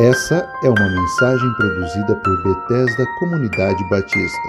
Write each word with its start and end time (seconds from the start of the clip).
Essa 0.00 0.48
é 0.62 0.70
uma 0.70 0.88
mensagem 0.88 1.52
produzida 1.54 2.14
por 2.14 2.42
Bethesda 2.44 3.04
Comunidade 3.18 3.82
Batista, 3.90 4.48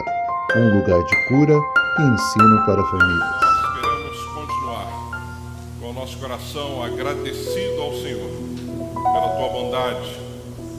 um 0.55 0.77
lugar 0.77 1.03
de 1.03 1.27
cura 1.27 1.55
e 1.97 2.01
ensino 2.03 2.65
para 2.67 2.83
famílias. 2.85 3.39
Queremos 3.73 4.25
continuar 4.35 5.09
com 5.81 5.89
o 5.89 5.93
nosso 5.93 6.19
coração 6.19 6.83
agradecido 6.83 7.81
ao 7.81 7.93
Senhor 7.93 8.29
pela 8.93 9.29
tua 9.37 9.49
bondade, 9.49 10.19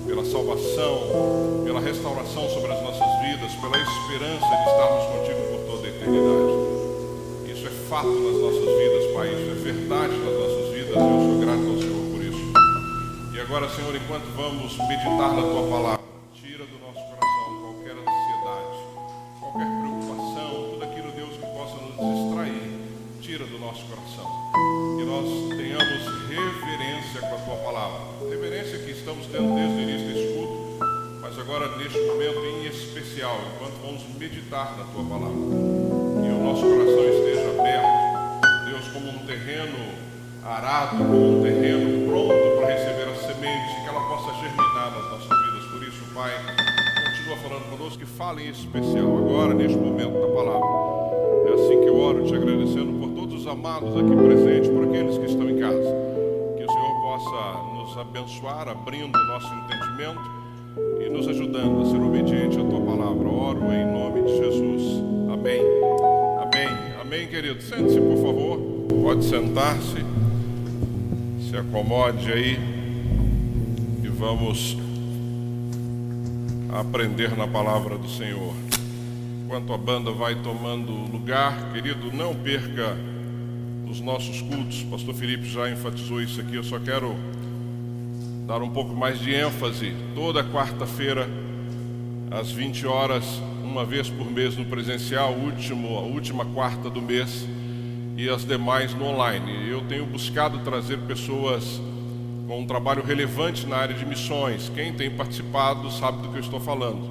pela 0.07 0.25
salvação, 0.25 1.65
pela 1.65 1.81
restauração 1.81 2.49
sobre 2.51 2.73
as 2.73 2.81
nossas 2.81 3.09
vidas, 3.23 3.53
pela 3.57 3.77
esperança 3.77 4.47
de 4.55 4.71
estarmos 4.71 5.05
contigo 5.17 5.41
por 5.51 5.61
toda 5.67 5.89
a 5.89 5.91
eternidade. 5.91 7.53
Isso 7.53 7.67
é 7.67 7.71
fato 7.89 8.07
nas 8.07 8.41
nossas 8.41 8.79
vidas, 8.79 9.15
Pai, 9.15 9.35
isso 9.35 9.51
é 9.51 9.73
verdade 9.73 10.17
nas 10.17 10.39
nossas 10.39 10.73
vidas. 10.73 10.95
Eu 10.95 11.27
sou 11.27 11.41
grato 11.41 11.67
ao 11.67 11.77
Senhor 11.77 12.00
agora, 13.51 13.69
Senhor, 13.69 13.93
enquanto 13.97 14.31
vamos 14.37 14.79
meditar 14.87 15.35
na 15.35 15.43
tua 15.43 15.67
palavra, 15.69 16.05
tira 16.33 16.65
do 16.67 16.79
nosso 16.79 17.03
coração 17.03 17.59
qualquer 17.59 17.99
ansiedade, 17.99 18.79
qualquer 19.41 19.67
preocupação, 19.67 20.71
tudo 20.71 20.85
aquilo, 20.85 21.11
Deus, 21.11 21.31
que 21.35 21.47
possa 21.51 21.75
nos 21.83 21.99
distrair, 21.99 22.71
tira 23.21 23.45
do 23.47 23.59
nosso 23.59 23.85
coração. 23.87 24.31
Que 24.97 25.05
nós 25.05 25.27
tenhamos 25.59 26.31
reverência 26.31 27.21
com 27.23 27.35
a 27.35 27.39
tua 27.39 27.57
palavra. 27.57 28.31
Reverência 28.31 28.79
que 28.79 28.93
estamos 28.93 29.27
tendo 29.27 29.53
desde 29.57 29.75
o 29.75 29.81
início 29.83 30.07
desse 30.07 30.33
culto, 30.33 30.79
mas 31.21 31.37
agora 31.37 31.77
neste 31.77 31.99
momento 32.07 32.39
em 32.47 32.67
especial, 32.67 33.37
enquanto 33.53 33.83
vamos 33.83 34.03
meditar 34.17 34.79
na 34.79 34.85
tua 34.95 35.03
palavra. 35.03 35.43
Que 36.23 36.31
o 36.31 36.39
nosso 36.39 36.63
coração 36.63 37.03
esteja 37.03 37.51
aberto, 37.59 38.71
Deus, 38.71 38.87
como 38.95 39.11
um 39.11 39.27
terreno 39.27 39.91
arado, 40.45 40.99
como 40.99 41.39
um 41.39 41.43
terreno 41.43 41.70
fale 48.31 48.47
em 48.47 48.51
especial 48.51 49.19
agora, 49.19 49.53
neste 49.53 49.77
momento 49.77 50.13
da 50.13 50.29
palavra. 50.29 50.69
É 51.49 51.53
assim 51.53 51.81
que 51.81 51.89
eu 51.89 51.99
oro, 51.99 52.25
te 52.25 52.33
agradecendo 52.33 52.93
por 53.01 53.11
todos 53.11 53.41
os 53.41 53.47
amados 53.49 53.89
aqui 53.97 54.15
presentes, 54.15 54.71
por 54.71 54.85
aqueles 54.85 55.19
que 55.19 55.27
estão 55.27 55.51
em 55.51 55.59
casa. 55.59 55.97
Que 56.57 56.63
o 56.63 56.71
Senhor 56.71 57.01
possa 57.03 57.59
nos 57.75 57.99
abençoar, 57.99 58.69
abrindo 58.69 59.17
o 59.17 59.27
nosso 59.27 59.53
entendimento 59.53 60.21
e 61.05 61.09
nos 61.09 61.27
ajudando 61.27 61.83
a 61.83 61.87
ser 61.87 62.01
obediente 62.01 62.61
à 62.61 62.65
tua 62.65 62.81
palavra. 62.81 63.29
Oro 63.29 63.73
em 63.73 63.85
nome 63.85 64.23
de 64.23 64.37
Jesus. 64.37 65.03
Amém. 65.33 65.63
Amém. 66.41 66.69
Amém, 67.01 67.27
querido. 67.27 67.61
Sente-se, 67.61 68.01
por 68.01 68.17
favor. 68.17 68.61
Pode 69.03 69.25
sentar-se. 69.25 70.05
Se 71.51 71.57
acomode 71.57 72.33
aí 72.33 72.57
e 74.05 74.09
vamos 74.09 74.77
aprender 76.73 77.37
na 77.37 77.47
palavra 77.47 77.99
do 77.99 78.09
Senhor. 78.09 78.55
Enquanto 79.45 79.73
a 79.73 79.79
banda 79.79 80.13
vai 80.13 80.35
tomando 80.37 80.93
lugar, 80.93 81.73
querido, 81.73 82.13
não 82.13 82.35
perca 82.35 82.97
os 83.91 84.01
nossos 84.01 84.41
cultos. 84.43 84.83
Pastor 84.85 85.15
Felipe 85.15 85.49
já 85.49 85.69
enfatizou 85.69 86.23
isso 86.23 86.41
aqui. 86.41 86.55
Eu 86.55 86.65
só 86.65 86.79
quero 86.79 87.17
dar 88.47 88.63
um 88.63 88.71
pouco 88.71 88.95
mais 88.95 89.19
de 89.19 89.35
ênfase. 89.35 89.95
Toda 90.15 90.45
quarta-feira, 90.45 91.29
às 92.31 92.53
20 92.53 92.87
horas, 92.87 93.25
uma 93.65 93.85
vez 93.85 94.09
por 94.09 94.31
mês 94.31 94.57
no 94.57 94.65
presencial, 94.65 95.33
último, 95.33 95.97
a 95.99 96.03
última 96.03 96.45
quarta 96.45 96.89
do 96.89 97.03
mês, 97.03 97.47
e 98.17 98.29
as 98.29 98.45
demais 98.45 98.95
no 98.95 99.07
online. 99.07 99.69
Eu 99.69 99.81
tenho 99.83 100.05
buscado 100.07 100.59
trazer 100.59 100.99
pessoas 100.99 101.81
com 102.51 102.59
um 102.59 102.67
trabalho 102.67 103.05
relevante 103.05 103.65
na 103.65 103.77
área 103.77 103.95
de 103.95 104.05
missões. 104.05 104.69
Quem 104.75 104.93
tem 104.93 105.09
participado 105.09 105.89
sabe 105.89 106.21
do 106.21 106.31
que 106.31 106.35
eu 106.35 106.41
estou 106.41 106.59
falando. 106.59 107.09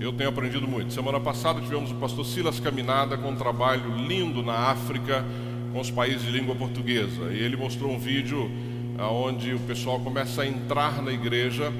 Eu 0.00 0.12
tenho 0.12 0.28
aprendido 0.28 0.66
muito. 0.66 0.92
Semana 0.92 1.20
passada 1.20 1.60
tivemos 1.60 1.92
o 1.92 1.94
pastor 1.94 2.26
Silas 2.26 2.58
Caminada 2.58 3.16
com 3.16 3.30
um 3.30 3.36
trabalho 3.36 3.96
lindo 3.96 4.42
na 4.42 4.70
África 4.70 5.24
com 5.72 5.78
os 5.78 5.92
países 5.92 6.22
de 6.22 6.32
língua 6.32 6.56
portuguesa. 6.56 7.30
E 7.30 7.38
ele 7.38 7.56
mostrou 7.56 7.92
um 7.92 8.00
vídeo 8.00 8.50
onde 8.98 9.54
o 9.54 9.60
pessoal 9.60 10.00
começa 10.00 10.42
a 10.42 10.46
entrar 10.48 11.00
na 11.00 11.12
igreja. 11.12 11.72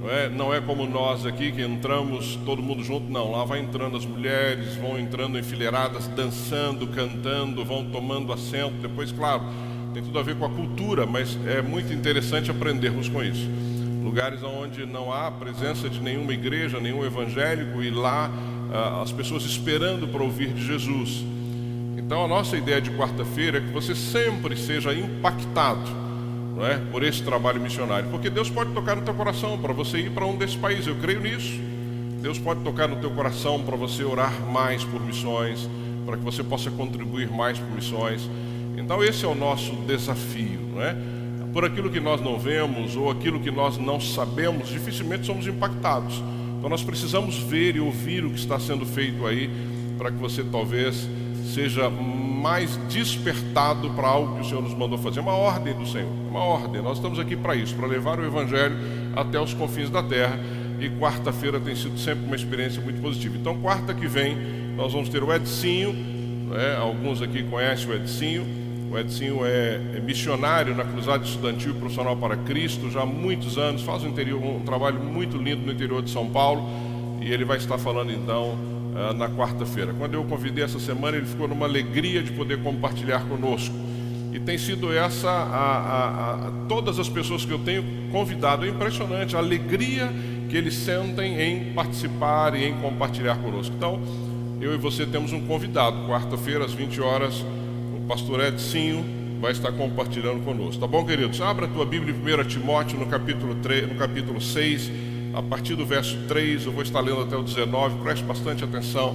Não 0.00 0.10
é, 0.10 0.28
não 0.30 0.54
é 0.54 0.58
como 0.58 0.86
nós 0.86 1.26
aqui 1.26 1.52
que 1.52 1.60
entramos 1.60 2.36
todo 2.46 2.62
mundo 2.62 2.82
junto, 2.82 3.12
não. 3.12 3.30
Lá 3.30 3.44
vai 3.44 3.60
entrando 3.60 3.94
as 3.94 4.06
mulheres, 4.06 4.74
vão 4.76 4.98
entrando 4.98 5.38
enfileiradas, 5.38 6.08
dançando, 6.08 6.86
cantando, 6.86 7.62
vão 7.62 7.84
tomando 7.90 8.32
assento. 8.32 8.76
Depois, 8.80 9.12
claro, 9.12 9.42
tem 9.92 10.02
tudo 10.02 10.18
a 10.18 10.22
ver 10.22 10.36
com 10.36 10.44
a 10.44 10.48
cultura, 10.48 11.06
mas 11.06 11.36
é 11.46 11.62
muito 11.62 11.92
interessante 11.92 12.50
aprendermos 12.50 13.08
com 13.08 13.22
isso. 13.22 13.48
Lugares 14.02 14.42
onde 14.42 14.86
não 14.86 15.12
há 15.12 15.30
presença 15.30 15.88
de 15.88 16.00
nenhuma 16.00 16.32
igreja, 16.32 16.80
nenhum 16.80 17.04
evangélico, 17.04 17.82
e 17.82 17.90
lá 17.90 18.30
ah, 18.72 19.02
as 19.02 19.12
pessoas 19.12 19.44
esperando 19.44 20.06
para 20.08 20.22
ouvir 20.22 20.52
de 20.52 20.64
Jesus. 20.64 21.24
Então 21.96 22.24
a 22.24 22.28
nossa 22.28 22.56
ideia 22.56 22.80
de 22.80 22.90
quarta-feira 22.90 23.58
é 23.58 23.60
que 23.60 23.70
você 23.70 23.94
sempre 23.94 24.56
seja 24.56 24.94
impactado 24.94 26.08
é, 26.62 26.78
por 26.90 27.02
esse 27.02 27.22
trabalho 27.22 27.60
missionário, 27.60 28.08
porque 28.10 28.30
Deus 28.30 28.50
pode 28.50 28.72
tocar 28.72 28.96
no 28.96 29.02
teu 29.02 29.14
coração 29.14 29.58
para 29.58 29.72
você 29.72 29.98
ir 29.98 30.10
para 30.10 30.26
um 30.26 30.36
desses 30.36 30.56
países, 30.56 30.86
eu 30.86 30.96
creio 30.96 31.20
nisso. 31.20 31.60
Deus 32.20 32.38
pode 32.38 32.60
tocar 32.62 32.88
no 32.88 32.96
teu 32.96 33.10
coração 33.10 33.62
para 33.62 33.76
você 33.76 34.02
orar 34.02 34.32
mais 34.50 34.82
por 34.84 35.00
missões, 35.00 35.68
para 36.04 36.16
que 36.16 36.24
você 36.24 36.42
possa 36.42 36.70
contribuir 36.70 37.30
mais 37.30 37.58
por 37.58 37.70
missões. 37.70 38.28
Então 38.78 39.02
esse 39.02 39.24
é 39.24 39.28
o 39.28 39.34
nosso 39.34 39.72
desafio, 39.86 40.60
não 40.74 40.82
é? 40.82 40.96
Por 41.52 41.64
aquilo 41.64 41.90
que 41.90 42.00
nós 42.00 42.20
não 42.20 42.38
vemos 42.38 42.94
ou 42.96 43.10
aquilo 43.10 43.40
que 43.40 43.50
nós 43.50 43.78
não 43.78 44.00
sabemos, 44.00 44.68
dificilmente 44.68 45.26
somos 45.26 45.46
impactados. 45.46 46.22
Então 46.58 46.68
nós 46.68 46.82
precisamos 46.82 47.38
ver 47.38 47.76
e 47.76 47.80
ouvir 47.80 48.24
o 48.24 48.30
que 48.30 48.38
está 48.38 48.58
sendo 48.58 48.84
feito 48.86 49.26
aí, 49.26 49.50
para 49.96 50.10
que 50.10 50.18
você 50.18 50.42
talvez 50.44 51.08
seja 51.54 51.90
mais 51.90 52.76
despertado 52.88 53.90
para 53.90 54.06
algo 54.06 54.36
que 54.36 54.42
o 54.42 54.44
Senhor 54.44 54.62
nos 54.62 54.74
mandou 54.74 54.98
fazer. 54.98 55.18
É 55.18 55.22
uma 55.22 55.34
ordem 55.34 55.74
do 55.74 55.86
Senhor, 55.86 56.08
é 56.08 56.30
uma 56.30 56.44
ordem. 56.44 56.80
Nós 56.82 56.98
estamos 56.98 57.18
aqui 57.18 57.36
para 57.36 57.56
isso, 57.56 57.74
para 57.74 57.86
levar 57.86 58.20
o 58.20 58.24
Evangelho 58.24 58.76
até 59.16 59.40
os 59.40 59.52
confins 59.54 59.90
da 59.90 60.02
terra. 60.02 60.38
E 60.80 60.88
quarta-feira 60.90 61.58
tem 61.58 61.74
sido 61.74 61.98
sempre 61.98 62.24
uma 62.26 62.36
experiência 62.36 62.80
muito 62.80 63.00
positiva. 63.00 63.36
Então, 63.36 63.58
quarta 63.58 63.92
que 63.92 64.06
vem, 64.06 64.36
nós 64.76 64.92
vamos 64.92 65.08
ter 65.08 65.24
o 65.24 65.32
Edcinho. 65.34 65.92
Né? 65.92 66.76
Alguns 66.76 67.20
aqui 67.20 67.42
conhecem 67.42 67.88
o 67.88 67.94
Edcinho. 67.94 68.67
O 68.90 68.98
Edcinho 68.98 69.44
é, 69.44 69.80
é, 69.96 70.00
missionário 70.00 70.74
na 70.74 70.82
Cruzada 70.82 71.22
Estudantil 71.22 71.72
e 71.72 71.74
Profissional 71.74 72.16
para 72.16 72.36
Cristo 72.36 72.90
já 72.90 73.02
há 73.02 73.06
muitos 73.06 73.58
anos, 73.58 73.82
faz 73.82 74.02
um, 74.02 74.08
interior, 74.08 74.42
um 74.42 74.60
trabalho 74.60 74.98
muito 74.98 75.36
lindo 75.36 75.66
no 75.66 75.72
interior 75.72 76.02
de 76.02 76.10
São 76.10 76.26
Paulo. 76.30 76.62
E 77.20 77.30
ele 77.30 77.44
vai 77.44 77.58
estar 77.58 77.76
falando 77.76 78.10
então 78.10 78.56
uh, 78.94 79.12
na 79.12 79.28
quarta-feira. 79.28 79.92
Quando 79.92 80.14
eu 80.14 80.22
o 80.22 80.24
convidei 80.24 80.64
essa 80.64 80.78
semana, 80.78 81.18
ele 81.18 81.26
ficou 81.26 81.46
numa 81.46 81.66
alegria 81.66 82.22
de 82.22 82.32
poder 82.32 82.62
compartilhar 82.62 83.20
conosco. 83.28 83.74
E 84.32 84.40
tem 84.40 84.56
sido 84.56 84.92
essa 84.92 85.28
a, 85.28 85.78
a, 85.78 86.34
a, 86.48 86.50
todas 86.66 86.98
as 86.98 87.08
pessoas 87.08 87.44
que 87.44 87.52
eu 87.52 87.58
tenho 87.58 87.84
convidado. 88.10 88.64
É 88.64 88.68
impressionante 88.68 89.36
a 89.36 89.38
alegria 89.38 90.10
que 90.48 90.56
eles 90.56 90.74
sentem 90.74 91.38
em 91.40 91.74
participar 91.74 92.54
e 92.54 92.64
em 92.64 92.74
compartilhar 92.80 93.36
conosco. 93.36 93.74
Então, 93.76 94.00
eu 94.60 94.74
e 94.74 94.78
você 94.78 95.04
temos 95.04 95.32
um 95.32 95.46
convidado, 95.46 96.08
quarta-feira, 96.08 96.64
às 96.64 96.72
20 96.72 97.00
horas, 97.00 97.44
pastor 98.08 98.40
Edcinho 98.40 99.04
vai 99.38 99.52
estar 99.52 99.70
compartilhando 99.70 100.42
conosco. 100.42 100.80
Tá 100.80 100.86
bom, 100.86 101.04
queridos? 101.04 101.40
Abra 101.42 101.66
a 101.66 101.68
tua 101.68 101.84
Bíblia 101.84 102.14
em 102.14 102.40
1 102.40 102.48
Timóteo, 102.48 102.98
no 102.98 103.06
capítulo, 103.06 103.54
3, 103.56 103.86
no 103.86 103.94
capítulo 103.96 104.40
6, 104.40 104.90
a 105.34 105.42
partir 105.42 105.74
do 105.74 105.84
verso 105.84 106.16
3, 106.26 106.64
eu 106.64 106.72
vou 106.72 106.82
estar 106.82 107.00
lendo 107.00 107.20
até 107.20 107.36
o 107.36 107.42
19, 107.42 107.98
preste 108.02 108.24
bastante 108.24 108.64
atenção 108.64 109.14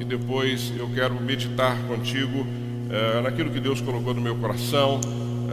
e 0.00 0.04
depois 0.04 0.72
eu 0.76 0.88
quero 0.88 1.14
meditar 1.20 1.76
contigo 1.86 2.46
é, 2.90 3.20
naquilo 3.20 3.50
que 3.50 3.60
Deus 3.60 3.80
colocou 3.82 4.14
no 4.14 4.22
meu 4.22 4.34
coração 4.36 5.00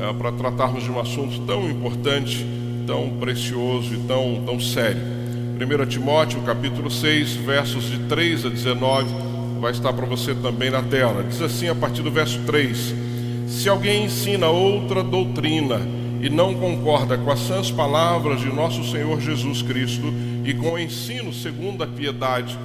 é, 0.02 0.14
para 0.14 0.32
tratarmos 0.32 0.84
de 0.84 0.90
um 0.90 1.00
assunto 1.00 1.46
tão 1.46 1.70
importante, 1.70 2.46
tão 2.88 3.18
precioso 3.20 3.94
e 3.94 3.98
tão, 4.08 4.44
tão 4.46 4.60
sério. 4.60 5.02
1 5.60 5.86
Timóteo, 5.88 6.42
capítulo 6.44 6.90
6, 6.90 7.36
versos 7.36 7.84
de 7.84 8.00
3 8.08 8.46
a 8.46 8.50
19, 8.50 9.37
vai 9.58 9.72
estar 9.72 9.92
para 9.94 10.06
você 10.06 10.34
também 10.36 10.70
na 10.70 10.82
tela. 10.82 11.24
Diz 11.24 11.42
assim 11.42 11.68
a 11.68 11.76
partir 11.76 12.02
do 12.02 12.12
verso 12.12 12.40
3: 12.46 12.94
Se 13.48 13.68
alguém 13.70 14.06
ensina 14.06 14.48
outra 14.48 15.04
doutrina 15.04 15.80
e 16.22 16.30
não 16.30 16.54
concorda 16.54 17.18
com 17.18 17.32
as 17.32 17.40
sãs 17.40 17.72
palavras 17.72 18.40
de 18.40 18.48
nosso 18.48 18.84
Senhor 18.90 19.20
Jesus 19.20 19.62
Cristo 19.62 20.14
e 20.44 20.54
com 20.54 20.74
o 20.74 20.80
ensino 20.80 21.34
segundo 21.34 21.84
a 21.84 21.88
piedade, 21.88 22.58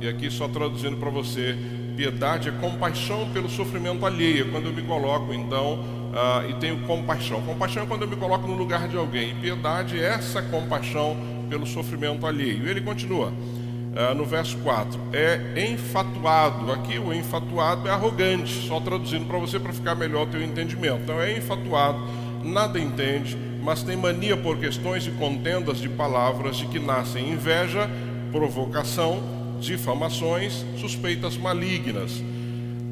e 0.00 0.08
aqui 0.08 0.30
só 0.30 0.48
traduzindo 0.48 0.96
para 0.96 1.10
você, 1.10 1.56
piedade 1.96 2.48
é 2.48 2.52
compaixão 2.52 3.28
pelo 3.32 3.48
sofrimento 3.48 4.04
alheio, 4.04 4.50
quando 4.50 4.66
eu 4.66 4.72
me 4.72 4.82
coloco 4.82 5.32
então 5.32 5.74
uh, 5.74 6.50
e 6.50 6.54
tenho 6.54 6.78
compaixão. 6.86 7.40
Compaixão 7.42 7.84
é 7.84 7.86
quando 7.86 8.02
eu 8.02 8.08
me 8.08 8.16
coloco 8.16 8.46
no 8.46 8.54
lugar 8.54 8.88
de 8.88 8.96
alguém, 8.96 9.30
e 9.30 9.34
piedade 9.34 9.98
é 9.98 10.08
essa 10.08 10.42
compaixão 10.42 11.16
pelo 11.48 11.66
sofrimento 11.66 12.26
alheio. 12.26 12.68
Ele 12.68 12.80
continua 12.80 13.32
uh, 13.96 14.14
no 14.14 14.24
verso 14.24 14.56
4: 14.58 15.00
é 15.12 15.66
enfatuado. 15.70 16.70
Aqui 16.70 16.98
o 16.98 17.12
enfatuado 17.12 17.88
é 17.88 17.90
arrogante, 17.90 18.68
só 18.68 18.78
traduzindo 18.78 19.26
para 19.26 19.38
você 19.38 19.58
para 19.58 19.72
ficar 19.72 19.94
melhor 19.94 20.26
o 20.26 20.30
teu 20.30 20.42
entendimento. 20.42 21.00
Então 21.02 21.20
é 21.20 21.36
enfatuado, 21.36 21.98
nada 22.44 22.78
entende, 22.78 23.36
mas 23.62 23.82
tem 23.82 23.96
mania 23.96 24.36
por 24.36 24.58
questões 24.58 25.06
e 25.06 25.10
contendas 25.12 25.78
de 25.78 25.88
palavras 25.88 26.56
de 26.56 26.66
que 26.66 26.78
nascem 26.78 27.30
inveja, 27.30 27.90
provocação, 28.30 29.22
difamações, 29.60 30.64
suspeitas 30.78 31.36
malignas, 31.36 32.22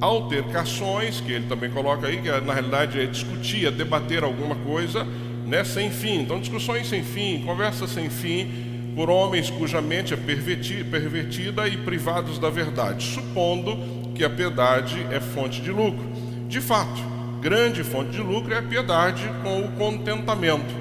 altercações, 0.01 1.21
que 1.21 1.33
ele 1.33 1.47
também 1.47 1.71
coloca 1.71 2.07
aí, 2.07 2.21
que 2.21 2.31
na 2.41 2.53
realidade 2.53 3.01
é 3.01 3.07
discutir, 3.07 3.67
é 3.67 3.71
debater 3.71 4.25
alguma 4.25 4.55
coisa, 4.57 5.07
né, 5.47 5.63
sem 5.63 5.91
fim. 5.91 6.21
Então, 6.23 6.41
discussões 6.41 6.89
sem 6.89 7.03
fim, 7.05 7.43
conversas 7.45 7.91
sem 7.91 8.09
fim, 8.11 8.74
por 8.95 9.11
homens 9.11 9.51
cuja 9.51 9.81
mente 9.81 10.15
é 10.15 10.17
pervertida 10.17 11.69
e 11.69 11.77
privados 11.77 12.39
da 12.39 12.49
verdade, 12.49 13.05
supondo 13.05 13.77
que 14.15 14.25
a 14.25 14.31
piedade 14.31 15.05
é 15.11 15.21
fonte 15.21 15.61
de 15.61 15.71
lucro. 15.71 16.05
De 16.49 16.61
fato, 16.61 17.01
grande 17.41 17.83
fonte 17.83 18.13
de 18.13 18.21
lucro 18.21 18.55
é 18.55 18.59
a 18.59 18.63
piedade 18.63 19.29
com 19.43 19.63
o 19.63 19.73
contentamento, 19.73 20.73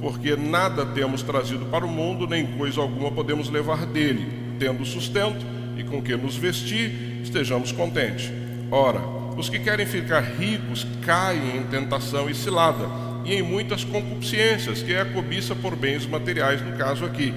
porque 0.00 0.36
nada 0.36 0.86
temos 0.86 1.22
trazido 1.22 1.66
para 1.66 1.84
o 1.84 1.88
mundo, 1.88 2.26
nem 2.26 2.46
coisa 2.46 2.80
alguma 2.80 3.10
podemos 3.10 3.50
levar 3.50 3.84
dele, 3.86 4.26
tendo 4.58 4.84
sustento 4.84 5.44
e 5.76 5.82
com 5.82 6.00
que 6.00 6.16
nos 6.16 6.36
vestir, 6.36 7.20
estejamos 7.22 7.72
contentes. 7.72 8.30
Ora, 8.70 9.00
os 9.36 9.48
que 9.48 9.58
querem 9.58 9.86
ficar 9.86 10.20
ricos 10.20 10.86
caem 11.04 11.56
em 11.56 11.62
tentação 11.64 12.30
e 12.30 12.34
cilada, 12.34 13.07
e 13.24 13.34
em 13.34 13.42
muitas 13.42 13.84
concupiscências, 13.84 14.82
que 14.82 14.94
é 14.94 15.00
a 15.00 15.04
cobiça 15.04 15.54
por 15.54 15.76
bens 15.76 16.06
materiais, 16.06 16.62
no 16.62 16.76
caso 16.76 17.04
aqui, 17.04 17.34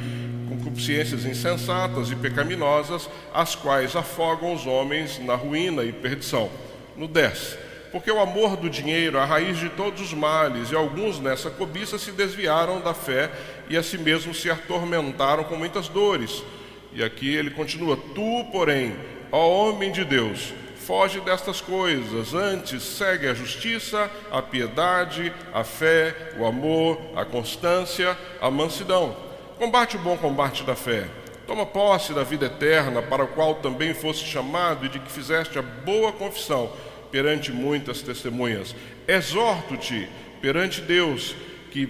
concupiscências 0.50 1.25
insensatas 1.25 2.12
e 2.12 2.16
pecaminosas, 2.16 3.10
as 3.33 3.56
quais 3.56 3.95
afogam 3.95 4.54
os 4.54 4.66
homens 4.66 5.19
na 5.19 5.36
ruína 5.36 5.83
e 5.83 5.92
perdição. 5.92 6.50
No 6.95 7.07
10. 7.07 7.57
Porque 7.92 8.10
o 8.10 8.19
amor 8.19 8.56
do 8.56 8.69
dinheiro 8.69 9.18
é 9.18 9.22
a 9.22 9.25
raiz 9.25 9.57
de 9.57 9.69
todos 9.69 10.01
os 10.01 10.13
males, 10.13 10.72
e 10.72 10.75
alguns 10.75 11.19
nessa 11.19 11.50
cobiça 11.50 11.98
se 11.98 12.12
desviaram 12.12 12.80
da 12.80 12.94
fé 12.94 13.30
e 13.69 13.75
a 13.75 13.83
si 13.83 13.98
mesmos 13.98 14.42
se 14.42 14.50
atormentaram 14.50 15.44
com 15.44 15.56
muitas 15.56 15.89
dores. 15.89 16.44
E 16.94 17.04
aqui 17.04 17.33
ele 17.33 17.51
continua: 17.51 17.98
Tu, 17.98 18.45
porém, 18.51 18.95
ó 19.31 19.69
homem 19.69 19.92
de 19.92 20.06
Deus, 20.06 20.54
foge 20.81 21.22
destas 21.22 21.62
coisas, 21.62 22.33
antes 22.33 22.81
segue 22.81 23.28
a 23.28 23.33
justiça, 23.33 24.10
a 24.31 24.42
piedade, 24.42 25.31
a 25.54 25.63
fé, 25.63 26.33
o 26.39 26.45
amor, 26.45 27.00
a 27.16 27.24
constância, 27.24 28.18
a 28.42 28.50
mansidão. 28.50 29.16
Combate 29.60 29.95
o 29.95 30.00
bom 30.00 30.18
combate 30.18 30.63
da 30.63 30.75
fé. 30.75 31.07
Toma 31.45 31.66
posse 31.66 32.13
da 32.13 32.24
vida 32.24 32.48
eterna, 32.48 33.01
para 33.01 33.24
o 33.24 33.28
qual 33.28 33.56
também 33.56 33.94
foste 33.94 34.28
chamado 34.28 34.86
e 34.86 34.89
de 34.89 35.00
que 35.00 35.12
fizeste 35.12 35.60
a 35.60 35.62
boa 35.62 36.12
confissão 36.12 36.72
perante 37.12 37.51
muitas 37.51 38.01
testemunhas. 38.01 38.75
Exorto-te 39.07 40.10
perante 40.42 40.81
Deus, 40.81 41.36
que 41.69 41.86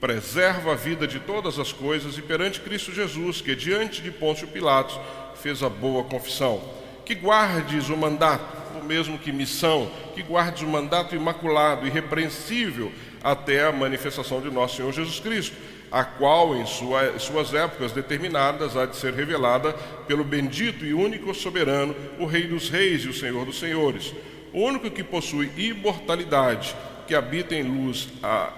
preserva 0.00 0.72
a 0.72 0.76
vida 0.76 1.08
de 1.08 1.18
todas 1.18 1.58
as 1.58 1.72
coisas, 1.72 2.16
e 2.16 2.22
perante 2.22 2.60
Cristo 2.60 2.92
Jesus, 2.92 3.40
que 3.40 3.56
diante 3.56 4.00
de 4.00 4.12
Pôncio 4.12 4.46
Pilatos 4.46 4.98
fez 5.34 5.62
a 5.62 5.68
boa 5.68 6.04
confissão 6.04 6.78
que 7.08 7.14
guardes 7.14 7.88
o 7.88 7.96
mandato, 7.96 8.78
o 8.78 8.84
mesmo 8.84 9.18
que 9.18 9.32
missão, 9.32 9.90
que 10.14 10.22
guardes 10.22 10.60
o 10.62 10.66
mandato 10.66 11.16
imaculado, 11.16 11.86
irrepreensível, 11.86 12.92
até 13.24 13.64
a 13.64 13.72
manifestação 13.72 14.42
de 14.42 14.50
nosso 14.50 14.76
Senhor 14.76 14.92
Jesus 14.92 15.18
Cristo, 15.18 15.56
a 15.90 16.04
qual, 16.04 16.54
em 16.54 16.66
sua, 16.66 17.18
suas 17.18 17.54
épocas 17.54 17.92
determinadas, 17.92 18.76
há 18.76 18.84
de 18.84 18.94
ser 18.94 19.14
revelada 19.14 19.72
pelo 20.06 20.22
bendito 20.22 20.84
e 20.84 20.92
único 20.92 21.34
soberano, 21.34 21.96
o 22.18 22.26
Rei 22.26 22.46
dos 22.46 22.68
Reis 22.68 23.04
e 23.04 23.08
o 23.08 23.14
Senhor 23.14 23.46
dos 23.46 23.58
Senhores, 23.58 24.12
o 24.52 24.60
único 24.60 24.90
que 24.90 25.02
possui 25.02 25.50
imortalidade, 25.56 26.76
que 27.06 27.14
habita 27.14 27.54
em 27.54 27.62
luz 27.62 28.06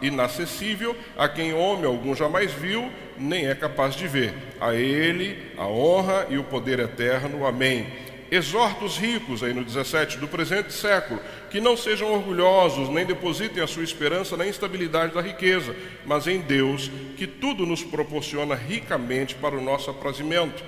inacessível, 0.02 0.96
a 1.16 1.28
quem 1.28 1.54
homem 1.54 1.84
algum 1.84 2.16
jamais 2.16 2.50
viu, 2.52 2.90
nem 3.16 3.46
é 3.46 3.54
capaz 3.54 3.94
de 3.94 4.08
ver. 4.08 4.34
A 4.60 4.74
Ele 4.74 5.38
a 5.56 5.68
honra 5.68 6.26
e 6.28 6.36
o 6.36 6.42
poder 6.42 6.80
eterno. 6.80 7.46
Amém. 7.46 8.09
Exorta 8.30 8.84
os 8.84 8.96
ricos, 8.96 9.42
aí 9.42 9.52
no 9.52 9.64
17, 9.64 10.18
do 10.18 10.28
presente 10.28 10.72
século, 10.72 11.20
que 11.50 11.60
não 11.60 11.76
sejam 11.76 12.12
orgulhosos, 12.12 12.88
nem 12.88 13.04
depositem 13.04 13.60
a 13.60 13.66
sua 13.66 13.82
esperança 13.82 14.36
na 14.36 14.46
instabilidade 14.46 15.12
da 15.12 15.20
riqueza, 15.20 15.74
mas 16.06 16.28
em 16.28 16.38
Deus, 16.40 16.88
que 17.16 17.26
tudo 17.26 17.66
nos 17.66 17.82
proporciona 17.82 18.54
ricamente 18.54 19.34
para 19.34 19.56
o 19.56 19.60
nosso 19.60 19.90
aprazimento. 19.90 20.62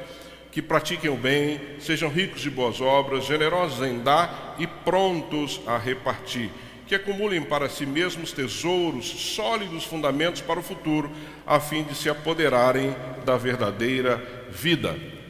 Que 0.51 0.61
pratiquem 0.61 1.09
o 1.09 1.17
bem, 1.17 1.61
sejam 1.79 2.11
ricos 2.11 2.43
de 2.43 2.51
boas 2.51 2.81
obras, 2.81 3.25
generosos 3.25 3.87
em 3.87 4.01
dar 4.01 4.57
e 4.59 4.67
prontos 4.67 5.61
a 5.65 5.79
repartir. 5.79 6.51
Que 6.89 6.97
acumulem 6.97 7.43
para 7.43 7.69
si 7.69 7.87
mesmos 7.87 8.33
tesouros, 8.33 9.07
sólidos 9.07 9.85
fundamentos 9.85 10.43
para 10.43 10.59
o 10.59 10.63
futuro, 10.65 11.11
a 11.47 11.61
fim 11.61 11.85
de 11.85 11.95
se 11.95 12.11
apoderarem 12.11 12.95
da 13.25 13.37
verdadeira 13.37 14.21
vida. 14.51 15.22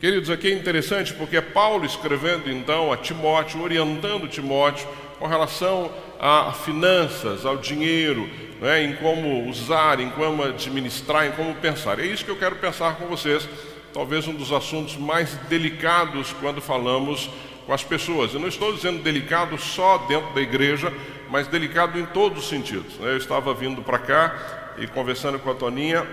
Queridos, 0.00 0.30
aqui 0.30 0.46
é 0.46 0.52
interessante 0.52 1.12
porque 1.12 1.36
é 1.36 1.40
Paulo 1.40 1.84
escrevendo 1.84 2.48
então 2.48 2.92
a 2.92 2.96
Timóteo, 2.96 3.60
orientando 3.60 4.28
Timóteo 4.28 4.86
com 5.18 5.26
relação 5.26 5.90
a 6.20 6.52
finanças, 6.52 7.44
ao 7.44 7.56
dinheiro, 7.56 8.30
né, 8.60 8.84
em 8.84 8.94
como 8.94 9.48
usar, 9.50 9.98
em 9.98 10.08
como 10.10 10.44
administrar, 10.44 11.26
em 11.26 11.32
como 11.32 11.52
pensar. 11.56 11.98
É 11.98 12.06
isso 12.06 12.24
que 12.24 12.30
eu 12.30 12.38
quero 12.38 12.54
pensar 12.54 12.94
com 12.94 13.06
vocês, 13.06 13.48
talvez 13.92 14.28
um 14.28 14.34
dos 14.34 14.52
assuntos 14.52 14.96
mais 14.96 15.34
delicados 15.48 16.32
quando 16.34 16.60
falamos 16.60 17.28
com 17.66 17.72
as 17.72 17.82
pessoas. 17.82 18.32
Eu 18.32 18.38
não 18.38 18.46
estou 18.46 18.72
dizendo 18.72 19.02
delicado 19.02 19.58
só 19.58 19.98
dentro 19.98 20.32
da 20.32 20.40
igreja, 20.40 20.92
mas 21.28 21.48
delicado 21.48 21.98
em 21.98 22.06
todos 22.06 22.44
os 22.44 22.48
sentidos. 22.48 22.94
Né. 23.00 23.10
Eu 23.10 23.16
estava 23.16 23.52
vindo 23.52 23.82
para 23.82 23.98
cá 23.98 24.74
e 24.78 24.86
conversando 24.86 25.40
com 25.40 25.50
a 25.50 25.54
Toninha, 25.56 26.06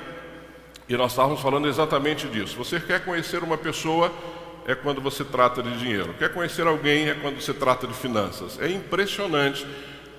e 0.88 0.96
nós 0.96 1.12
estávamos 1.12 1.42
falando 1.42 1.68
exatamente 1.68 2.28
disso. 2.28 2.56
Você 2.58 2.80
quer 2.80 3.04
conhecer 3.04 3.44
uma 3.44 3.58
pessoa 3.58 4.12
é 4.68 4.74
quando 4.74 5.00
você 5.00 5.24
trata 5.24 5.62
de 5.62 5.78
dinheiro. 5.78 6.16
Quer 6.18 6.34
conhecer 6.34 6.66
alguém 6.66 7.10
é 7.10 7.14
quando 7.14 7.40
você 7.40 7.54
trata 7.54 7.86
de 7.86 7.94
finanças. 7.94 8.60
É 8.60 8.70
impressionante 8.70 9.66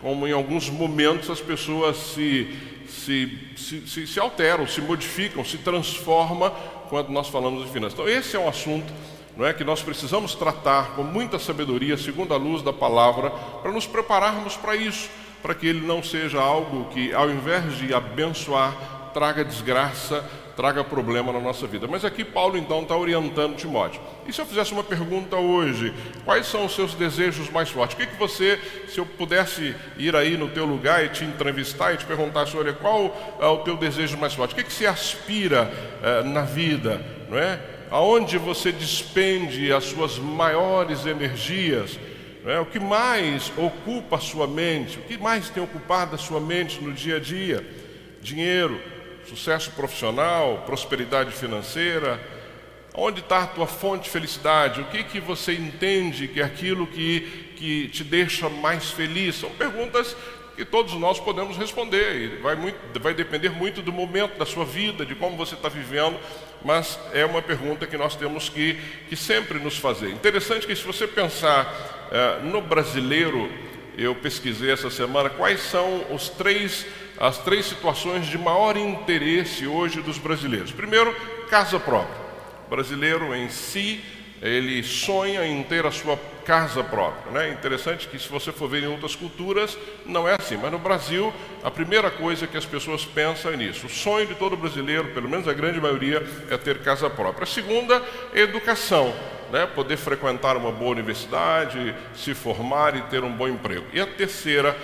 como 0.00 0.26
em 0.26 0.32
alguns 0.32 0.68
momentos 0.68 1.30
as 1.30 1.40
pessoas 1.40 1.96
se, 1.96 2.54
se, 2.88 3.38
se, 3.56 3.86
se, 3.86 4.06
se 4.06 4.20
alteram, 4.20 4.66
se 4.66 4.80
modificam, 4.80 5.44
se 5.44 5.58
transformam 5.58 6.52
quando 6.88 7.10
nós 7.10 7.28
falamos 7.28 7.64
de 7.64 7.72
finanças. 7.72 7.98
Então 7.98 8.08
esse 8.08 8.36
é 8.36 8.38
um 8.38 8.48
assunto 8.48 8.92
não 9.36 9.44
é 9.44 9.52
que 9.52 9.62
nós 9.62 9.82
precisamos 9.82 10.34
tratar 10.34 10.96
com 10.96 11.02
muita 11.02 11.38
sabedoria, 11.38 11.98
segundo 11.98 12.32
a 12.32 12.38
luz 12.38 12.62
da 12.62 12.72
palavra, 12.72 13.28
para 13.30 13.70
nos 13.70 13.86
prepararmos 13.86 14.56
para 14.56 14.74
isso, 14.74 15.10
para 15.42 15.54
que 15.54 15.66
ele 15.66 15.86
não 15.86 16.02
seja 16.02 16.40
algo 16.40 16.86
que, 16.86 17.12
ao 17.12 17.28
invés 17.28 17.76
de 17.76 17.92
abençoar, 17.92 19.10
traga 19.12 19.44
desgraça, 19.44 20.24
traga 20.56 20.82
problema 20.82 21.32
na 21.32 21.38
nossa 21.38 21.66
vida. 21.66 21.86
Mas 21.86 22.04
aqui 22.04 22.24
Paulo 22.24 22.56
então 22.56 22.82
está 22.82 22.96
orientando 22.96 23.54
Timóteo. 23.54 24.00
E 24.26 24.32
se 24.32 24.40
eu 24.40 24.46
fizesse 24.46 24.72
uma 24.72 24.82
pergunta 24.82 25.36
hoje, 25.36 25.92
quais 26.24 26.46
são 26.46 26.64
os 26.64 26.74
seus 26.74 26.94
desejos 26.94 27.50
mais 27.50 27.68
fortes? 27.68 27.94
O 27.94 27.98
que, 27.98 28.06
que 28.06 28.16
você, 28.16 28.58
se 28.88 28.98
eu 28.98 29.04
pudesse 29.04 29.76
ir 29.98 30.16
aí 30.16 30.36
no 30.36 30.48
teu 30.48 30.64
lugar 30.64 31.04
e 31.04 31.10
te 31.10 31.24
entrevistar 31.24 31.92
e 31.92 31.98
te 31.98 32.06
perguntar, 32.06 32.46
olha, 32.56 32.72
qual 32.72 33.36
é 33.38 33.46
o 33.46 33.58
teu 33.58 33.76
desejo 33.76 34.16
mais 34.16 34.32
forte? 34.32 34.54
O 34.54 34.56
que, 34.56 34.64
que 34.64 34.72
você 34.72 34.86
aspira 34.86 35.70
eh, 36.02 36.22
na 36.22 36.42
vida, 36.42 37.04
não 37.28 37.38
é? 37.38 37.60
Aonde 37.90 38.38
você 38.38 38.72
despende 38.72 39.72
as 39.72 39.84
suas 39.84 40.18
maiores 40.18 41.04
energias? 41.04 41.98
É? 42.46 42.60
O 42.60 42.66
que 42.66 42.78
mais 42.78 43.52
ocupa 43.56 44.16
a 44.16 44.20
sua 44.20 44.46
mente? 44.46 44.98
O 44.98 45.02
que 45.02 45.18
mais 45.18 45.50
tem 45.50 45.62
ocupado 45.62 46.14
a 46.14 46.18
sua 46.18 46.40
mente 46.40 46.82
no 46.82 46.92
dia 46.92 47.16
a 47.16 47.20
dia? 47.20 47.66
Dinheiro, 48.22 48.80
sucesso 49.28 49.70
profissional, 49.72 50.62
prosperidade 50.66 51.32
financeira? 51.32 52.20
Onde 52.94 53.20
está 53.20 53.42
a 53.42 53.46
tua 53.46 53.66
fonte 53.66 54.04
de 54.04 54.10
felicidade? 54.10 54.80
O 54.80 54.84
que, 54.86 55.04
que 55.04 55.20
você 55.20 55.52
entende 55.52 56.28
que 56.28 56.40
é 56.40 56.44
aquilo 56.44 56.86
que, 56.86 57.52
que 57.56 57.88
te 57.88 58.02
deixa 58.02 58.48
mais 58.48 58.90
feliz? 58.90 59.34
São 59.34 59.50
perguntas 59.50 60.16
que 60.56 60.64
todos 60.64 60.94
nós 60.94 61.20
podemos 61.20 61.58
responder. 61.58 62.40
Vai, 62.40 62.56
muito, 62.56 62.78
vai 62.98 63.12
depender 63.12 63.50
muito 63.50 63.82
do 63.82 63.92
momento 63.92 64.38
da 64.38 64.46
sua 64.46 64.64
vida, 64.64 65.04
de 65.04 65.14
como 65.14 65.36
você 65.36 65.54
está 65.54 65.68
vivendo, 65.68 66.18
mas 66.64 66.98
é 67.12 67.24
uma 67.26 67.42
pergunta 67.42 67.86
que 67.86 67.98
nós 67.98 68.16
temos 68.16 68.48
que, 68.48 68.78
que 69.08 69.14
sempre 69.14 69.58
nos 69.58 69.76
fazer. 69.76 70.10
Interessante 70.10 70.66
que 70.66 70.74
se 70.74 70.82
você 70.82 71.06
pensar 71.06 72.08
é, 72.10 72.40
no 72.42 72.62
brasileiro, 72.62 73.50
eu 73.98 74.14
pesquisei 74.14 74.70
essa 74.70 74.88
semana 74.88 75.28
quais 75.28 75.60
são 75.60 76.06
os 76.10 76.30
três 76.30 76.86
as 77.18 77.38
três 77.38 77.66
situações 77.66 78.26
de 78.26 78.38
maior 78.38 78.76
interesse 78.76 79.66
hoje 79.66 80.02
dos 80.02 80.18
brasileiros. 80.18 80.72
Primeiro, 80.72 81.14
casa 81.48 81.80
própria. 81.80 82.26
O 82.66 82.70
brasileiro 82.70 83.34
em 83.34 83.48
si, 83.48 84.02
ele 84.42 84.82
sonha 84.82 85.46
em 85.46 85.62
ter 85.62 85.86
a 85.86 85.90
sua 85.90 86.18
casa 86.44 86.84
própria. 86.84 87.32
Né? 87.32 87.52
Interessante 87.52 88.06
que 88.06 88.18
se 88.18 88.28
você 88.28 88.52
for 88.52 88.68
ver 88.68 88.84
em 88.84 88.86
outras 88.86 89.16
culturas, 89.16 89.76
não 90.04 90.28
é 90.28 90.36
assim. 90.38 90.56
Mas 90.56 90.70
no 90.70 90.78
Brasil, 90.78 91.32
a 91.62 91.70
primeira 91.70 92.10
coisa 92.10 92.46
que 92.46 92.56
as 92.56 92.64
pessoas 92.64 93.04
pensam 93.04 93.52
é 93.52 93.56
nisso. 93.56 93.86
O 93.86 93.90
sonho 93.90 94.26
de 94.26 94.34
todo 94.34 94.56
brasileiro, 94.56 95.08
pelo 95.08 95.28
menos 95.28 95.48
a 95.48 95.52
grande 95.52 95.80
maioria, 95.80 96.24
é 96.50 96.56
ter 96.56 96.78
casa 96.78 97.10
própria. 97.10 97.44
A 97.44 97.46
segunda 97.46 98.02
educação. 98.34 99.14
Né, 99.46 99.64
poder 99.64 99.96
frequentar 99.96 100.56
uma 100.56 100.72
boa 100.72 100.90
universidade, 100.90 101.94
se 102.12 102.34
formar 102.34 102.96
e 102.96 103.02
ter 103.02 103.22
um 103.22 103.30
bom 103.30 103.46
emprego. 103.46 103.86
E 103.92 104.00
a 104.00 104.04
terceira 104.04 104.76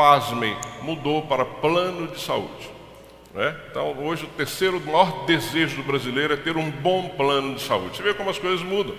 pasmem, 0.00 0.56
mudou 0.80 1.20
para 1.20 1.44
plano 1.44 2.08
de 2.08 2.18
saúde. 2.18 2.70
Né? 3.34 3.54
Então, 3.70 3.94
hoje, 4.02 4.24
o 4.24 4.28
terceiro 4.28 4.80
maior 4.80 5.26
desejo 5.26 5.76
do 5.76 5.82
brasileiro 5.82 6.32
é 6.32 6.38
ter 6.38 6.56
um 6.56 6.70
bom 6.70 7.10
plano 7.10 7.54
de 7.54 7.60
saúde. 7.60 7.98
Você 7.98 8.02
vê 8.02 8.14
como 8.14 8.30
as 8.30 8.38
coisas 8.38 8.62
mudam. 8.62 8.94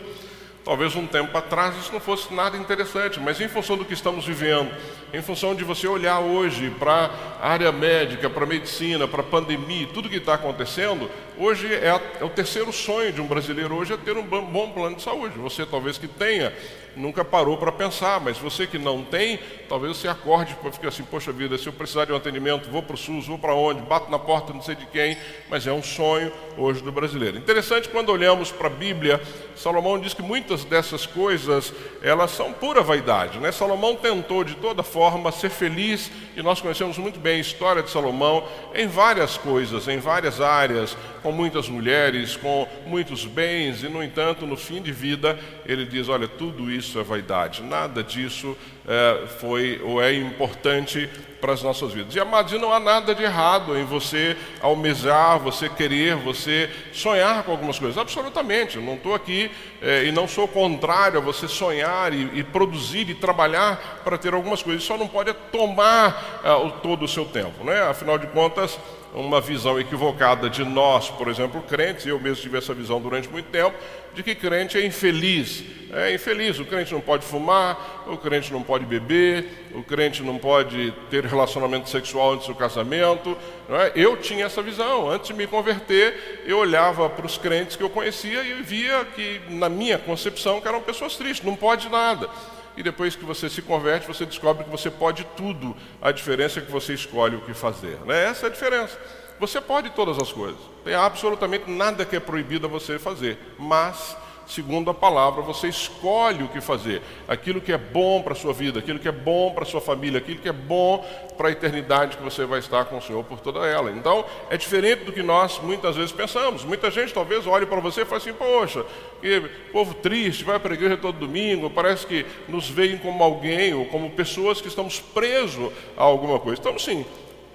Talvez 0.63 0.95
um 0.95 1.07
tempo 1.07 1.35
atrás 1.35 1.75
isso 1.75 1.91
não 1.91 1.99
fosse 1.99 2.31
nada 2.31 2.55
interessante, 2.55 3.19
mas 3.19 3.41
em 3.41 3.47
função 3.47 3.75
do 3.77 3.83
que 3.83 3.95
estamos 3.95 4.27
vivendo, 4.27 4.71
em 5.11 5.23
função 5.23 5.55
de 5.55 5.63
você 5.63 5.87
olhar 5.87 6.19
hoje 6.19 6.69
para 6.69 7.09
a 7.41 7.49
área 7.49 7.71
médica, 7.71 8.29
para 8.29 8.43
a 8.43 8.47
medicina, 8.47 9.07
para 9.07 9.21
a 9.21 9.25
pandemia, 9.25 9.87
tudo 9.91 10.07
que 10.07 10.17
está 10.17 10.35
acontecendo, 10.35 11.09
hoje 11.37 11.73
é, 11.73 11.87
é, 12.19 12.23
o 12.23 12.29
terceiro 12.29 12.71
sonho 12.71 13.11
de 13.11 13.21
um 13.21 13.27
brasileiro 13.27 13.75
hoje 13.75 13.93
é 13.93 13.97
ter 13.97 14.17
um 14.17 14.23
bom 14.23 14.71
plano 14.71 14.95
de 14.95 15.01
saúde. 15.01 15.37
Você 15.37 15.65
talvez 15.65 15.97
que 15.97 16.07
tenha, 16.07 16.53
nunca 16.95 17.23
parou 17.23 17.57
para 17.57 17.71
pensar, 17.71 18.19
mas 18.19 18.37
você 18.37 18.67
que 18.67 18.77
não 18.77 19.03
tem, 19.03 19.39
talvez 19.69 19.97
você 19.97 20.07
acorde 20.07 20.55
para 20.55 20.71
ficar 20.71 20.89
assim, 20.89 21.03
poxa 21.03 21.31
vida, 21.31 21.57
se 21.57 21.67
eu 21.67 21.73
precisar 21.73 22.05
de 22.05 22.11
um 22.11 22.15
atendimento, 22.15 22.69
vou 22.69 22.83
para 22.83 22.95
o 22.95 22.97
SUS, 22.97 23.27
vou 23.27 23.37
para 23.37 23.53
onde, 23.53 23.81
bato 23.81 24.11
na 24.11 24.19
porta, 24.19 24.53
não 24.53 24.61
sei 24.61 24.75
de 24.75 24.85
quem, 24.85 25.17
mas 25.49 25.65
é 25.65 25.71
um 25.71 25.83
sonho 25.83 26.31
hoje 26.57 26.81
do 26.81 26.91
brasileiro. 26.91 27.37
Interessante 27.37 27.89
quando 27.89 28.09
olhamos 28.09 28.51
para 28.51 28.67
a 28.67 28.71
Bíblia, 28.71 29.21
Salomão 29.55 29.99
diz 29.99 30.13
que 30.13 30.21
muitas 30.21 30.63
dessas 30.63 31.05
coisas, 31.05 31.73
elas 32.01 32.31
são 32.31 32.51
pura 32.51 32.81
vaidade, 32.81 33.39
né? 33.39 33.51
Salomão 33.51 33.95
tentou 33.95 34.43
de 34.43 34.55
toda 34.55 34.83
forma 34.83 35.31
ser 35.31 35.49
feliz, 35.49 36.11
e 36.35 36.41
nós 36.41 36.61
conhecemos 36.61 36.97
muito 36.97 37.19
bem 37.19 37.37
a 37.37 37.41
história 37.41 37.83
de 37.83 37.89
Salomão 37.89 38.43
em 38.73 38.87
várias 38.87 39.37
coisas, 39.37 39.87
em 39.87 39.99
várias 39.99 40.41
áreas, 40.41 40.97
com 41.21 41.30
muitas 41.31 41.69
mulheres, 41.69 42.35
com 42.35 42.67
muitos 42.85 43.25
bens, 43.25 43.83
e 43.83 43.89
no 43.89 44.03
entanto, 44.03 44.45
no 44.45 44.57
fim 44.57 44.81
de 44.81 44.91
vida, 44.91 45.37
ele 45.65 45.85
diz: 45.85 46.09
olha, 46.09 46.27
tudo 46.27 46.71
isso 46.71 46.99
é 46.99 47.03
vaidade, 47.03 47.61
nada 47.61 48.03
disso 48.03 48.57
é, 48.87 49.27
foi 49.39 49.81
ou 49.83 50.01
é 50.01 50.13
importante 50.13 51.09
para 51.41 51.53
as 51.53 51.63
nossas 51.63 51.91
vidas. 51.91 52.15
E 52.15 52.19
amados, 52.19 52.53
não 52.53 52.71
há 52.71 52.79
nada 52.79 53.15
de 53.15 53.23
errado 53.23 53.75
em 53.75 53.83
você 53.83 54.37
almejar, 54.61 55.39
você 55.39 55.67
querer, 55.67 56.15
você 56.15 56.69
sonhar 56.93 57.43
com 57.43 57.51
algumas 57.51 57.79
coisas, 57.79 57.97
absolutamente. 57.97 58.77
Não 58.77 58.93
estou 58.93 59.15
aqui 59.15 59.49
é, 59.81 60.05
e 60.05 60.11
não 60.11 60.27
sou 60.27 60.47
contrário 60.47 61.17
a 61.17 61.21
você 61.21 61.47
sonhar 61.47 62.13
e, 62.13 62.39
e, 62.39 62.43
produzir 62.43 63.09
e 63.09 63.15
trabalhar 63.15 64.01
para 64.03 64.17
ter 64.17 64.33
algumas 64.33 64.61
coisas, 64.61 64.83
só 64.83 64.95
não 64.97 65.07
pode 65.07 65.33
tomar 65.51 66.41
é, 66.43 66.69
todo 66.83 67.05
o 67.05 67.07
seu 67.07 67.25
tempo, 67.25 67.63
né? 67.63 67.81
Afinal 67.81 68.19
de 68.19 68.27
contas, 68.27 68.79
uma 69.13 69.41
visão 69.41 69.79
equivocada 69.79 70.49
de 70.49 70.63
nós, 70.63 71.09
por 71.09 71.27
exemplo, 71.27 71.61
crentes, 71.61 72.05
eu 72.05 72.19
mesmo 72.19 72.41
tive 72.41 72.57
essa 72.57 72.73
visão 72.73 73.01
durante 73.01 73.27
muito 73.29 73.49
tempo, 73.49 73.75
de 74.13 74.23
que 74.23 74.33
crente 74.35 74.77
é 74.77 74.85
infeliz. 74.85 75.63
É 75.93 76.13
infeliz, 76.13 76.59
o 76.59 76.65
crente 76.65 76.93
não 76.93 77.01
pode 77.01 77.25
fumar, 77.25 78.05
o 78.07 78.17
crente 78.17 78.51
não 78.53 78.63
pode 78.63 78.85
beber, 78.85 79.45
o 79.73 79.83
crente 79.83 80.23
não 80.23 80.37
pode 80.37 80.93
ter 81.09 81.25
relacionamento 81.25 81.89
sexual 81.89 82.33
antes 82.33 82.47
do 82.47 82.55
casamento. 82.55 83.37
É? 83.69 83.91
Eu 83.95 84.15
tinha 84.15 84.45
essa 84.45 84.61
visão. 84.61 85.09
Antes 85.09 85.27
de 85.27 85.33
me 85.33 85.45
converter, 85.45 86.43
eu 86.45 86.57
olhava 86.59 87.09
para 87.09 87.25
os 87.25 87.37
crentes 87.37 87.75
que 87.75 87.83
eu 87.83 87.89
conhecia 87.89 88.41
e 88.43 88.61
via 88.61 89.05
que, 89.13 89.41
na 89.49 89.67
minha 89.67 89.97
concepção, 89.97 90.61
que 90.61 90.67
eram 90.67 90.81
pessoas 90.81 91.17
tristes, 91.17 91.45
não 91.45 91.55
pode 91.55 91.89
nada 91.89 92.29
e 92.75 92.83
depois 92.83 93.15
que 93.15 93.25
você 93.25 93.49
se 93.49 93.61
converte, 93.61 94.07
você 94.07 94.25
descobre 94.25 94.63
que 94.63 94.69
você 94.69 94.89
pode 94.89 95.25
tudo. 95.35 95.75
A 96.01 96.11
diferença 96.11 96.59
é 96.59 96.63
que 96.63 96.71
você 96.71 96.93
escolhe 96.93 97.35
o 97.35 97.41
que 97.41 97.53
fazer. 97.53 97.99
Né? 98.05 98.25
Essa 98.25 98.47
é 98.47 98.49
a 98.49 98.51
diferença. 98.51 98.97
Você 99.39 99.59
pode 99.59 99.89
todas 99.91 100.19
as 100.19 100.31
coisas. 100.31 100.59
Tem 100.83 100.93
absolutamente 100.93 101.69
nada 101.69 102.05
que 102.05 102.15
é 102.15 102.19
proibido 102.19 102.67
a 102.67 102.69
você 102.69 102.99
fazer. 102.99 103.37
Mas 103.57 104.15
segundo 104.53 104.89
a 104.89 104.93
palavra, 104.93 105.41
você 105.41 105.67
escolhe 105.67 106.43
o 106.43 106.47
que 106.49 106.59
fazer, 106.59 107.01
aquilo 107.27 107.61
que 107.61 107.71
é 107.71 107.77
bom 107.77 108.21
para 108.21 108.33
a 108.33 108.35
sua 108.35 108.53
vida, 108.53 108.79
aquilo 108.79 108.99
que 108.99 109.07
é 109.07 109.11
bom 109.11 109.51
para 109.53 109.63
a 109.63 109.65
sua 109.65 109.79
família, 109.79 110.17
aquilo 110.17 110.39
que 110.39 110.49
é 110.49 110.53
bom 110.53 111.05
para 111.37 111.47
a 111.47 111.51
eternidade 111.51 112.17
que 112.17 112.23
você 112.23 112.45
vai 112.45 112.59
estar 112.59 112.85
com 112.85 112.97
o 112.97 113.01
Senhor 113.01 113.23
por 113.23 113.39
toda 113.39 113.65
ela. 113.65 113.91
Então, 113.91 114.25
é 114.49 114.57
diferente 114.57 115.05
do 115.05 115.13
que 115.13 115.23
nós 115.23 115.59
muitas 115.59 115.95
vezes 115.95 116.11
pensamos. 116.11 116.65
Muita 116.65 116.91
gente 116.91 117.13
talvez 117.13 117.47
olhe 117.47 117.65
para 117.65 117.79
você 117.79 118.01
e 118.01 118.05
fale 118.05 118.21
assim: 118.21 118.33
Poxa, 118.33 118.85
que 119.21 119.41
povo 119.71 119.93
triste, 119.93 120.43
vai 120.43 120.59
para 120.59 120.73
a 120.73 120.75
igreja 120.75 120.97
todo 120.97 121.17
domingo, 121.17 121.69
parece 121.69 122.05
que 122.05 122.25
nos 122.47 122.69
veem 122.69 122.97
como 122.97 123.23
alguém 123.23 123.73
ou 123.73 123.85
como 123.85 124.09
pessoas 124.11 124.59
que 124.59 124.67
estamos 124.67 124.99
presos 124.99 125.71
a 125.95 126.03
alguma 126.03 126.39
coisa. 126.39 126.59
Estamos 126.59 126.83
sim 126.83 127.05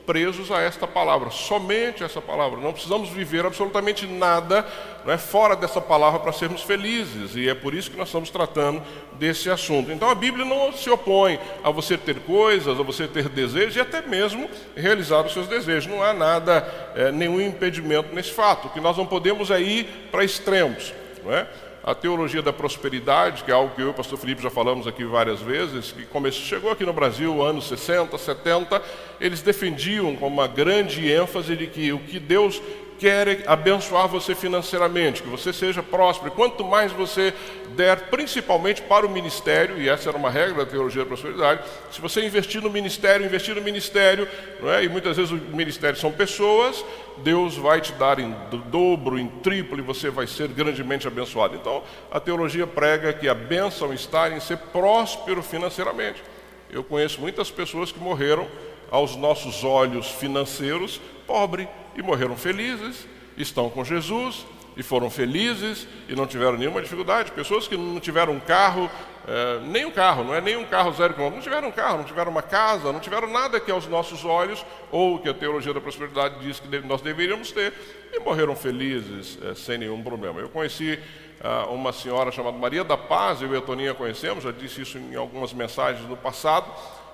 presos 0.06 0.50
a 0.52 0.60
esta 0.60 0.86
palavra, 0.86 1.30
somente 1.30 2.04
essa 2.04 2.22
palavra. 2.22 2.60
Não 2.60 2.72
precisamos 2.72 3.08
viver 3.08 3.44
absolutamente 3.44 4.06
nada 4.06 4.64
não 5.04 5.12
é, 5.12 5.18
fora 5.18 5.56
dessa 5.56 5.80
palavra 5.80 6.20
para 6.20 6.32
sermos 6.32 6.62
felizes, 6.62 7.36
e 7.36 7.48
é 7.48 7.54
por 7.54 7.74
isso 7.74 7.90
que 7.90 7.96
nós 7.96 8.08
estamos 8.08 8.30
tratando 8.30 8.82
desse 9.14 9.50
assunto. 9.50 9.90
Então 9.90 10.08
a 10.08 10.14
Bíblia 10.14 10.44
não 10.44 10.72
se 10.72 10.88
opõe 10.88 11.38
a 11.62 11.70
você 11.70 11.98
ter 11.98 12.20
coisas, 12.20 12.78
a 12.78 12.82
você 12.82 13.06
ter 13.06 13.28
desejos 13.28 13.76
e 13.76 13.80
até 13.80 14.00
mesmo 14.00 14.48
realizar 14.76 15.20
os 15.24 15.32
seus 15.32 15.48
desejos. 15.48 15.86
Não 15.90 16.02
há 16.02 16.12
nada, 16.12 16.92
é, 16.94 17.10
nenhum 17.10 17.40
impedimento 17.40 18.14
nesse 18.14 18.32
fato. 18.32 18.68
O 18.68 18.70
que 18.70 18.80
nós 18.80 18.96
não 18.96 19.06
podemos 19.06 19.50
é 19.50 19.60
ir 19.60 20.08
para 20.10 20.24
extremos. 20.24 20.94
Não 21.24 21.34
é? 21.34 21.46
A 21.86 21.94
teologia 21.94 22.42
da 22.42 22.52
prosperidade, 22.52 23.44
que 23.44 23.50
é 23.52 23.54
algo 23.54 23.72
que 23.72 23.80
eu 23.80 23.86
e 23.86 23.90
o 23.90 23.94
pastor 23.94 24.18
Felipe 24.18 24.42
já 24.42 24.50
falamos 24.50 24.88
aqui 24.88 25.04
várias 25.04 25.40
vezes, 25.40 25.92
que 25.92 26.04
começou, 26.04 26.42
chegou 26.42 26.72
aqui 26.72 26.84
no 26.84 26.92
Brasil 26.92 27.40
anos 27.40 27.68
60, 27.68 28.18
70, 28.18 28.82
eles 29.20 29.40
defendiam 29.40 30.16
com 30.16 30.26
uma 30.26 30.48
grande 30.48 31.08
ênfase 31.08 31.54
de 31.54 31.68
que 31.68 31.92
o 31.92 32.00
que 32.00 32.18
Deus 32.18 32.60
quer 32.98 33.44
abençoar 33.46 34.08
você 34.08 34.34
financeiramente, 34.34 35.22
que 35.22 35.28
você 35.28 35.52
seja 35.52 35.82
próspero. 35.82 36.30
Quanto 36.30 36.64
mais 36.64 36.92
você 36.92 37.32
der, 37.76 38.08
principalmente 38.08 38.82
para 38.82 39.06
o 39.06 39.10
ministério, 39.10 39.80
e 39.80 39.88
essa 39.88 40.08
era 40.08 40.16
uma 40.16 40.30
regra 40.30 40.64
da 40.64 40.70
teologia 40.70 41.02
da 41.02 41.08
prosperidade, 41.08 41.62
se 41.90 42.00
você 42.00 42.24
investir 42.24 42.62
no 42.62 42.70
ministério, 42.70 43.26
investir 43.26 43.54
no 43.54 43.60
ministério, 43.60 44.28
não 44.60 44.70
é? 44.70 44.84
e 44.84 44.88
muitas 44.88 45.16
vezes 45.16 45.30
o 45.30 45.36
ministério 45.36 45.98
são 45.98 46.10
pessoas, 46.10 46.84
Deus 47.18 47.56
vai 47.56 47.80
te 47.80 47.92
dar 47.92 48.18
em 48.18 48.34
dobro, 48.70 49.18
em 49.18 49.28
triplo, 49.28 49.78
e 49.78 49.82
você 49.82 50.10
vai 50.10 50.26
ser 50.26 50.48
grandemente 50.48 51.06
abençoado. 51.06 51.54
Então, 51.54 51.82
a 52.10 52.18
teologia 52.18 52.66
prega 52.66 53.12
que 53.12 53.28
a 53.28 53.34
bênção 53.34 53.92
está 53.92 54.30
em 54.30 54.40
ser 54.40 54.56
próspero 54.56 55.42
financeiramente. 55.42 56.22
Eu 56.70 56.82
conheço 56.82 57.20
muitas 57.20 57.50
pessoas 57.50 57.92
que 57.92 57.98
morreram 57.98 58.46
aos 58.90 59.16
nossos 59.16 59.64
olhos 59.64 60.08
financeiros 60.10 61.00
pobre 61.26 61.68
e 61.96 62.02
morreram 62.02 62.36
felizes, 62.36 63.06
estão 63.36 63.70
com 63.70 63.84
Jesus 63.84 64.46
e 64.76 64.82
foram 64.82 65.08
felizes 65.08 65.88
e 66.08 66.14
não 66.14 66.26
tiveram 66.26 66.58
nenhuma 66.58 66.82
dificuldade. 66.82 67.32
Pessoas 67.32 67.66
que 67.66 67.76
não 67.76 67.98
tiveram 67.98 68.34
um 68.34 68.40
carro, 68.40 68.90
é, 69.26 69.60
nem 69.66 69.86
um 69.86 69.90
carro, 69.90 70.22
não 70.22 70.34
é 70.34 70.40
nem 70.40 70.56
um 70.56 70.66
carro 70.66 70.92
zero 70.92 71.14
quilômetro, 71.14 71.38
não 71.38 71.42
tiveram 71.42 71.68
um 71.68 71.72
carro, 71.72 71.98
não 71.98 72.04
tiveram 72.04 72.30
uma 72.30 72.42
casa, 72.42 72.92
não 72.92 73.00
tiveram 73.00 73.28
nada 73.28 73.58
que 73.58 73.70
aos 73.70 73.86
nossos 73.86 74.24
olhos, 74.24 74.64
ou 74.92 75.18
que 75.18 75.28
a 75.28 75.34
teologia 75.34 75.72
da 75.72 75.80
prosperidade 75.80 76.38
diz 76.40 76.60
que 76.60 76.68
nós 76.80 77.00
deveríamos 77.00 77.50
ter, 77.50 77.72
e 78.12 78.20
morreram 78.20 78.54
felizes 78.54 79.38
é, 79.42 79.54
sem 79.54 79.78
nenhum 79.78 80.02
problema. 80.02 80.40
Eu 80.40 80.50
conheci 80.50 80.98
ah, 81.40 81.66
uma 81.70 81.92
senhora 81.92 82.30
chamada 82.30 82.56
Maria 82.56 82.84
da 82.84 82.96
Paz, 82.96 83.40
eu 83.40 83.52
e 83.54 83.56
a 83.56 83.60
Toninha 83.60 83.94
conhecemos, 83.94 84.44
já 84.44 84.50
disse 84.50 84.82
isso 84.82 84.98
em 84.98 85.14
algumas 85.16 85.52
mensagens 85.52 86.06
no 86.08 86.16
passado 86.16 86.66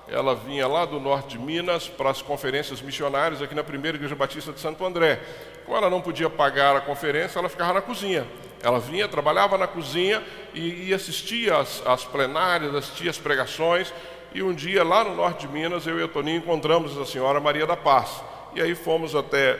ela 0.07 0.35
vinha 0.35 0.67
lá 0.67 0.85
do 0.85 0.99
norte 0.99 1.37
de 1.37 1.39
Minas 1.39 1.87
para 1.87 2.09
as 2.09 2.21
conferências 2.21 2.81
missionárias 2.81 3.41
aqui 3.41 3.55
na 3.55 3.63
primeira 3.63 3.97
igreja 3.97 4.15
batista 4.15 4.51
de 4.51 4.59
Santo 4.59 4.85
André. 4.85 5.19
Como 5.65 5.77
ela 5.77 5.89
não 5.89 6.01
podia 6.01 6.29
pagar 6.29 6.75
a 6.75 6.81
conferência, 6.81 7.39
ela 7.39 7.47
ficava 7.47 7.73
na 7.73 7.81
cozinha. 7.81 8.27
Ela 8.61 8.79
vinha, 8.79 9.07
trabalhava 9.07 9.57
na 9.57 9.65
cozinha 9.65 10.21
e, 10.53 10.89
e 10.89 10.93
assistia 10.93 11.57
às, 11.57 12.03
plenárias, 12.03 12.75
assistia 12.75 13.09
às 13.09 13.17
pregações. 13.17 13.93
E 14.33 14.43
um 14.43 14.53
dia, 14.53 14.83
lá 14.83 15.03
no 15.05 15.15
norte 15.15 15.47
de 15.47 15.53
Minas, 15.53 15.87
eu 15.87 15.99
e 15.99 16.03
a 16.03 16.07
Toninho 16.07 16.37
encontramos 16.37 16.97
a 16.97 17.05
senhora 17.05 17.39
Maria 17.39 17.65
da 17.65 17.77
Paz. 17.77 18.21
E 18.53 18.61
aí 18.61 18.75
fomos 18.75 19.15
até 19.15 19.57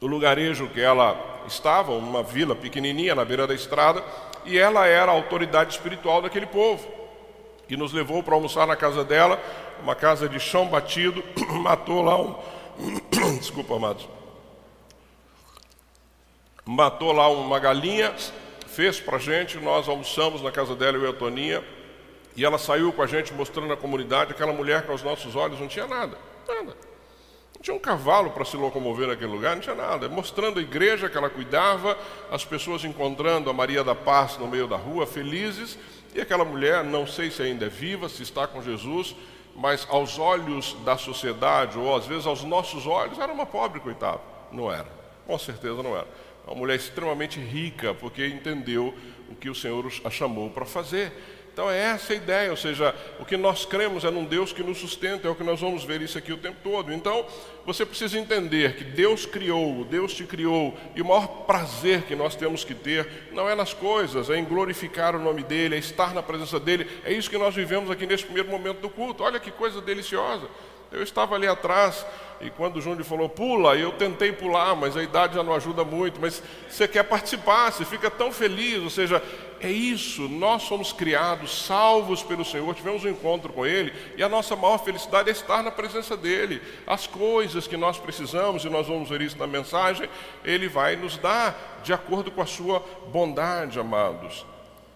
o 0.00 0.06
lugarejo 0.06 0.68
que 0.68 0.80
ela 0.80 1.42
estava, 1.46 1.92
uma 1.92 2.22
vila 2.22 2.54
pequenininha 2.54 3.14
na 3.14 3.24
beira 3.24 3.46
da 3.46 3.54
estrada, 3.54 4.02
e 4.44 4.56
ela 4.56 4.86
era 4.86 5.10
a 5.10 5.14
autoridade 5.14 5.72
espiritual 5.72 6.22
daquele 6.22 6.46
povo 6.46 6.99
que 7.70 7.76
nos 7.76 7.92
levou 7.92 8.20
para 8.20 8.34
almoçar 8.34 8.66
na 8.66 8.74
casa 8.74 9.04
dela, 9.04 9.40
uma 9.80 9.94
casa 9.94 10.28
de 10.28 10.40
chão 10.40 10.66
batido, 10.66 11.22
matou 11.62 12.02
lá 12.02 12.20
um. 12.20 12.34
Desculpa, 13.38 13.76
amados. 13.76 14.08
Matou 16.64 17.12
lá 17.12 17.28
uma 17.28 17.60
galinha, 17.60 18.12
fez 18.66 18.98
para 18.98 19.18
gente, 19.18 19.56
nós 19.58 19.88
almoçamos 19.88 20.42
na 20.42 20.50
casa 20.50 20.74
dela, 20.74 20.96
eu 20.96 21.04
e 21.04 21.10
a 21.10 21.12
Toninha, 21.12 21.64
e 22.34 22.44
ela 22.44 22.58
saiu 22.58 22.92
com 22.92 23.02
a 23.02 23.06
gente 23.06 23.32
mostrando 23.32 23.72
a 23.72 23.76
comunidade, 23.76 24.32
aquela 24.32 24.52
mulher 24.52 24.84
que 24.84 24.90
aos 24.90 25.04
nossos 25.04 25.36
olhos 25.36 25.60
não 25.60 25.68
tinha 25.68 25.86
nada, 25.86 26.18
nada. 26.48 26.76
Não 27.54 27.62
tinha 27.62 27.76
um 27.76 27.78
cavalo 27.78 28.30
para 28.30 28.44
se 28.44 28.56
locomover 28.56 29.06
naquele 29.06 29.30
lugar, 29.30 29.54
não 29.54 29.62
tinha 29.62 29.76
nada. 29.76 30.08
Mostrando 30.08 30.58
a 30.58 30.62
igreja 30.62 31.08
que 31.08 31.16
ela 31.16 31.30
cuidava, 31.30 31.96
as 32.32 32.44
pessoas 32.44 32.82
encontrando 32.84 33.48
a 33.48 33.52
Maria 33.52 33.84
da 33.84 33.94
Paz 33.94 34.36
no 34.38 34.48
meio 34.48 34.66
da 34.66 34.76
rua, 34.76 35.06
felizes, 35.06 35.78
e 36.14 36.20
aquela 36.20 36.44
mulher, 36.44 36.82
não 36.84 37.06
sei 37.06 37.30
se 37.30 37.42
ainda 37.42 37.66
é 37.66 37.68
viva, 37.68 38.08
se 38.08 38.22
está 38.22 38.46
com 38.46 38.62
Jesus, 38.62 39.14
mas 39.54 39.86
aos 39.90 40.18
olhos 40.18 40.76
da 40.84 40.96
sociedade, 40.96 41.78
ou 41.78 41.94
às 41.94 42.06
vezes 42.06 42.26
aos 42.26 42.42
nossos 42.42 42.86
olhos, 42.86 43.18
era 43.18 43.32
uma 43.32 43.46
pobre 43.46 43.80
coitada. 43.80 44.20
Não 44.50 44.72
era, 44.72 44.88
com 45.26 45.38
certeza 45.38 45.82
não 45.82 45.96
era. 45.96 46.06
Uma 46.46 46.56
mulher 46.56 46.76
extremamente 46.76 47.38
rica, 47.38 47.94
porque 47.94 48.26
entendeu 48.26 48.94
o 49.28 49.34
que 49.34 49.48
o 49.48 49.54
Senhor 49.54 49.86
a 50.04 50.10
chamou 50.10 50.50
para 50.50 50.64
fazer. 50.64 51.12
Então 51.52 51.70
é 51.70 51.78
essa 51.78 52.12
a 52.12 52.16
ideia, 52.16 52.50
ou 52.50 52.56
seja, 52.56 52.94
o 53.18 53.24
que 53.24 53.36
nós 53.36 53.64
cremos 53.64 54.04
é 54.04 54.10
num 54.10 54.24
Deus 54.24 54.52
que 54.52 54.62
nos 54.62 54.78
sustenta, 54.78 55.28
é 55.28 55.30
o 55.30 55.34
que 55.34 55.44
nós 55.44 55.60
vamos 55.60 55.84
ver 55.84 56.00
isso 56.00 56.16
aqui 56.16 56.32
o 56.32 56.38
tempo 56.38 56.58
todo. 56.62 56.92
Então, 56.92 57.26
você 57.72 57.86
precisa 57.86 58.18
entender 58.18 58.74
que 58.74 58.82
Deus 58.82 59.24
criou, 59.24 59.84
Deus 59.84 60.12
te 60.12 60.24
criou, 60.24 60.76
e 60.96 61.00
o 61.00 61.04
maior 61.04 61.44
prazer 61.46 62.02
que 62.02 62.16
nós 62.16 62.34
temos 62.34 62.64
que 62.64 62.74
ter 62.74 63.08
não 63.32 63.48
é 63.48 63.54
nas 63.54 63.72
coisas, 63.72 64.28
é 64.28 64.36
em 64.36 64.44
glorificar 64.44 65.14
o 65.14 65.20
nome 65.20 65.44
dEle, 65.44 65.76
é 65.76 65.78
estar 65.78 66.12
na 66.12 66.22
presença 66.22 66.58
dEle. 66.58 66.88
É 67.04 67.12
isso 67.12 67.30
que 67.30 67.38
nós 67.38 67.54
vivemos 67.54 67.88
aqui 67.88 68.06
nesse 68.06 68.24
primeiro 68.24 68.48
momento 68.48 68.80
do 68.80 68.90
culto. 68.90 69.22
Olha 69.22 69.38
que 69.38 69.52
coisa 69.52 69.80
deliciosa. 69.80 70.48
Eu 70.90 71.02
estava 71.02 71.34
ali 71.34 71.46
atrás 71.46 72.04
e 72.40 72.48
quando 72.48 72.76
o 72.76 72.80
Júnior 72.80 73.04
falou 73.04 73.28
pula, 73.28 73.76
eu 73.76 73.92
tentei 73.92 74.32
pular, 74.32 74.74
mas 74.74 74.96
a 74.96 75.02
idade 75.02 75.34
já 75.34 75.42
não 75.42 75.54
ajuda 75.54 75.84
muito. 75.84 76.20
Mas 76.20 76.42
você 76.68 76.88
quer 76.88 77.02
participar, 77.02 77.70
você 77.70 77.84
fica 77.84 78.10
tão 78.10 78.32
feliz. 78.32 78.82
Ou 78.82 78.88
seja, 78.88 79.22
é 79.60 79.70
isso, 79.70 80.26
nós 80.26 80.62
somos 80.62 80.90
criados, 80.90 81.66
salvos 81.66 82.22
pelo 82.22 82.46
Senhor, 82.46 82.74
tivemos 82.74 83.04
um 83.04 83.10
encontro 83.10 83.52
com 83.52 83.66
Ele 83.66 83.92
e 84.16 84.22
a 84.22 84.28
nossa 84.28 84.56
maior 84.56 84.78
felicidade 84.78 85.28
é 85.28 85.32
estar 85.32 85.62
na 85.62 85.70
presença 85.70 86.16
dEle. 86.16 86.62
As 86.86 87.06
coisas 87.06 87.66
que 87.66 87.76
nós 87.76 87.98
precisamos, 87.98 88.64
e 88.64 88.70
nós 88.70 88.86
vamos 88.86 89.10
ver 89.10 89.20
isso 89.20 89.36
na 89.36 89.46
mensagem, 89.46 90.08
Ele 90.42 90.66
vai 90.66 90.96
nos 90.96 91.18
dar 91.18 91.80
de 91.84 91.92
acordo 91.92 92.30
com 92.30 92.40
a 92.40 92.46
Sua 92.46 92.82
bondade, 93.12 93.78
amados. 93.78 94.46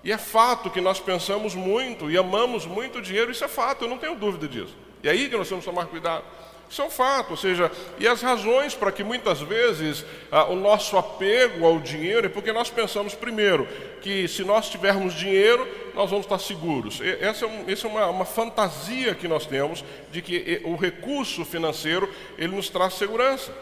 E 0.02 0.10
é 0.10 0.18
fato 0.18 0.70
que 0.70 0.80
nós 0.80 0.98
pensamos 0.98 1.54
muito 1.54 2.10
e 2.10 2.16
amamos 2.16 2.64
muito 2.64 2.98
o 2.98 3.02
dinheiro, 3.02 3.30
isso 3.30 3.44
é 3.44 3.48
fato, 3.48 3.84
eu 3.84 3.88
não 3.88 3.98
tenho 3.98 4.16
dúvida 4.16 4.48
disso. 4.48 4.74
E 5.04 5.08
é 5.08 5.10
aí 5.10 5.28
que 5.28 5.36
nós 5.36 5.46
temos 5.46 5.64
que 5.64 5.70
tomar 5.70 5.86
cuidado. 5.86 6.24
Isso 6.68 6.80
é 6.80 6.86
um 6.86 6.90
fato, 6.90 7.32
ou 7.32 7.36
seja, 7.36 7.70
e 7.98 8.08
as 8.08 8.22
razões 8.22 8.74
para 8.74 8.90
que 8.90 9.04
muitas 9.04 9.40
vezes 9.42 10.02
ah, 10.32 10.46
o 10.46 10.56
nosso 10.56 10.96
apego 10.96 11.66
ao 11.66 11.78
dinheiro 11.78 12.26
é 12.26 12.28
porque 12.30 12.52
nós 12.52 12.70
pensamos, 12.70 13.14
primeiro, 13.14 13.68
que 14.00 14.26
se 14.26 14.42
nós 14.42 14.70
tivermos 14.70 15.12
dinheiro, 15.14 15.68
nós 15.94 16.08
vamos 16.08 16.24
estar 16.24 16.38
seguros. 16.38 17.00
E, 17.00 17.18
essa 17.20 17.44
é, 17.44 17.48
um, 17.48 17.70
essa 17.70 17.86
é 17.86 17.90
uma, 17.90 18.06
uma, 18.06 18.24
fantasia 18.24 19.14
que 19.14 19.28
nós 19.28 19.44
temos 19.44 19.84
de 20.10 20.22
que 20.22 20.62
o 20.64 20.74
recurso 20.74 21.44
financeiro 21.44 22.08
ele 22.38 22.56
nos 22.56 22.70
traz 22.70 22.94
segurança 22.94 23.52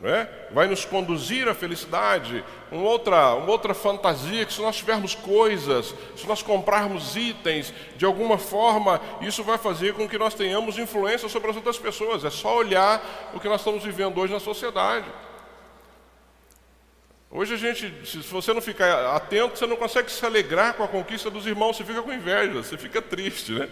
né? 0.00 0.28
vai 0.50 0.66
nos 0.66 0.84
conduzir 0.84 1.46
à 1.48 1.54
felicidade. 1.54 2.44
Uma 2.70 2.88
outra, 2.88 3.34
uma 3.34 3.50
outra 3.50 3.74
fantasia 3.74 4.44
que 4.46 4.52
se 4.52 4.62
nós 4.62 4.76
tivermos 4.76 5.14
coisas, 5.14 5.94
se 6.16 6.26
nós 6.26 6.42
comprarmos 6.42 7.16
itens, 7.16 7.72
de 7.96 8.04
alguma 8.04 8.38
forma, 8.38 9.00
isso 9.20 9.44
vai 9.44 9.58
fazer 9.58 9.94
com 9.94 10.08
que 10.08 10.18
nós 10.18 10.34
tenhamos 10.34 10.78
influência 10.78 11.28
sobre 11.28 11.50
as 11.50 11.56
outras 11.56 11.78
pessoas. 11.78 12.24
É 12.24 12.30
só 12.30 12.56
olhar 12.56 13.30
o 13.34 13.40
que 13.40 13.48
nós 13.48 13.60
estamos 13.60 13.84
vivendo 13.84 14.18
hoje 14.18 14.32
na 14.32 14.40
sociedade. 14.40 15.06
Hoje 17.30 17.54
a 17.54 17.56
gente, 17.56 17.92
se 18.04 18.18
você 18.18 18.52
não 18.52 18.60
ficar 18.60 19.14
atento, 19.14 19.56
você 19.56 19.66
não 19.66 19.76
consegue 19.76 20.10
se 20.10 20.24
alegrar 20.26 20.74
com 20.74 20.82
a 20.82 20.88
conquista 20.88 21.30
dos 21.30 21.46
irmãos, 21.46 21.76
você 21.76 21.84
fica 21.84 22.02
com 22.02 22.12
inveja, 22.12 22.54
você 22.54 22.76
fica 22.76 23.00
triste, 23.00 23.52
né? 23.52 23.68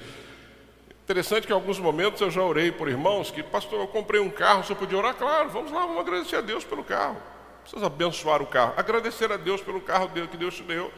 Interessante 1.08 1.46
que 1.46 1.52
em 1.54 1.56
alguns 1.56 1.78
momentos 1.78 2.20
eu 2.20 2.30
já 2.30 2.42
orei 2.42 2.70
por 2.70 2.86
irmãos 2.86 3.30
que, 3.30 3.42
pastor, 3.42 3.80
eu 3.80 3.88
comprei 3.88 4.20
um 4.20 4.28
carro, 4.28 4.62
você 4.62 4.74
podia 4.74 4.98
orar? 4.98 5.14
Claro, 5.14 5.48
vamos 5.48 5.72
lá, 5.72 5.80
vamos 5.80 6.00
agradecer 6.00 6.36
a 6.36 6.42
Deus 6.42 6.64
pelo 6.64 6.84
carro. 6.84 7.16
Precisa 7.62 7.86
abençoar 7.86 8.42
o 8.42 8.46
carro, 8.46 8.74
agradecer 8.76 9.32
a 9.32 9.38
Deus 9.38 9.62
pelo 9.62 9.80
carro 9.80 10.10
que 10.10 10.36
Deus 10.36 10.56
te 10.56 10.62
deu. 10.62 10.92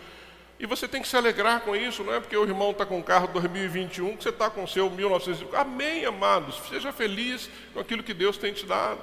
E 0.59 0.67
você 0.67 0.89
tem 0.89 1.01
que 1.01 1.07
se 1.07 1.17
alegrar 1.17 1.61
com 1.61 1.77
isso, 1.77 2.03
não 2.03 2.13
é 2.13 2.19
porque 2.19 2.37
o 2.37 2.43
irmão 2.43 2.73
está 2.73 2.85
com 2.85 2.99
um 2.99 3.03
carro 3.03 3.29
2021 3.29 4.17
que 4.17 4.25
você 4.25 4.31
está 4.31 4.51
com 4.51 4.65
o 4.65 4.67
seu 4.67 4.91
1905. 4.91 5.55
Amém, 5.57 6.05
amados. 6.05 6.61
Seja 6.69 6.93
feliz 6.93 7.49
com 7.73 7.79
aquilo 7.79 8.03
que 8.03 8.13
Deus 8.13 8.37
tem 8.37 8.53
te 8.53 8.67
dado. 8.67 8.99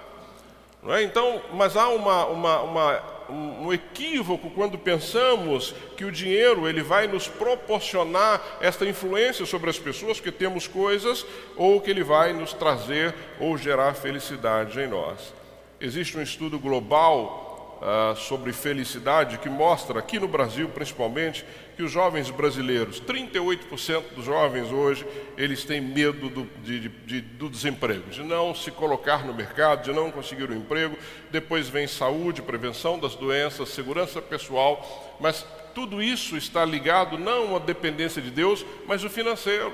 Não 0.83 0.93
é? 0.93 1.03
Então, 1.03 1.41
mas 1.53 1.77
há 1.77 1.87
uma, 1.87 2.25
uma, 2.25 2.59
uma 2.63 3.03
um 3.29 3.74
equívoco 3.74 4.50
quando 4.50 4.77
pensamos 4.77 5.74
que 5.96 6.05
o 6.05 6.12
dinheiro 6.12 6.67
ele 6.67 6.81
vai 6.81 7.07
nos 7.07 7.27
proporcionar 7.27 8.41
esta 8.62 8.86
influência 8.86 9.46
sobre 9.46 9.69
as 9.69 9.77
pessoas, 9.79 10.19
que 10.19 10.31
temos 10.31 10.67
coisas, 10.67 11.25
ou 11.55 11.81
que 11.81 11.89
ele 11.89 12.03
vai 12.03 12.34
nos 12.34 12.53
trazer 12.53 13.13
ou 13.39 13.57
gerar 13.57 13.93
felicidade 13.93 14.79
em 14.79 14.88
nós. 14.88 15.34
Existe 15.79 16.17
um 16.17 16.22
estudo 16.22 16.57
global 16.57 17.79
uh, 17.81 18.15
sobre 18.15 18.51
felicidade 18.53 19.37
que 19.37 19.50
mostra, 19.50 20.00
aqui 20.00 20.20
no 20.20 20.27
Brasil 20.27 20.70
principalmente, 20.70 21.46
que 21.77 21.83
os 21.83 21.92
jovens 21.92 22.31
brasileiros, 22.31 23.00
38% 23.00 24.16
dos 24.16 24.25
jovens 24.25 24.72
hoje, 24.72 25.05
eles 25.37 25.63
têm 25.63 25.79
medo 25.79 26.27
do, 26.27 26.50
de, 26.63 26.90
de, 26.90 27.22
do 27.22 27.48
desemprego, 27.48 28.09
de 28.09 28.24
não 28.24 28.55
se 28.55 28.72
colocar 28.72 29.24
no 29.24 29.31
mercado, 29.31 29.83
de 29.83 29.94
não 29.94 30.09
conseguir 30.09 30.50
um 30.50 30.55
emprego. 30.55 30.98
Depois 31.29 31.70
vem 31.70 31.85
saúde, 31.85 32.42
prevenção 32.42 32.98
das 32.98 33.13
doenças, 33.13 33.70
segurança 33.70 34.20
pessoal, 34.20 35.16
mas 35.20 35.46
tudo 35.75 36.01
isso 36.01 36.35
está 36.35 36.66
ligado 36.66 37.16
não 37.16 37.55
à 37.55 37.59
dependência 37.59 38.20
de 38.24 38.31
Deus, 38.31 38.66
mas 38.87 39.03
o 39.03 39.09
financeiro. 39.09 39.72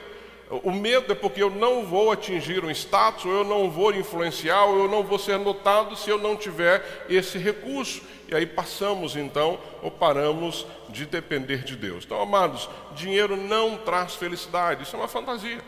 O 0.62 0.72
medo 0.72 1.12
é 1.12 1.16
porque 1.16 1.42
eu 1.42 1.50
não 1.50 1.84
vou 1.84 2.12
atingir 2.12 2.63
um 2.63 2.70
status, 2.70 3.26
ou 3.26 3.32
eu 3.32 3.44
não 3.44 3.72
vou 3.72 3.92
influenciar, 3.94 4.66
ou 4.66 4.84
eu 4.84 4.88
não 4.88 5.02
vou 5.02 5.18
ser 5.18 5.39
notado 5.39 5.96
se 5.96 6.10
eu 6.10 6.20
não 6.20 6.36
tiver 6.36 7.06
esse 7.10 7.39
recurso. 7.39 8.04
E 8.28 8.36
aí 8.36 8.46
passamos 8.46 9.16
então, 9.16 9.58
ou 9.82 9.89
paramos 9.89 10.68
de 10.89 11.06
depender 11.06 11.63
de 11.63 11.76
Deus. 11.76 12.06
Então, 12.06 12.22
amados, 12.22 12.70
dinheiro 12.94 13.36
não 13.36 13.78
traz 13.78 14.13
felicidade, 14.13 14.84
isso 14.84 14.96
é 14.96 15.00
uma 15.00 15.08
fantasia. 15.08 15.62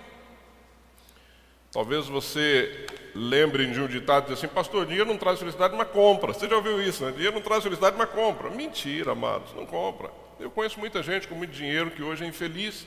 Talvez 1.72 2.08
você 2.08 2.86
lembre 3.14 3.66
de 3.66 3.82
um 3.82 3.88
ditado 3.88 4.32
assim, 4.32 4.48
pastor, 4.48 4.86
dinheiro 4.86 5.10
não 5.10 5.18
traz 5.18 5.40
felicidade, 5.40 5.76
mas 5.76 5.90
compra. 5.90 6.32
Você 6.32 6.48
já 6.48 6.56
ouviu 6.56 6.82
isso, 6.82 7.04
né? 7.04 7.12
Dinheiro 7.12 7.34
não 7.34 7.42
traz 7.42 7.64
felicidade, 7.64 7.98
mas 7.98 8.10
compra. 8.10 8.50
Mentira, 8.50 9.14
amados, 9.14 9.54
não 9.56 9.66
compra. 9.66 10.12
Eu 10.40 10.52
conheço 10.52 10.80
muita 10.80 11.02
gente 11.02 11.28
com 11.28 11.36
muito 11.36 11.52
dinheiro 11.52 11.92
que 11.92 12.04
hoje 12.04 12.24
é 12.24 12.28
infeliz 12.28 12.86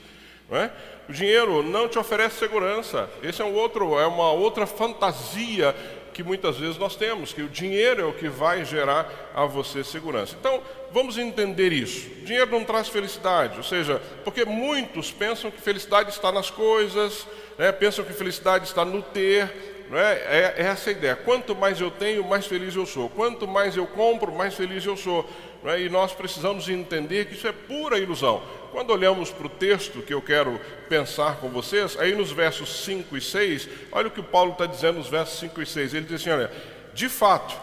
é? 0.51 0.71
O 1.07 1.13
dinheiro 1.13 1.63
não 1.63 1.87
te 1.87 1.97
oferece 1.97 2.37
segurança. 2.37 3.09
Esse 3.21 3.41
é 3.41 3.45
um 3.45 3.53
outro, 3.53 3.99
é 3.99 4.05
uma 4.05 4.31
outra 4.31 4.65
fantasia 4.65 5.75
que 6.13 6.23
muitas 6.23 6.57
vezes 6.57 6.77
nós 6.77 6.97
temos, 6.97 7.31
que 7.31 7.41
o 7.41 7.47
dinheiro 7.47 8.01
é 8.01 8.05
o 8.05 8.11
que 8.11 8.27
vai 8.27 8.65
gerar 8.65 9.31
a 9.33 9.45
você 9.45 9.83
segurança. 9.85 10.35
Então, 10.37 10.61
vamos 10.91 11.17
entender 11.17 11.71
isso. 11.71 12.09
O 12.21 12.25
dinheiro 12.25 12.51
não 12.51 12.65
traz 12.65 12.89
felicidade, 12.89 13.55
ou 13.55 13.63
seja, 13.63 14.01
porque 14.25 14.43
muitos 14.43 15.11
pensam 15.11 15.49
que 15.49 15.61
felicidade 15.61 16.09
está 16.09 16.29
nas 16.29 16.49
coisas, 16.51 17.25
né? 17.57 17.71
pensam 17.71 18.03
que 18.03 18.11
felicidade 18.11 18.65
está 18.65 18.83
no 18.83 19.01
ter, 19.01 19.49
é? 19.93 20.55
é? 20.55 20.55
é 20.57 20.65
essa 20.65 20.89
a 20.89 20.93
ideia. 20.93 21.15
Quanto 21.15 21.55
mais 21.55 21.79
eu 21.79 21.89
tenho, 21.89 22.23
mais 22.23 22.45
feliz 22.45 22.75
eu 22.75 22.85
sou. 22.85 23.09
Quanto 23.09 23.47
mais 23.47 23.77
eu 23.77 23.87
compro, 23.87 24.31
mais 24.31 24.53
feliz 24.53 24.85
eu 24.85 24.97
sou. 24.97 25.25
É? 25.63 25.81
E 25.81 25.89
nós 25.89 26.13
precisamos 26.13 26.69
entender 26.69 27.25
que 27.25 27.33
isso 27.33 27.47
é 27.47 27.51
pura 27.51 27.97
ilusão. 27.97 28.43
Quando 28.71 28.91
olhamos 28.91 29.31
para 29.31 29.47
o 29.47 29.49
texto 29.49 30.01
que 30.01 30.13
eu 30.13 30.21
quero 30.21 30.59
pensar 30.87 31.37
com 31.37 31.49
vocês, 31.49 31.97
aí 31.99 32.13
nos 32.15 32.31
versos 32.31 32.83
5 32.83 33.17
e 33.17 33.21
6, 33.21 33.69
olha 33.91 34.07
o 34.07 34.11
que 34.11 34.19
o 34.19 34.23
Paulo 34.23 34.51
está 34.51 34.65
dizendo 34.65 34.97
nos 34.97 35.07
versos 35.07 35.39
5 35.39 35.61
e 35.61 35.65
6. 35.65 35.93
Ele 35.93 36.05
diz 36.05 36.21
assim: 36.21 36.29
olha, 36.29 36.51
de 36.93 37.09
fato, 37.09 37.55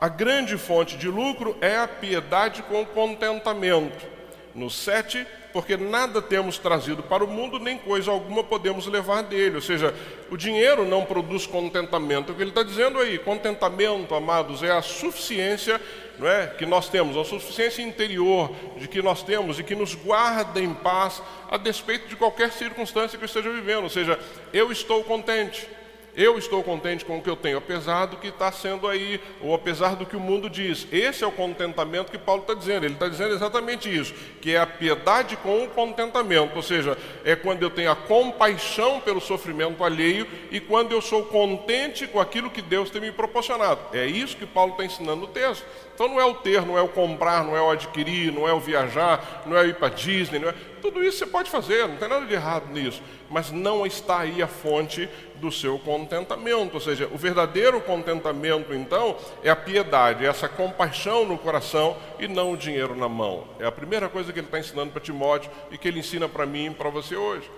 a 0.00 0.08
grande 0.08 0.56
fonte 0.56 0.96
de 0.96 1.08
lucro 1.08 1.56
é 1.60 1.76
a 1.76 1.88
piedade 1.88 2.62
com 2.62 2.84
contentamento. 2.84 4.17
No 4.58 4.68
7, 4.68 5.24
porque 5.52 5.76
nada 5.76 6.20
temos 6.20 6.58
trazido 6.58 7.00
para 7.00 7.24
o 7.24 7.28
mundo, 7.28 7.60
nem 7.60 7.78
coisa 7.78 8.10
alguma 8.10 8.42
podemos 8.42 8.88
levar 8.88 9.22
dele. 9.22 9.54
Ou 9.54 9.62
seja, 9.62 9.94
o 10.30 10.36
dinheiro 10.36 10.84
não 10.84 11.04
produz 11.04 11.46
contentamento. 11.46 12.32
O 12.32 12.34
que 12.34 12.42
ele 12.42 12.50
está 12.50 12.64
dizendo 12.64 12.98
aí, 12.98 13.18
contentamento, 13.18 14.16
amados, 14.16 14.64
é 14.64 14.72
a 14.72 14.82
suficiência 14.82 15.80
não 16.18 16.28
é, 16.28 16.48
que 16.48 16.66
nós 16.66 16.88
temos, 16.88 17.16
a 17.16 17.24
suficiência 17.24 17.80
interior 17.80 18.50
de 18.76 18.88
que 18.88 19.00
nós 19.00 19.22
temos 19.22 19.60
e 19.60 19.62
que 19.62 19.76
nos 19.76 19.94
guarda 19.94 20.60
em 20.60 20.74
paz 20.74 21.22
a 21.48 21.56
despeito 21.56 22.08
de 22.08 22.16
qualquer 22.16 22.50
circunstância 22.50 23.16
que 23.16 23.22
eu 23.22 23.26
esteja 23.26 23.50
vivendo. 23.50 23.84
Ou 23.84 23.90
seja, 23.90 24.18
eu 24.52 24.72
estou 24.72 25.04
contente. 25.04 25.68
Eu 26.16 26.38
estou 26.38 26.62
contente 26.64 27.04
com 27.04 27.18
o 27.18 27.22
que 27.22 27.30
eu 27.30 27.36
tenho, 27.36 27.58
apesar 27.58 28.06
do 28.06 28.16
que 28.16 28.28
está 28.28 28.50
sendo 28.50 28.88
aí, 28.88 29.20
ou 29.40 29.54
apesar 29.54 29.94
do 29.94 30.04
que 30.04 30.16
o 30.16 30.20
mundo 30.20 30.50
diz. 30.50 30.86
Esse 30.90 31.22
é 31.22 31.26
o 31.26 31.32
contentamento 31.32 32.10
que 32.10 32.18
Paulo 32.18 32.42
está 32.42 32.54
dizendo. 32.54 32.84
Ele 32.84 32.94
está 32.94 33.08
dizendo 33.08 33.34
exatamente 33.34 33.94
isso, 33.94 34.12
que 34.40 34.54
é 34.54 34.58
a 34.58 34.66
piedade 34.66 35.36
com 35.36 35.64
o 35.64 35.68
contentamento. 35.68 36.56
Ou 36.56 36.62
seja, 36.62 36.98
é 37.24 37.36
quando 37.36 37.62
eu 37.62 37.70
tenho 37.70 37.90
a 37.90 37.96
compaixão 37.96 39.00
pelo 39.00 39.20
sofrimento 39.20 39.84
alheio 39.84 40.26
e 40.50 40.60
quando 40.60 40.92
eu 40.92 41.00
sou 41.00 41.24
contente 41.24 42.06
com 42.06 42.20
aquilo 42.20 42.50
que 42.50 42.62
Deus 42.62 42.90
tem 42.90 43.00
me 43.00 43.12
proporcionado. 43.12 43.80
É 43.92 44.06
isso 44.06 44.36
que 44.36 44.46
Paulo 44.46 44.72
está 44.72 44.84
ensinando 44.84 45.22
no 45.22 45.28
texto. 45.28 45.64
Então 45.98 46.06
não 46.06 46.20
é 46.20 46.24
o 46.24 46.32
ter, 46.32 46.64
não 46.64 46.78
é 46.78 46.80
o 46.80 46.86
comprar, 46.86 47.42
não 47.42 47.56
é 47.56 47.60
o 47.60 47.72
adquirir, 47.72 48.32
não 48.32 48.46
é 48.46 48.52
o 48.52 48.60
viajar, 48.60 49.42
não 49.44 49.56
é 49.56 49.62
o 49.62 49.66
ir 49.66 49.74
para 49.74 49.88
Disney, 49.88 50.38
não 50.38 50.48
é... 50.48 50.54
tudo 50.80 51.02
isso 51.02 51.18
você 51.18 51.26
pode 51.26 51.50
fazer, 51.50 51.88
não 51.88 51.96
tem 51.96 52.08
nada 52.08 52.24
de 52.24 52.32
errado 52.32 52.72
nisso, 52.72 53.02
mas 53.28 53.50
não 53.50 53.84
está 53.84 54.20
aí 54.20 54.40
a 54.40 54.46
fonte 54.46 55.08
do 55.34 55.50
seu 55.50 55.76
contentamento, 55.80 56.74
ou 56.74 56.80
seja, 56.80 57.08
o 57.12 57.18
verdadeiro 57.18 57.80
contentamento 57.80 58.72
então 58.72 59.16
é 59.42 59.50
a 59.50 59.56
piedade, 59.56 60.24
é 60.24 60.28
essa 60.28 60.48
compaixão 60.48 61.24
no 61.24 61.36
coração 61.36 61.96
e 62.20 62.28
não 62.28 62.52
o 62.52 62.56
dinheiro 62.56 62.94
na 62.94 63.08
mão. 63.08 63.48
É 63.58 63.66
a 63.66 63.72
primeira 63.72 64.08
coisa 64.08 64.32
que 64.32 64.38
ele 64.38 64.46
está 64.46 64.60
ensinando 64.60 64.92
para 64.92 65.00
Timóteo 65.00 65.50
e 65.68 65.76
que 65.76 65.88
ele 65.88 65.98
ensina 65.98 66.28
para 66.28 66.46
mim 66.46 66.66
e 66.66 66.70
para 66.70 66.90
você 66.90 67.16
hoje. 67.16 67.50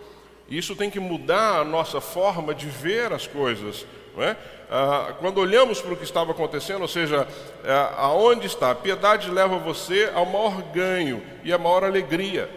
Isso 0.50 0.74
tem 0.74 0.90
que 0.90 0.98
mudar 0.98 1.60
a 1.60 1.64
nossa 1.64 2.00
forma 2.00 2.52
de 2.52 2.66
ver 2.66 3.12
as 3.12 3.26
coisas. 3.26 3.86
Não 4.16 4.24
é? 4.24 4.36
Ah, 4.68 5.14
quando 5.20 5.38
olhamos 5.38 5.80
para 5.80 5.92
o 5.92 5.96
que 5.96 6.02
estava 6.02 6.32
acontecendo, 6.32 6.82
ou 6.82 6.88
seja, 6.88 7.26
ah, 7.64 7.94
aonde 7.96 8.48
está? 8.48 8.72
A 8.72 8.74
piedade 8.74 9.30
leva 9.30 9.56
você 9.58 10.10
ao 10.12 10.26
maior 10.26 10.60
ganho 10.72 11.22
e 11.44 11.52
à 11.52 11.58
maior 11.58 11.84
alegria. 11.84 12.50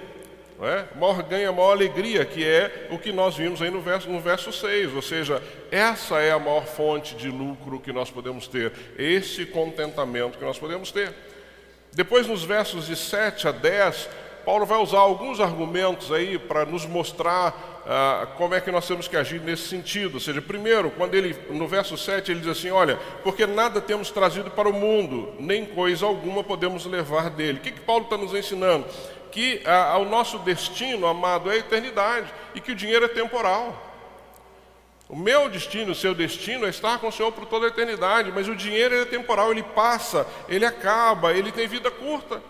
Não 0.60 0.68
é? 0.68 0.86
Maior 0.96 1.22
ganho, 1.24 1.54
maior 1.54 1.72
alegria, 1.72 2.26
que 2.26 2.44
é 2.44 2.88
o 2.90 2.98
que 2.98 3.12
nós 3.12 3.36
vimos 3.36 3.62
aí 3.62 3.70
no 3.70 3.82
verso, 3.82 4.10
no 4.10 4.20
verso 4.20 4.52
6. 4.52 4.96
Ou 4.96 5.02
seja, 5.02 5.42
essa 5.70 6.20
é 6.20 6.32
a 6.32 6.40
maior 6.40 6.66
fonte 6.66 7.16
de 7.16 7.30
lucro 7.30 7.80
que 7.80 7.92
nós 7.92 8.10
podemos 8.10 8.48
ter, 8.48 8.72
esse 8.98 9.46
contentamento 9.46 10.38
que 10.38 10.46
nós 10.46 10.58
podemos 10.58 10.92
ter. 10.92 11.14
Depois, 11.92 12.26
nos 12.26 12.44
versos 12.44 12.88
de 12.88 12.96
7 12.96 13.48
a 13.48 13.52
10, 13.52 14.10
Paulo 14.46 14.66
vai 14.66 14.80
usar 14.80 15.00
alguns 15.00 15.40
argumentos 15.40 16.12
aí 16.12 16.40
para 16.40 16.66
nos 16.66 16.86
mostrar 16.86 17.73
ah, 17.86 18.28
como 18.38 18.56
é 18.56 18.62
que 18.62 18.72
nós 18.72 18.88
temos 18.88 19.08
que 19.08 19.18
agir 19.18 19.42
nesse 19.42 19.68
sentido. 19.68 20.16
Ou 20.16 20.20
seja, 20.20 20.42
primeiro, 20.42 20.90
quando 20.92 21.16
ele, 21.16 21.36
no 21.50 21.68
verso 21.68 21.98
7, 21.98 22.32
ele 22.32 22.40
diz 22.40 22.50
assim: 22.50 22.72
Olha, 22.72 22.98
porque 23.24 23.46
nada 23.46 23.82
temos 23.82 24.10
trazido 24.10 24.50
para 24.50 24.70
o 24.70 24.74
mundo, 24.74 25.34
nem 25.40 25.66
coisa 25.66 26.06
alguma 26.06 26.44
podemos 26.44 26.86
levar 26.86 27.30
dele. 27.30 27.58
O 27.60 27.62
que, 27.62 27.72
que 27.72 27.82
Paulo 27.82 28.06
está 28.06 28.18
nos 28.18 28.34
ensinando? 28.34 28.86
Que 29.32 29.62
ah, 29.66 29.98
o 29.98 30.06
nosso 30.06 30.40
destino, 30.40 31.08
amado, 31.08 31.52
é 31.52 31.56
a 31.56 31.58
eternidade 31.58 32.34
e 32.56 32.62
que 32.62 32.72
o 32.72 32.76
dinheiro 32.76 33.06
é 33.06 33.10
temporal. 33.10 33.92
O 35.10 35.16
meu 35.16 35.50
destino, 35.50 35.92
o 35.92 35.96
seu 35.96 36.16
destino 36.16 36.66
é 36.66 36.70
estar 36.70 36.98
com 37.00 37.10
o 37.10 37.12
Senhor 37.12 37.32
por 37.32 37.46
toda 37.46 37.66
a 37.66 37.70
eternidade, 37.70 38.32
mas 38.34 38.48
o 38.48 38.56
dinheiro 38.56 38.96
é 38.96 39.06
temporal, 39.06 39.52
ele 39.52 39.62
passa, 39.62 40.26
ele 40.48 40.66
acaba, 40.66 41.34
ele 41.34 41.52
tem 41.52 41.68
vida 41.68 41.92
curta. 41.92 42.42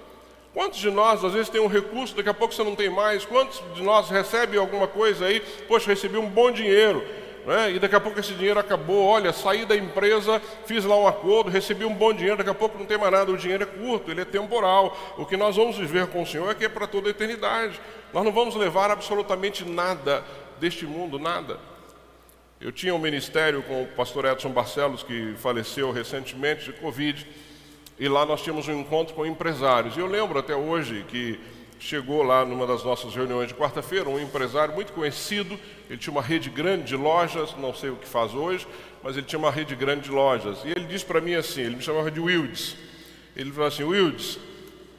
Quantos 0.53 0.79
de 0.79 0.91
nós, 0.91 1.23
às 1.25 1.33
vezes, 1.33 1.49
tem 1.49 1.59
um 1.59 1.67
recurso, 1.67 2.15
daqui 2.15 2.29
a 2.29 2.33
pouco 2.33 2.53
você 2.53 2.63
não 2.63 2.75
tem 2.75 2.87
mais? 2.87 3.25
Quantos 3.25 3.61
de 3.73 3.81
nós 3.81 4.09
recebem 4.09 4.59
alguma 4.59 4.87
coisa 4.87 5.25
aí? 5.25 5.39
Poxa, 5.67 5.87
recebi 5.87 6.15
um 6.15 6.29
bom 6.29 6.51
dinheiro, 6.51 7.03
né? 7.43 7.71
e 7.71 7.79
daqui 7.79 7.95
a 7.95 7.99
pouco 7.99 8.19
esse 8.19 8.35
dinheiro 8.35 8.59
acabou. 8.59 9.03
Olha, 9.03 9.33
saí 9.33 9.65
da 9.65 9.75
empresa, 9.75 10.39
fiz 10.67 10.85
lá 10.85 10.95
um 10.95 11.07
acordo, 11.07 11.49
recebi 11.49 11.85
um 11.85 11.93
bom 11.93 12.13
dinheiro, 12.13 12.37
daqui 12.37 12.51
a 12.51 12.53
pouco 12.53 12.77
não 12.77 12.85
tem 12.85 12.99
mais 12.99 13.11
nada. 13.11 13.31
O 13.31 13.37
dinheiro 13.37 13.63
é 13.63 13.65
curto, 13.65 14.11
ele 14.11 14.21
é 14.21 14.25
temporal. 14.25 14.95
O 15.17 15.25
que 15.25 15.35
nós 15.35 15.55
vamos 15.55 15.75
viver 15.75 16.05
com 16.07 16.21
o 16.21 16.25
Senhor 16.25 16.51
é 16.51 16.53
que 16.53 16.65
é 16.65 16.69
para 16.69 16.85
toda 16.85 17.07
a 17.07 17.11
eternidade. 17.11 17.81
Nós 18.13 18.23
não 18.23 18.31
vamos 18.31 18.53
levar 18.53 18.91
absolutamente 18.91 19.65
nada 19.65 20.23
deste 20.59 20.85
mundo, 20.85 21.17
nada. 21.17 21.57
Eu 22.61 22.71
tinha 22.71 22.93
um 22.93 22.99
ministério 22.99 23.63
com 23.63 23.81
o 23.81 23.87
pastor 23.87 24.23
Edson 24.25 24.49
Barcelos, 24.49 25.01
que 25.01 25.33
faleceu 25.37 25.91
recentemente 25.91 26.65
de 26.65 26.73
Covid. 26.73 27.27
E 27.99 28.07
lá 28.07 28.25
nós 28.25 28.41
tínhamos 28.41 28.67
um 28.67 28.79
encontro 28.79 29.13
com 29.13 29.25
empresários. 29.25 29.95
E 29.95 29.99
eu 29.99 30.07
lembro 30.07 30.39
até 30.39 30.55
hoje 30.55 31.05
que 31.07 31.39
chegou 31.79 32.23
lá 32.23 32.45
numa 32.45 32.65
das 32.65 32.83
nossas 32.83 33.13
reuniões 33.13 33.49
de 33.49 33.53
quarta-feira 33.53 34.09
um 34.09 34.19
empresário 34.19 34.73
muito 34.73 34.93
conhecido. 34.93 35.59
Ele 35.89 35.99
tinha 35.99 36.11
uma 36.11 36.21
rede 36.21 36.49
grande 36.49 36.85
de 36.85 36.95
lojas, 36.95 37.55
não 37.57 37.73
sei 37.73 37.89
o 37.89 37.95
que 37.95 38.07
faz 38.07 38.33
hoje, 38.33 38.65
mas 39.03 39.17
ele 39.17 39.25
tinha 39.25 39.39
uma 39.39 39.51
rede 39.51 39.75
grande 39.75 40.03
de 40.03 40.11
lojas. 40.11 40.59
E 40.63 40.69
ele 40.69 40.85
disse 40.85 41.05
para 41.05 41.21
mim 41.21 41.35
assim: 41.35 41.61
ele 41.61 41.75
me 41.75 41.81
chamava 41.81 42.09
de 42.09 42.19
Wildes. 42.19 42.75
Ele 43.35 43.51
falou 43.51 43.67
assim: 43.67 43.83
Wildes, 43.83 44.39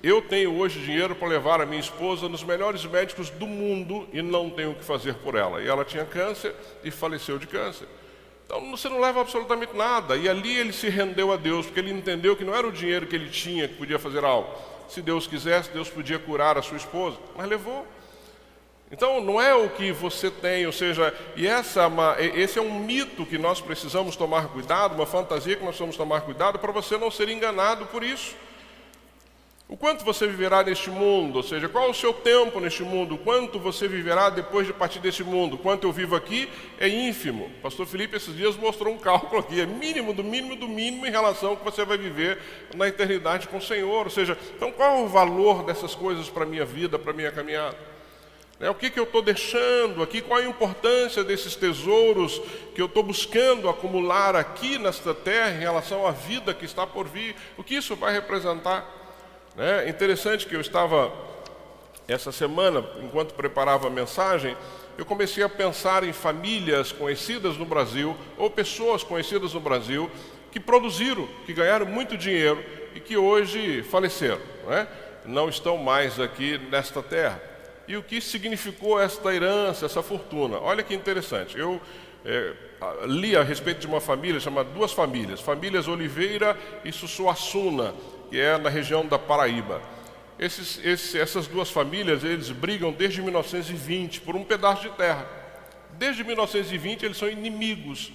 eu 0.03 0.21
tenho 0.21 0.55
hoje 0.59 0.79
dinheiro 0.81 1.15
para 1.15 1.27
levar 1.27 1.63
a 1.63 1.67
minha 1.67 1.81
esposa 1.81 2.29
nos 2.29 2.45
melhores 2.45 2.85
médicos 2.85 3.31
do 3.31 3.47
mundo 3.47 4.07
e 4.13 4.21
não 4.21 4.51
tenho 4.51 4.73
o 4.73 4.75
que 4.75 4.85
fazer 4.85 5.15
por 5.15 5.35
ela. 5.35 5.63
E 5.63 5.67
ela 5.67 5.85
tinha 5.85 6.05
câncer 6.05 6.55
e 6.85 6.91
faleceu 6.91 7.39
de 7.39 7.47
câncer. 7.47 7.89
Então 8.47 8.71
você 8.71 8.89
não 8.89 9.01
leva 9.01 9.21
absolutamente 9.21 9.77
nada. 9.77 10.17
E 10.17 10.29
ali 10.29 10.57
ele 10.57 10.73
se 10.73 10.89
rendeu 10.89 11.33
a 11.33 11.37
Deus, 11.37 11.67
porque 11.67 11.81
ele 11.81 11.93
entendeu 11.93 12.37
que 12.37 12.45
não 12.45 12.55
era 12.55 12.67
o 12.67 12.73
dinheiro 12.73 13.07
que 13.07 13.17
ele 13.17 13.31
tinha 13.31 13.69
que 13.69 13.75
podia 13.75 13.99
fazer 13.99 14.25
algo. 14.25 14.49
Se 14.89 15.01
Deus 15.01 15.27
quisesse, 15.27 15.71
Deus 15.71 15.89
podia 15.89 16.19
curar 16.19 16.59
a 16.59 16.63
sua 16.63 16.77
esposa, 16.77 17.19
mas 17.37 17.49
levou. 17.49 17.87
Então 18.93 19.21
não 19.21 19.41
é 19.41 19.55
o 19.55 19.69
que 19.71 19.91
você 19.91 20.31
tem, 20.31 20.67
ou 20.67 20.73
seja, 20.73 21.13
e 21.35 21.47
essa, 21.47 21.91
é 22.19 22.27
esse 22.39 22.59
é 22.59 22.63
um 22.63 22.79
mito 22.79 23.27
que 23.27 23.39
nós 23.39 23.61
precisamos 23.61 24.15
tomar 24.15 24.49
cuidado, 24.49 24.95
uma 24.95 25.07
fantasia 25.07 25.57
que 25.57 25.65
nós 25.65 25.71
precisamos 25.71 25.97
tomar 25.97 26.21
cuidado 26.21 26.59
para 26.59 26.71
você 26.71 26.97
não 26.97 27.11
ser 27.11 27.29
enganado 27.29 27.87
por 27.87 28.05
isso. 28.05 28.37
O 29.75 29.77
quanto 29.77 30.05
você 30.05 30.29
viverá 30.29 30.63
neste 30.63 30.89
mundo, 30.89 31.35
ou 31.35 31.43
seja, 31.43 31.69
qual 31.69 31.89
é 31.89 31.91
o 31.91 31.95
seu 31.95 32.13
tempo 32.13 32.61
neste 32.61 32.85
mundo, 32.85 33.19
quanto 33.19 33.59
você 33.59 33.89
viverá 33.89 34.31
depois 34.31 34.69
de 34.69 34.73
partir 34.73 35.01
deste 35.01 35.25
mundo, 35.25 35.59
quanto 35.59 35.85
eu 35.85 35.91
vivo 35.91 36.15
aqui 36.15 36.49
é 36.79 36.87
ínfimo. 36.87 37.51
Pastor 37.61 37.85
Felipe 37.85 38.17
esses 38.17 38.37
dias 38.37 38.55
mostrou 38.57 38.95
um 38.95 38.99
cálculo 38.99 39.41
aqui, 39.41 39.61
é 39.61 39.67
mínimo 39.67 40.15
do 40.15 40.23
mínimo 40.23 40.55
do 40.55 40.69
mínimo 40.69 41.05
em 41.05 41.11
relação 41.11 41.51
ao 41.51 41.57
que 41.57 41.65
você 41.65 41.85
vai 41.85 41.99
viver 41.99 42.39
na 42.77 42.87
eternidade 42.87 43.49
com 43.49 43.57
o 43.57 43.61
Senhor. 43.61 44.05
Ou 44.05 44.11
seja, 44.11 44.39
então 44.55 44.71
qual 44.71 44.99
é 44.99 45.03
o 45.03 45.09
valor 45.09 45.65
dessas 45.65 45.93
coisas 45.93 46.31
para 46.31 46.45
a 46.45 46.47
minha 46.47 46.65
vida, 46.65 46.97
para 46.97 47.11
a 47.11 47.17
minha 47.17 47.33
caminhada? 47.33 47.77
É, 48.61 48.71
o 48.71 48.77
que, 48.77 48.89
que 48.89 49.01
eu 49.01 49.03
estou 49.03 49.23
deixando 49.23 50.05
aqui? 50.05 50.21
Qual 50.21 50.39
a 50.39 50.45
importância 50.45 51.25
desses 51.25 51.57
tesouros 51.57 52.41
que 52.77 52.81
eu 52.81 52.87
estou 52.87 53.03
buscando 53.03 53.69
acumular 53.69 54.37
aqui 54.37 54.79
nesta 54.79 55.13
terra 55.13 55.51
em 55.51 55.59
relação 55.59 56.07
à 56.07 56.13
vida 56.13 56.55
que 56.55 56.65
está 56.65 56.87
por 56.87 57.09
vir? 57.09 57.35
O 57.59 57.65
que 57.65 57.75
isso 57.75 57.97
vai 57.97 58.13
representar? 58.13 59.03
É 59.57 59.89
interessante 59.89 60.47
que 60.47 60.57
eu 60.57 60.61
estava, 60.61 61.13
essa 62.09 62.33
semana, 62.33 62.85
enquanto 63.01 63.35
preparava 63.35 63.87
a 63.87 63.91
mensagem, 63.91 64.57
eu 64.99 65.05
comecei 65.05 65.45
a 65.45 65.49
pensar 65.49 66.03
em 66.03 66.13
famílias 66.13 66.91
conhecidas 66.91 67.57
no 67.57 67.65
Brasil, 67.65 68.17
ou 68.37 68.51
pessoas 68.51 69.05
conhecidas 69.05 69.55
no 69.55 69.61
Brasil, 69.61 70.11
que 70.51 70.59
produziram, 70.59 71.29
que 71.47 71.53
ganharam 71.53 71.87
muito 71.87 72.17
dinheiro 72.17 72.65
e 72.95 73.01
que 73.01 73.17
hoje 73.17 73.83
faleceram, 73.85 74.41
não, 74.65 74.73
é? 74.73 74.89
não 75.25 75.49
estão 75.49 75.77
mais 75.77 76.19
aqui 76.19 76.59
nesta 76.71 77.03
terra. 77.03 77.41
E 77.87 77.97
o 77.97 78.03
que 78.03 78.21
significou 78.21 79.01
esta 79.01 79.33
herança, 79.33 79.87
essa 79.87 80.03
fortuna? 80.03 80.59
Olha 80.59 80.83
que 80.83 80.95
interessante. 80.95 81.59
Eu 81.59 81.81
é, 82.25 82.53
li 83.07 83.37
a 83.37 83.43
respeito 83.43 83.81
de 83.81 83.87
uma 83.87 84.01
família 84.01 84.41
chamada 84.41 84.71
Duas 84.71 84.93
Famílias, 84.93 85.41
famílias 85.41 85.87
Oliveira 85.87 86.57
e 86.85 86.91
Sussuassuna, 86.91 87.95
que 88.31 88.41
é 88.41 88.59
na 88.59 88.69
região 88.69 89.07
da 89.07 89.19
Paraíba. 89.19 89.81
Esses, 90.39 90.81
esses, 90.85 91.15
essas 91.15 91.47
duas 91.47 91.71
famílias, 91.71 92.25
eles 92.25 92.51
brigam 92.51 92.93
desde 92.93 93.23
1920 93.23 94.21
por 94.21 94.35
um 94.35 94.45
pedaço 94.45 94.83
de 94.83 94.91
terra. 94.91 95.27
Desde 95.93 96.25
1920 96.25 97.05
eles 97.05 97.17
são 97.17 97.29
inimigos. 97.29 98.13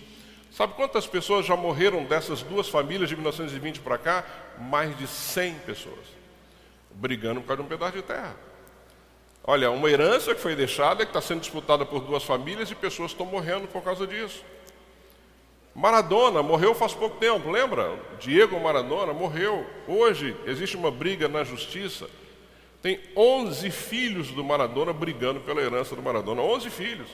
Sabe 0.52 0.74
quantas 0.74 1.08
pessoas 1.08 1.46
já 1.46 1.56
morreram 1.56 2.04
dessas 2.04 2.42
duas 2.42 2.68
famílias 2.68 3.10
de 3.10 3.16
1920 3.16 3.80
para 3.80 3.98
cá? 3.98 4.26
Mais 4.60 4.98
de 4.98 5.08
100 5.08 5.56
pessoas. 5.60 6.06
Brigando 6.92 7.42
por 7.42 7.48
causa 7.48 7.64
de 7.64 7.68
um 7.68 7.70
pedaço 7.70 7.94
de 7.94 8.02
terra. 8.02 8.36
Olha, 9.44 9.72
uma 9.72 9.90
herança 9.90 10.36
que 10.36 10.42
foi 10.42 10.56
deixada, 10.56 11.06
que 11.06 11.12
está 11.12 11.22
sendo 11.22 11.40
disputada 11.40 11.86
por 11.86 12.02
duas 12.02 12.24
famílias 12.24 12.70
e 12.70 12.76
pessoas 12.76 13.12
estão 13.12 13.26
morrendo 13.26 13.68
por 13.68 13.82
causa 13.82 14.06
disso. 14.06 14.44
Maradona 15.76 16.42
morreu 16.42 16.74
faz 16.74 16.94
pouco 16.94 17.18
tempo, 17.18 17.50
lembra? 17.50 17.98
Diego 18.20 18.60
Maradona 18.60 19.14
morreu. 19.14 19.66
Hoje 19.88 20.36
existe 20.46 20.76
uma 20.76 20.92
briga 20.92 21.28
na 21.28 21.44
justiça. 21.44 22.10
Tem 22.82 23.00
11 23.16 23.70
filhos 23.72 24.32
do 24.32 24.44
Maradona 24.44 24.94
brigando 24.94 25.40
pela 25.42 25.62
herança 25.62 25.96
do 25.96 26.02
Maradona. 26.02 26.42
11 26.42 26.70
filhos. 26.70 27.10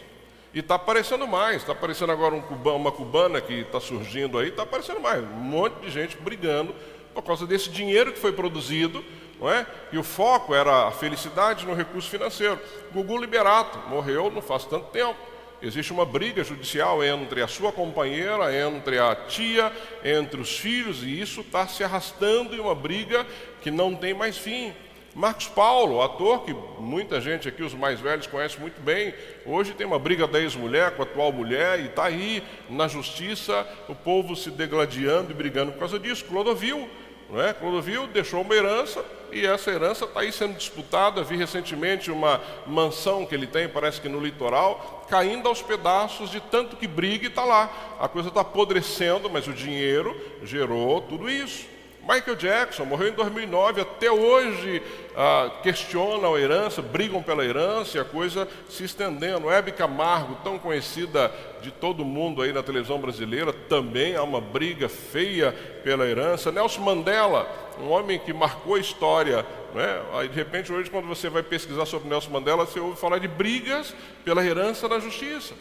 E 0.54 0.60
está 0.60 0.76
aparecendo 0.76 1.28
mais. 1.28 1.58
Está 1.58 1.74
aparecendo 1.74 2.12
agora 2.12 2.34
um 2.34 2.42
cubano, 2.42 2.78
uma 2.78 2.92
cubana 2.92 3.42
que 3.42 3.54
está 3.54 3.80
surgindo 3.80 4.40
aí. 4.40 4.50
Está 4.50 4.64
aparecendo 4.64 5.02
mais. 5.02 5.24
Um 5.24 5.42
monte 5.42 5.82
de 5.82 5.92
gente 5.92 6.16
brigando 6.18 6.74
por 7.14 7.24
causa 7.24 7.46
desse 7.46 7.70
dinheiro 7.70 8.14
que 8.14 8.20
foi 8.20 8.32
produzido. 8.32 9.04
Não 9.40 9.52
é? 9.52 9.66
E 9.92 9.98
o 9.98 10.04
foco 10.04 10.56
era 10.56 10.88
a 10.88 10.92
felicidade 10.92 11.66
no 11.66 11.74
recurso 11.74 12.10
financeiro. 12.10 12.60
Gugu 12.94 13.18
Liberato 13.18 13.78
morreu 13.90 14.32
não 14.32 14.42
faz 14.42 14.66
tanto 14.66 14.86
tempo. 14.92 15.20
Existe 15.66 15.92
uma 15.92 16.06
briga 16.06 16.44
judicial 16.44 17.04
entre 17.04 17.42
a 17.42 17.48
sua 17.48 17.72
companheira, 17.72 18.56
entre 18.56 19.00
a 19.00 19.16
tia, 19.16 19.74
entre 20.04 20.40
os 20.40 20.60
filhos, 20.60 21.02
e 21.02 21.20
isso 21.20 21.42
está 21.42 21.68
se 21.68 21.84
arrastando 21.84 22.56
em 22.56 22.60
uma 22.60 22.76
briga 22.76 23.26
que 23.64 23.72
não 23.72 23.96
tem 23.96 24.14
mais 24.14 24.38
fim. 24.38 24.72
Marcos 25.16 25.48
Paulo, 25.48 26.04
ator 26.04 26.44
que 26.44 26.54
muita 26.78 27.20
gente 27.20 27.48
aqui, 27.48 27.64
os 27.64 27.74
mais 27.74 28.00
velhos, 28.00 28.28
conhece 28.28 28.60
muito 28.60 28.80
bem, 28.80 29.16
hoje 29.44 29.74
tem 29.74 29.88
uma 29.88 29.98
briga 29.98 30.28
da 30.28 30.40
ex-mulher 30.40 30.92
com 30.92 31.02
a 31.02 31.06
atual 31.06 31.32
mulher 31.32 31.80
e 31.80 31.86
está 31.86 32.04
aí 32.04 32.44
na 32.70 32.88
justiça 32.88 33.68
o 33.90 33.96
povo 33.96 34.36
se 34.36 34.52
degladiando 34.52 35.32
e 35.32 35.34
brigando 35.34 35.72
por 35.72 35.80
causa 35.80 35.98
disso. 35.98 36.26
Clodovil, 36.26 36.88
não 37.28 37.42
é? 37.42 37.54
Clodovil 37.54 38.06
deixou 38.06 38.42
uma 38.42 38.54
herança 38.54 39.04
e 39.36 39.46
essa 39.46 39.70
herança 39.70 40.06
está 40.06 40.22
aí 40.22 40.32
sendo 40.32 40.54
disputada. 40.54 41.22
Vi 41.22 41.36
recentemente 41.36 42.10
uma 42.10 42.42
mansão 42.66 43.26
que 43.26 43.36
ele 43.36 43.46
tem, 43.46 43.68
parece 43.68 44.00
que 44.00 44.08
no 44.08 44.22
litoral, 44.22 45.06
caindo 45.10 45.50
aos 45.50 45.62
pedaços 45.62 46.32
de 46.32 46.40
tanto 46.40 46.78
que 46.78 46.88
briga 46.88 47.26
e 47.26 47.28
está 47.28 47.44
lá. 47.44 47.98
A 48.00 48.08
coisa 48.08 48.30
está 48.30 48.40
apodrecendo, 48.40 49.30
mas 49.30 49.46
o 49.46 49.54
dinheiro 49.54 50.16
gerou 50.42 51.02
tudo 51.02 51.30
isso. 51.30 51.75
Michael 52.08 52.36
Jackson 52.36 52.86
morreu 52.86 53.08
em 53.08 53.14
2009, 53.14 53.82
até 53.82 54.12
hoje 54.12 54.80
ah, 55.18 55.50
questionam 55.64 56.36
a 56.36 56.40
herança, 56.40 56.80
brigam 56.80 57.24
pela 57.24 57.44
herança 57.44 57.98
e 57.98 58.00
a 58.00 58.06
coisa 58.06 58.48
se 58.70 58.84
estendendo. 58.84 59.50
Hebe 59.50 59.72
Camargo, 59.72 60.38
tão 60.44 60.60
conhecida 60.60 61.32
de 61.64 61.72
todo 61.72 62.06
mundo 62.06 62.44
aí 62.44 62.54
na 62.54 62.62
televisão 62.62 63.00
brasileira, 63.00 63.52
também 63.52 64.16
há 64.16 64.22
uma 64.22 64.40
briga 64.40 64.88
feia 64.88 65.52
pela 65.84 66.06
herança. 66.06 66.52
Nelson 66.52 66.82
Mandela, 66.82 67.50
um 67.80 67.90
homem 67.90 68.20
que 68.20 68.32
marcou 68.32 68.76
a 68.76 68.80
história. 68.80 69.44
Né? 69.74 70.02
Aí, 70.14 70.30
de 70.30 70.36
repente, 70.36 70.72
hoje, 70.72 70.92
quando 70.92 71.08
você 71.08 71.28
vai 71.28 71.42
pesquisar 71.42 71.88
sobre 71.88 72.08
Nelson 72.08 72.30
Mandela, 72.30 72.68
você 72.68 72.80
ouve 72.80 73.00
falar 73.00 73.18
de 73.18 73.28
brigas 73.28 73.96
pela 74.24 74.46
herança 74.46 74.88
na 74.88 75.00
justiça. 75.00 75.56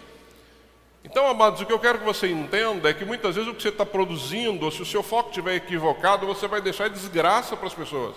Então, 1.04 1.28
amados, 1.28 1.60
o 1.60 1.66
que 1.66 1.72
eu 1.72 1.78
quero 1.78 1.98
que 1.98 2.04
você 2.04 2.28
entenda 2.28 2.88
é 2.88 2.94
que 2.94 3.04
muitas 3.04 3.36
vezes 3.36 3.50
o 3.50 3.54
que 3.54 3.62
você 3.62 3.68
está 3.68 3.84
produzindo, 3.84 4.64
ou 4.64 4.72
se 4.72 4.80
o 4.80 4.86
seu 4.86 5.02
foco 5.02 5.28
estiver 5.28 5.54
equivocado, 5.54 6.26
você 6.26 6.48
vai 6.48 6.62
deixar 6.62 6.88
desgraça 6.88 7.54
para 7.56 7.66
as 7.66 7.74
pessoas. 7.74 8.16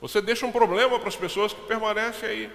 Você 0.00 0.20
deixa 0.20 0.44
um 0.44 0.50
problema 0.50 0.98
para 0.98 1.08
as 1.08 1.16
pessoas 1.16 1.52
que 1.52 1.60
permanecem 1.62 2.28
aí. 2.28 2.50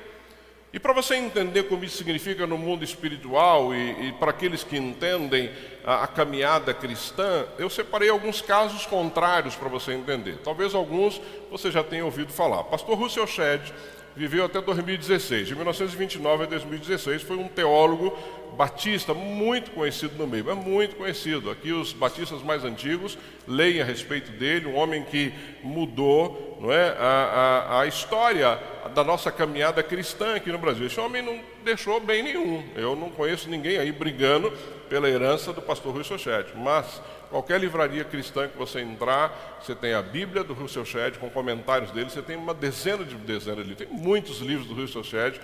E 0.74 0.80
para 0.80 0.92
você 0.92 1.16
entender 1.16 1.64
como 1.64 1.86
isso 1.86 1.96
significa 1.96 2.46
no 2.46 2.58
mundo 2.58 2.84
espiritual 2.84 3.74
e, 3.74 4.10
e 4.10 4.12
para 4.12 4.32
aqueles 4.32 4.62
que 4.62 4.76
entendem 4.76 5.50
a, 5.86 6.04
a, 6.04 6.08
caminhada 6.08 6.74
cristã, 6.74 7.46
eu 7.58 7.70
separei 7.70 8.10
alguns 8.10 8.42
casos 8.42 8.86
contrários 8.86 9.56
para 9.56 9.70
você 9.70 9.94
entender. 9.94 10.38
Talvez 10.44 10.76
alguns 10.76 11.22
você 11.50 11.72
já 11.72 11.82
tenha 11.82 12.04
ouvido 12.04 12.34
falar. 12.34 12.66
Pastor 12.66 12.98
Russell 12.98 13.26
Shedd 13.26 13.72
viveu 14.16 14.46
até 14.46 14.62
2016. 14.62 15.48
De 15.48 15.56
1929 15.56 16.44
a 16.44 16.48
2016 16.48 17.22
foi 17.22 17.38
um 17.38 17.48
teólogo 17.48 18.18
batista 18.56 19.14
muito 19.14 19.72
conhecido 19.72 20.18
no 20.18 20.26
meio, 20.26 20.50
é 20.50 20.54
muito 20.54 20.96
conhecido. 20.96 21.52
Aqui 21.52 21.72
os 21.72 21.92
batistas 21.92 22.42
mais 22.42 22.64
antigos 22.64 23.18
leem 23.48 23.82
a 23.82 23.86
respeito 23.86 24.32
dele, 24.32 24.68
um 24.68 24.76
homem 24.76 25.04
que 25.04 25.34
mudou 25.62 26.58
não 26.62 26.72
é, 26.72 26.96
a, 26.98 27.68
a, 27.70 27.82
a 27.82 27.88
história 27.88 28.58
da 28.94 29.04
nossa 29.04 29.32
caminhada 29.32 29.84
cristã 29.84 30.36
aqui 30.36 30.52
no 30.52 30.58
Brasil. 30.58 30.88
Esse 30.88 31.00
homem 31.00 31.22
não 31.22 31.40
deixou 31.64 32.00
bem 32.00 32.24
nenhum. 32.24 32.64
Eu 32.76 32.96
não 32.96 33.10
conheço 33.10 33.50
ninguém 33.50 33.78
aí 33.78 33.92
brigando 33.92 34.52
pela 34.90 35.10
herança 35.10 35.52
do 35.52 35.62
pastor 35.62 35.94
Rui 35.94 36.04
Sochete, 36.04 36.54
mas 36.56 37.02
qualquer 37.36 37.60
livraria 37.60 38.06
cristã 38.06 38.48
que 38.48 38.58
você 38.58 38.80
entrar, 38.80 39.60
você 39.62 39.76
tem 39.76 39.94
a 39.94 40.02
Bíblia 40.02 40.42
do 40.42 40.54
Russell 40.54 40.86
Shedd 40.86 41.18
com 41.18 41.30
comentários 41.30 41.92
dele, 41.92 42.10
você 42.10 42.22
tem 42.22 42.38
uma 42.38 42.54
dezena 42.54 43.04
de 43.04 43.14
dezenas 43.16 43.66
de 43.66 43.72
livros, 43.72 43.90
tem 43.90 43.98
muitos 43.98 44.40
livros 44.40 44.66
do 44.66 44.74
Russell 44.74 45.04
Shedd 45.04 45.38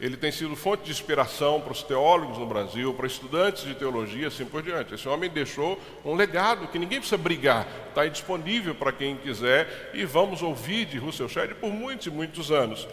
ele 0.00 0.16
tem 0.16 0.32
sido 0.32 0.56
fonte 0.56 0.82
de 0.82 0.90
inspiração 0.90 1.60
para 1.60 1.70
os 1.70 1.84
teólogos 1.84 2.36
no 2.36 2.46
Brasil, 2.46 2.92
para 2.94 3.06
estudantes 3.06 3.62
de 3.62 3.76
teologia, 3.76 4.26
assim 4.26 4.44
por 4.44 4.60
diante. 4.60 4.92
Esse 4.92 5.08
homem 5.08 5.30
deixou 5.30 5.80
um 6.04 6.16
legado 6.16 6.66
que 6.66 6.80
ninguém 6.80 6.98
precisa 6.98 7.16
brigar, 7.16 7.66
está 7.90 8.04
disponível 8.06 8.74
para 8.74 8.90
quem 8.90 9.16
quiser 9.16 9.92
e 9.94 10.04
vamos 10.04 10.42
ouvir 10.42 10.84
de 10.84 10.98
Russell 10.98 11.28
Shedd 11.28 11.54
por 11.54 11.70
muitos 11.70 12.08
e 12.08 12.10
muitos 12.10 12.50
anos. 12.50 12.88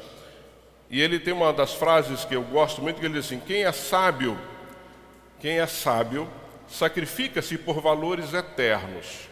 E 0.92 1.02
ele 1.02 1.20
tem 1.20 1.34
uma 1.34 1.52
das 1.52 1.74
frases 1.74 2.24
que 2.24 2.36
eu 2.36 2.44
gosto 2.44 2.84
muito, 2.84 3.00
que 3.00 3.06
ele 3.08 3.16
diz 3.16 3.26
assim: 3.26 3.40
quem 3.40 3.66
é 3.66 3.72
sábio, 3.72 4.38
quem 5.42 5.60
é 5.60 5.66
sábio, 5.66 6.30
sacrifica-se 6.68 7.58
por 7.58 7.82
valores 7.82 8.34
eternos. 8.34 9.30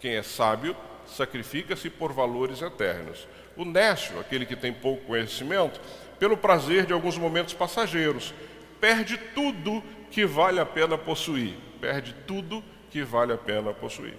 Quem 0.00 0.14
é 0.14 0.22
sábio, 0.22 0.76
sacrifica-se 1.06 1.88
por 1.90 2.12
valores 2.12 2.62
eternos. 2.62 3.26
O 3.56 3.64
nécio, 3.64 4.18
aquele 4.20 4.44
que 4.44 4.56
tem 4.56 4.72
pouco 4.72 5.04
conhecimento, 5.06 5.80
pelo 6.18 6.36
prazer 6.36 6.86
de 6.86 6.92
alguns 6.92 7.16
momentos 7.16 7.54
passageiros. 7.54 8.34
Perde 8.80 9.16
tudo 9.34 9.82
que 10.10 10.26
vale 10.26 10.60
a 10.60 10.66
pena 10.66 10.96
possuir. 10.98 11.54
Perde 11.80 12.14
tudo 12.26 12.62
que 12.90 13.02
vale 13.02 13.32
a 13.32 13.38
pena 13.38 13.72
possuir. 13.72 14.14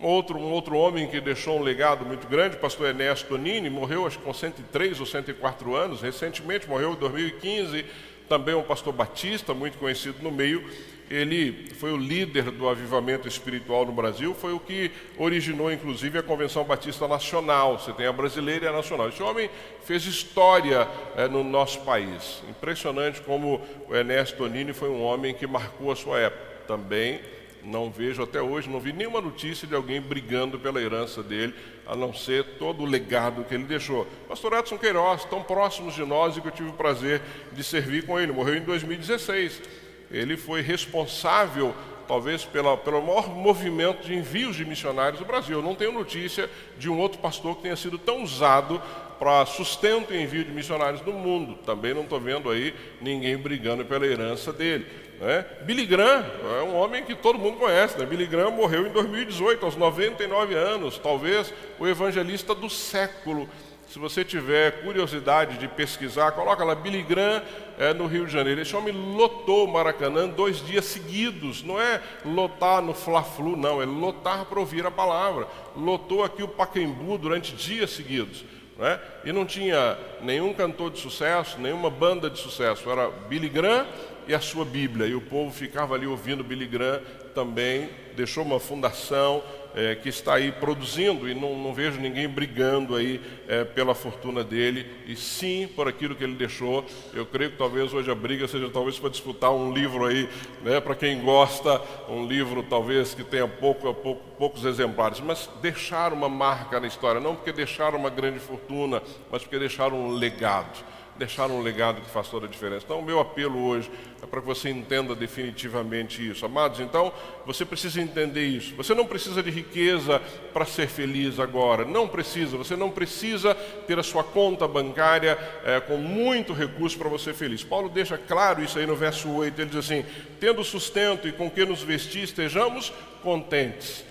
Outro, 0.00 0.38
um 0.38 0.50
outro 0.50 0.76
homem 0.76 1.08
que 1.08 1.20
deixou 1.20 1.58
um 1.58 1.62
legado 1.62 2.04
muito 2.04 2.26
grande, 2.26 2.56
pastor 2.56 2.88
Ernesto 2.88 3.28
Tonini, 3.28 3.70
morreu 3.70 4.06
acho 4.06 4.18
que 4.18 4.24
com 4.24 4.34
103 4.34 4.98
ou 5.00 5.06
104 5.06 5.74
anos, 5.74 6.02
recentemente 6.02 6.68
morreu 6.68 6.92
em 6.92 6.96
2015, 6.96 7.86
também 8.28 8.54
um 8.54 8.62
pastor 8.62 8.92
batista, 8.92 9.54
muito 9.54 9.78
conhecido 9.78 10.22
no 10.22 10.32
meio, 10.32 10.68
ele 11.14 11.68
foi 11.74 11.92
o 11.92 11.96
líder 11.96 12.50
do 12.50 12.68
avivamento 12.68 13.28
espiritual 13.28 13.86
no 13.86 13.92
Brasil, 13.92 14.34
foi 14.34 14.52
o 14.52 14.58
que 14.58 14.90
originou, 15.16 15.72
inclusive, 15.72 16.18
a 16.18 16.22
Convenção 16.22 16.64
Batista 16.64 17.06
Nacional. 17.06 17.78
Você 17.78 17.92
tem 17.92 18.06
a 18.06 18.12
brasileira 18.12 18.64
e 18.64 18.68
a 18.68 18.72
nacional. 18.72 19.08
Esse 19.08 19.22
homem 19.22 19.48
fez 19.84 20.04
história 20.06 20.88
é, 21.16 21.28
no 21.28 21.44
nosso 21.44 21.80
país. 21.82 22.42
Impressionante 22.48 23.20
como 23.20 23.60
o 23.88 23.94
Ernesto 23.94 24.38
Tonini 24.38 24.72
foi 24.72 24.88
um 24.88 25.02
homem 25.02 25.32
que 25.32 25.46
marcou 25.46 25.92
a 25.92 25.96
sua 25.96 26.18
época. 26.18 26.42
Também 26.66 27.20
não 27.62 27.90
vejo 27.90 28.22
até 28.22 28.42
hoje, 28.42 28.68
não 28.68 28.80
vi 28.80 28.92
nenhuma 28.92 29.20
notícia 29.20 29.66
de 29.66 29.74
alguém 29.74 30.00
brigando 30.00 30.58
pela 30.58 30.82
herança 30.82 31.22
dele, 31.22 31.54
a 31.86 31.96
não 31.96 32.12
ser 32.12 32.44
todo 32.58 32.82
o 32.82 32.86
legado 32.86 33.44
que 33.44 33.54
ele 33.54 33.64
deixou. 33.64 34.06
Pastor 34.28 34.52
Edson 34.54 34.76
Queiroz, 34.76 35.24
tão 35.24 35.42
próximos 35.42 35.94
de 35.94 36.04
nós 36.04 36.36
e 36.36 36.40
que 36.40 36.48
eu 36.48 36.52
tive 36.52 36.68
o 36.68 36.74
prazer 36.74 37.22
de 37.52 37.62
servir 37.64 38.04
com 38.04 38.18
ele, 38.18 38.32
morreu 38.32 38.56
em 38.56 38.62
2016 38.62 39.83
ele 40.10 40.36
foi 40.36 40.60
responsável, 40.60 41.74
talvez, 42.06 42.44
pela, 42.44 42.76
pelo 42.76 43.02
maior 43.02 43.28
movimento 43.28 44.04
de 44.04 44.14
envios 44.14 44.56
de 44.56 44.64
missionários 44.64 45.18
do 45.18 45.26
Brasil. 45.26 45.58
Eu 45.58 45.62
não 45.62 45.74
tenho 45.74 45.92
notícia 45.92 46.48
de 46.78 46.88
um 46.88 46.98
outro 46.98 47.18
pastor 47.18 47.56
que 47.56 47.62
tenha 47.62 47.76
sido 47.76 47.98
tão 47.98 48.22
usado 48.22 48.80
para 49.18 49.46
sustento 49.46 50.12
e 50.12 50.20
envio 50.20 50.44
de 50.44 50.50
missionários 50.50 51.00
no 51.02 51.12
mundo. 51.12 51.58
Também 51.64 51.94
não 51.94 52.02
estou 52.02 52.20
vendo 52.20 52.50
aí 52.50 52.74
ninguém 53.00 53.36
brigando 53.36 53.84
pela 53.84 54.06
herança 54.06 54.52
dele. 54.52 54.86
Né? 55.20 55.44
Billy 55.62 55.86
Graham 55.86 56.24
é 56.58 56.62
um 56.62 56.74
homem 56.74 57.04
que 57.04 57.14
todo 57.14 57.38
mundo 57.38 57.58
conhece. 57.58 57.98
Né? 57.98 58.04
Billy 58.04 58.26
Graham 58.26 58.50
morreu 58.50 58.86
em 58.86 58.90
2018, 58.90 59.64
aos 59.64 59.76
99 59.76 60.54
anos, 60.54 60.98
talvez 60.98 61.52
o 61.78 61.86
evangelista 61.86 62.54
do 62.54 62.68
século. 62.68 63.48
Se 63.88 63.98
você 63.98 64.24
tiver 64.24 64.82
curiosidade 64.82 65.58
de 65.58 65.68
pesquisar, 65.68 66.32
coloca 66.32 66.64
lá 66.64 66.74
Billy 66.74 67.02
Graham 67.02 67.42
é, 67.78 67.92
no 67.92 68.06
Rio 68.06 68.26
de 68.26 68.32
Janeiro. 68.32 68.60
Esse 68.60 68.74
homem 68.74 68.92
lotou 68.92 69.66
Maracanã 69.66 70.26
dois 70.26 70.64
dias 70.64 70.86
seguidos. 70.86 71.62
Não 71.62 71.80
é 71.80 72.00
lotar 72.24 72.82
no 72.82 72.94
Fla-Flu, 72.94 73.56
não. 73.56 73.80
É 73.80 73.84
lotar 73.84 74.46
para 74.46 74.58
ouvir 74.58 74.84
a 74.86 74.90
palavra. 74.90 75.46
Lotou 75.76 76.24
aqui 76.24 76.42
o 76.42 76.48
Pacaembu 76.48 77.18
durante 77.18 77.54
dias 77.54 77.90
seguidos. 77.90 78.44
Né? 78.76 79.00
E 79.24 79.32
não 79.32 79.44
tinha 79.44 79.96
nenhum 80.20 80.52
cantor 80.52 80.90
de 80.90 80.98
sucesso, 80.98 81.60
nenhuma 81.60 81.90
banda 81.90 82.28
de 82.28 82.38
sucesso. 82.38 82.90
Era 82.90 83.08
Billy 83.28 83.48
Graham 83.48 83.86
e 84.26 84.34
a 84.34 84.40
sua 84.40 84.64
Bíblia. 84.64 85.06
E 85.06 85.14
o 85.14 85.20
povo 85.20 85.52
ficava 85.52 85.94
ali 85.94 86.06
ouvindo 86.06 86.42
Billy 86.42 86.66
Graham 86.66 87.00
também. 87.34 87.90
Deixou 88.16 88.44
uma 88.44 88.58
fundação 88.58 89.42
é, 89.74 89.94
que 89.94 90.08
está 90.08 90.34
aí 90.34 90.52
produzindo 90.52 91.28
e 91.28 91.34
não, 91.34 91.56
não 91.56 91.74
vejo 91.74 92.00
ninguém 92.00 92.28
brigando 92.28 92.94
aí 92.94 93.20
é, 93.48 93.64
pela 93.64 93.94
fortuna 93.94 94.44
dele 94.44 94.86
e 95.06 95.16
sim 95.16 95.68
por 95.74 95.88
aquilo 95.88 96.14
que 96.14 96.24
ele 96.24 96.34
deixou. 96.34 96.84
Eu 97.12 97.26
creio 97.26 97.50
que 97.50 97.58
talvez 97.58 97.92
hoje 97.92 98.10
a 98.10 98.14
briga 98.14 98.46
seja 98.46 98.68
talvez 98.70 98.98
para 98.98 99.10
disputar 99.10 99.52
um 99.52 99.72
livro 99.72 100.06
aí, 100.06 100.28
né, 100.62 100.80
para 100.80 100.94
quem 100.94 101.20
gosta, 101.20 101.80
um 102.08 102.26
livro 102.26 102.62
talvez 102.62 103.14
que 103.14 103.24
tenha 103.24 103.48
pouco, 103.48 103.92
pouco, 103.94 104.22
poucos 104.38 104.64
exemplares, 104.64 105.20
mas 105.20 105.50
deixar 105.60 106.12
uma 106.12 106.28
marca 106.28 106.78
na 106.78 106.86
história, 106.86 107.20
não 107.20 107.34
porque 107.34 107.52
deixaram 107.52 107.98
uma 107.98 108.10
grande 108.10 108.38
fortuna, 108.38 109.02
mas 109.30 109.42
porque 109.42 109.58
deixaram 109.58 109.98
um 109.98 110.10
legado 110.10 110.94
deixar 111.16 111.50
um 111.50 111.60
legado 111.60 112.00
que 112.00 112.10
faz 112.10 112.28
toda 112.28 112.46
a 112.46 112.48
diferença. 112.48 112.84
Então, 112.84 113.00
o 113.00 113.04
meu 113.04 113.20
apelo 113.20 113.66
hoje 113.66 113.90
é 114.22 114.26
para 114.26 114.40
que 114.40 114.46
você 114.46 114.70
entenda 114.70 115.14
definitivamente 115.14 116.26
isso. 116.26 116.46
Amados, 116.46 116.80
então, 116.80 117.12
você 117.44 117.64
precisa 117.64 118.00
entender 118.00 118.44
isso. 118.46 118.74
Você 118.76 118.94
não 118.94 119.06
precisa 119.06 119.42
de 119.42 119.50
riqueza 119.50 120.20
para 120.52 120.64
ser 120.64 120.86
feliz 120.86 121.38
agora. 121.38 121.84
Não 121.84 122.06
precisa. 122.06 122.56
Você 122.56 122.76
não 122.76 122.90
precisa 122.90 123.54
ter 123.86 123.98
a 123.98 124.02
sua 124.02 124.22
conta 124.22 124.66
bancária 124.68 125.38
é, 125.64 125.80
com 125.80 125.96
muito 125.96 126.52
recurso 126.52 126.96
para 126.98 127.08
você 127.08 127.24
ser 127.24 127.34
feliz. 127.34 127.64
Paulo 127.64 127.88
deixa 127.88 128.18
claro 128.18 128.62
isso 128.62 128.78
aí 128.78 128.86
no 128.86 128.94
verso 128.94 129.30
8. 129.30 129.60
Ele 129.60 129.70
diz 129.70 129.78
assim: 129.78 130.04
Tendo 130.38 130.62
sustento 130.62 131.26
e 131.26 131.32
com 131.32 131.50
que 131.50 131.64
nos 131.64 131.82
vestir, 131.82 132.22
estejamos 132.22 132.92
contentes. 133.22 134.04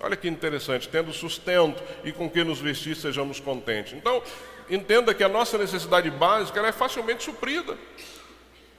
Olha 0.00 0.16
que 0.16 0.28
interessante, 0.28 0.88
tendo 0.88 1.12
sustento 1.12 1.82
e 2.04 2.12
com 2.12 2.28
que 2.28 2.42
nos 2.42 2.60
vestir, 2.60 2.96
sejamos 2.96 3.38
contentes. 3.38 3.92
Então, 3.94 4.22
entenda 4.68 5.14
que 5.14 5.24
a 5.24 5.28
nossa 5.28 5.58
necessidade 5.58 6.10
básica 6.10 6.60
é 6.60 6.72
facilmente 6.72 7.24
suprida. 7.24 7.76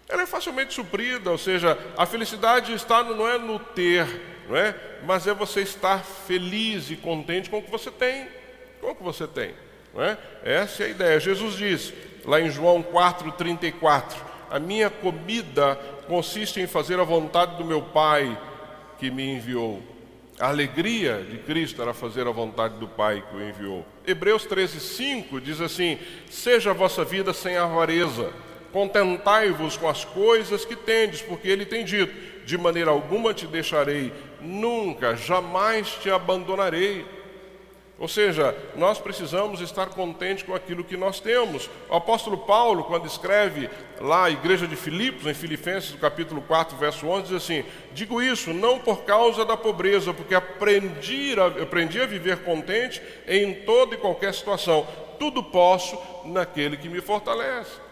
Ela 0.08 0.24
é 0.24 0.26
facilmente 0.26 0.74
suprida, 0.74 1.32
ou 1.32 1.38
seja, 1.38 1.78
a 1.98 2.06
felicidade 2.06 2.74
está 2.74 3.04
não 3.04 3.28
é 3.28 3.40
no 3.40 3.58
ter, 3.58 4.06
não 4.48 4.56
é? 4.56 4.76
Mas 5.04 5.26
é 5.26 5.34
você 5.34 5.62
estar 5.62 6.04
feliz 6.04 6.92
e 6.92 6.96
contente 6.96 7.50
com 7.50 7.58
o 7.58 7.62
que 7.62 7.72
você 7.72 7.90
tem, 7.90 8.28
com 8.80 8.92
o 8.92 8.96
que 8.96 9.02
você 9.02 9.26
tem, 9.26 9.54
não 9.94 10.04
é? 10.04 10.18
Essa 10.44 10.84
é 10.84 10.86
a 10.86 10.90
ideia. 10.90 11.20
Jesus 11.20 11.56
diz 11.56 11.92
lá 12.24 12.40
em 12.40 12.52
João 12.52 12.84
4:34, 12.84 14.16
a 14.52 14.60
minha 14.60 14.92
comida 14.92 15.76
consiste 16.08 16.60
em 16.60 16.68
fazer 16.68 17.00
a 17.00 17.04
vontade 17.04 17.58
do 17.58 17.66
meu 17.66 17.82
Pai 17.82 18.38
que 19.00 19.10
me 19.10 19.28
enviou. 19.28 19.82
A 20.40 20.50
alegria 20.50 21.26
de 21.28 21.40
Cristo 21.40 21.82
era 21.82 21.94
fazer 21.94 22.28
a 22.28 22.32
vontade 22.32 22.76
do 22.78 22.88
Pai 22.88 23.24
que 23.28 23.36
o 23.36 23.42
enviou. 23.42 23.86
Hebreus 24.08 24.46
13, 24.46 24.80
5 24.80 25.42
diz 25.42 25.62
assim: 25.62 25.98
Seja 26.30 26.72
a 26.72 26.74
vossa 26.74 27.04
vida 27.04 27.34
sem 27.34 27.58
avareza, 27.58 28.32
contentai-vos 28.72 29.78
com 29.78 29.88
as 29.88 30.04
coisas 30.04 30.66
que 30.66 30.76
tendes, 30.76 31.22
porque 31.22 31.48
ele 31.48 31.66
tem 31.66 31.86
dito: 31.86 32.14
De 32.46 32.58
maneira 32.58 32.92
alguma 32.92 33.34
te 33.34 33.48
deixarei, 33.48 34.12
nunca, 34.42 35.16
jamais 35.16 35.90
te 36.02 36.10
abandonarei. 36.10 37.06
Ou 37.98 38.10
seja, 38.10 38.56
nós 38.76 39.00
precisamos 39.00 39.62
estar 39.62 39.88
contentes 39.88 40.44
com 40.44 40.54
aquilo 40.54 40.84
que 40.84 40.98
nós 40.98 41.22
temos. 41.22 41.70
O 41.90 41.96
apóstolo 41.96 42.40
Paulo, 42.40 42.84
quando 42.84 43.08
escreve 43.08 43.70
lá 44.02 44.26
a 44.26 44.30
igreja 44.30 44.68
de 44.68 44.76
Filipos, 44.76 45.26
em 45.26 45.34
Filipenses, 45.34 45.96
capítulo 45.98 46.42
4, 46.42 46.78
verso 46.78 47.08
11, 47.08 47.24
diz 47.24 47.44
assim: 47.44 47.64
Digo 47.94 48.22
isso 48.22 48.54
não 48.54 48.80
por 48.80 49.06
causa 49.06 49.46
da 49.46 49.56
pobreza, 49.56 50.14
porque 50.14 50.36
aprendi 50.36 51.40
a, 51.40 51.64
aprendi 51.64 52.02
a 52.02 52.06
viver 52.06 52.44
contente 52.44 53.02
em 53.26 53.54
toda 53.64 53.96
e 53.96 53.98
qualquer 53.98 54.34
situação. 54.34 54.86
Tudo 55.18 55.42
posso 55.42 55.98
naquele 56.26 56.76
que 56.76 56.90
me 56.90 57.00
fortalece. 57.00 57.86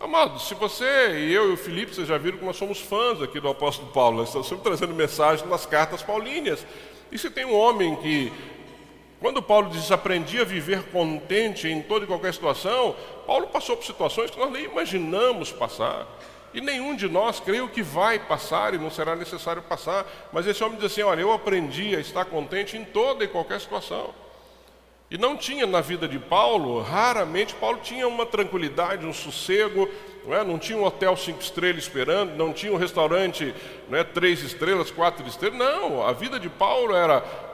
Amados, 0.00 0.48
se 0.48 0.54
você 0.54 1.18
e 1.18 1.32
eu 1.32 1.50
e 1.50 1.52
o 1.52 1.56
Filipe, 1.56 1.94
vocês 1.94 2.08
já 2.08 2.18
viram 2.18 2.38
que 2.38 2.44
nós 2.44 2.56
somos 2.56 2.80
fãs 2.80 3.22
aqui 3.22 3.38
do 3.38 3.48
apóstolo 3.48 3.92
Paulo, 3.92 4.16
nós 4.16 4.28
estamos 4.28 4.48
sempre 4.48 4.64
trazendo 4.64 4.94
mensagens 4.94 5.48
nas 5.48 5.66
cartas 5.66 6.02
paulíneas. 6.02 6.66
E 7.12 7.18
se 7.18 7.28
tem 7.30 7.44
um 7.44 7.54
homem 7.54 7.94
que 7.96 8.32
Quando 9.20 9.42
Paulo 9.42 9.68
diz 9.68 9.92
aprendi 9.92 10.40
a 10.40 10.44
viver 10.44 10.84
contente 10.84 11.68
em 11.68 11.82
toda 11.82 12.04
e 12.04 12.08
qualquer 12.08 12.32
situação, 12.32 12.96
Paulo 13.26 13.48
passou 13.48 13.76
por 13.76 13.84
situações 13.84 14.30
que 14.30 14.38
nós 14.38 14.50
nem 14.50 14.64
imaginamos 14.64 15.52
passar. 15.52 16.06
E 16.54 16.60
nenhum 16.60 16.96
de 16.96 17.06
nós 17.06 17.38
creio 17.38 17.68
que 17.68 17.82
vai 17.82 18.18
passar 18.18 18.72
e 18.72 18.78
não 18.78 18.90
será 18.90 19.14
necessário 19.14 19.62
passar. 19.62 20.06
Mas 20.32 20.46
esse 20.46 20.64
homem 20.64 20.76
diz 20.76 20.90
assim: 20.90 21.02
Olha, 21.02 21.20
eu 21.20 21.32
aprendi 21.32 21.94
a 21.94 22.00
estar 22.00 22.24
contente 22.24 22.78
em 22.78 22.84
toda 22.84 23.22
e 23.22 23.28
qualquer 23.28 23.60
situação. 23.60 24.12
E 25.10 25.18
não 25.18 25.36
tinha 25.36 25.66
na 25.66 25.80
vida 25.80 26.08
de 26.08 26.18
Paulo, 26.18 26.80
raramente 26.80 27.52
Paulo 27.56 27.80
tinha 27.82 28.06
uma 28.06 28.24
tranquilidade, 28.24 29.04
um 29.04 29.12
sossego, 29.12 29.88
não, 30.24 30.34
é? 30.34 30.44
não 30.44 30.56
tinha 30.56 30.78
um 30.78 30.84
hotel 30.84 31.16
cinco 31.16 31.40
estrelas 31.40 31.82
esperando, 31.82 32.36
não 32.36 32.52
tinha 32.52 32.72
um 32.72 32.76
restaurante 32.76 33.52
não 33.88 33.98
é? 33.98 34.04
três 34.04 34.40
estrelas, 34.40 34.90
quatro 34.90 35.26
estrelas. 35.26 35.58
Não, 35.58 36.06
a 36.06 36.12
vida 36.12 36.38
de 36.38 36.48
Paulo 36.48 36.94
era 36.94 37.49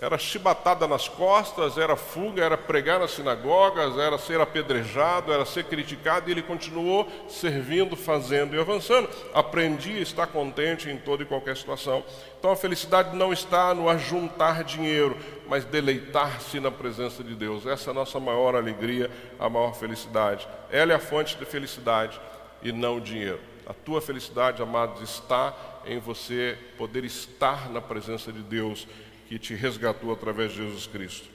era 0.00 0.16
chibatada 0.16 0.88
nas 0.88 1.06
costas, 1.08 1.76
era 1.76 1.94
fuga, 1.94 2.42
era 2.42 2.56
pregar 2.56 2.98
nas 2.98 3.10
sinagogas, 3.10 3.98
era 3.98 4.16
ser 4.16 4.40
apedrejado, 4.40 5.30
era 5.30 5.44
ser 5.44 5.64
criticado, 5.64 6.26
e 6.26 6.32
ele 6.32 6.40
continuou 6.42 7.06
servindo, 7.28 7.94
fazendo 7.94 8.56
e 8.56 8.58
avançando. 8.58 9.10
Aprendi 9.34 9.98
a 9.98 10.00
estar 10.00 10.26
contente 10.28 10.88
em 10.88 10.96
toda 10.96 11.22
e 11.22 11.26
qualquer 11.26 11.54
situação. 11.54 12.02
Então 12.38 12.50
a 12.50 12.56
felicidade 12.56 13.14
não 13.14 13.30
está 13.30 13.74
no 13.74 13.90
ajuntar 13.90 14.64
dinheiro, 14.64 15.18
mas 15.46 15.66
deleitar-se 15.66 16.58
na 16.60 16.70
presença 16.70 17.22
de 17.22 17.34
Deus. 17.34 17.66
Essa 17.66 17.90
é 17.90 17.92
a 17.92 17.94
nossa 17.94 18.18
maior 18.18 18.56
alegria, 18.56 19.10
a 19.38 19.50
maior 19.50 19.74
felicidade. 19.74 20.48
Ela 20.70 20.92
é 20.92 20.96
a 20.96 20.98
fonte 21.00 21.36
de 21.36 21.44
felicidade 21.44 22.18
e 22.62 22.72
não 22.72 22.96
o 22.96 23.00
dinheiro. 23.02 23.40
A 23.66 23.74
tua 23.74 24.00
felicidade, 24.00 24.62
amados, 24.62 25.02
está 25.02 25.54
em 25.84 25.98
você 25.98 26.56
poder 26.78 27.04
estar 27.04 27.70
na 27.70 27.82
presença 27.82 28.32
de 28.32 28.40
Deus 28.40 28.88
que 29.30 29.38
te 29.38 29.54
resgatou 29.54 30.12
através 30.12 30.50
de 30.50 30.56
Jesus 30.56 30.88
Cristo. 30.88 31.28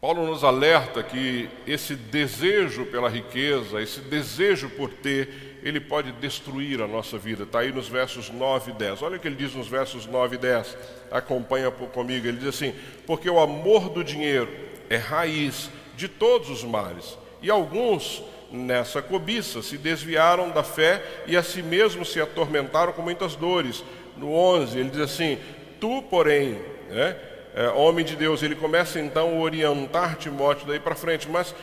Paulo 0.00 0.26
nos 0.26 0.42
alerta 0.42 1.02
que 1.02 1.46
esse 1.66 1.94
desejo 1.94 2.86
pela 2.86 3.10
riqueza, 3.10 3.82
esse 3.82 4.00
desejo 4.00 4.70
por 4.70 4.88
ter, 4.88 5.58
ele 5.62 5.78
pode 5.78 6.10
destruir 6.12 6.80
a 6.80 6.88
nossa 6.88 7.18
vida. 7.18 7.42
Está 7.42 7.58
aí 7.58 7.70
nos 7.70 7.86
versos 7.86 8.30
9 8.30 8.70
e 8.70 8.74
10. 8.74 9.02
Olha 9.02 9.18
o 9.18 9.20
que 9.20 9.28
ele 9.28 9.36
diz 9.36 9.54
nos 9.54 9.68
versos 9.68 10.06
9 10.06 10.36
e 10.36 10.38
10. 10.38 10.74
Acompanha 11.10 11.70
comigo. 11.70 12.26
Ele 12.26 12.38
diz 12.38 12.48
assim: 12.48 12.74
Porque 13.06 13.28
o 13.28 13.38
amor 13.38 13.90
do 13.90 14.02
dinheiro 14.02 14.48
é 14.88 14.96
raiz 14.96 15.68
de 15.98 16.08
todos 16.08 16.48
os 16.48 16.64
males. 16.64 17.18
E 17.42 17.50
alguns, 17.50 18.22
nessa 18.50 19.02
cobiça, 19.02 19.60
se 19.60 19.76
desviaram 19.76 20.48
da 20.48 20.62
fé 20.62 21.02
e 21.26 21.36
a 21.36 21.42
si 21.42 21.62
mesmos 21.62 22.10
se 22.10 22.22
atormentaram 22.22 22.94
com 22.94 23.02
muitas 23.02 23.36
dores. 23.36 23.84
No 24.16 24.32
11, 24.32 24.78
ele 24.78 24.90
diz 24.90 25.00
assim: 25.00 25.38
Tu, 25.84 26.02
porém, 26.08 26.58
né, 26.88 27.14
é, 27.54 27.68
homem 27.68 28.06
de 28.06 28.16
Deus, 28.16 28.42
ele 28.42 28.54
começa 28.54 28.98
então 28.98 29.28
a 29.28 29.38
orientar 29.38 30.16
Timóteo 30.16 30.66
daí 30.66 30.80
para 30.80 30.94
frente, 30.94 31.28
mas 31.28 31.54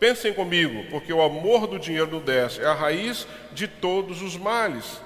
pensem 0.00 0.32
comigo, 0.32 0.86
porque 0.90 1.12
o 1.12 1.20
amor 1.20 1.66
do 1.66 1.78
dinheiro 1.78 2.06
do 2.06 2.20
10 2.20 2.60
é 2.60 2.64
a 2.64 2.72
raiz 2.72 3.28
de 3.52 3.68
todos 3.68 4.22
os 4.22 4.34
males. 4.34 4.98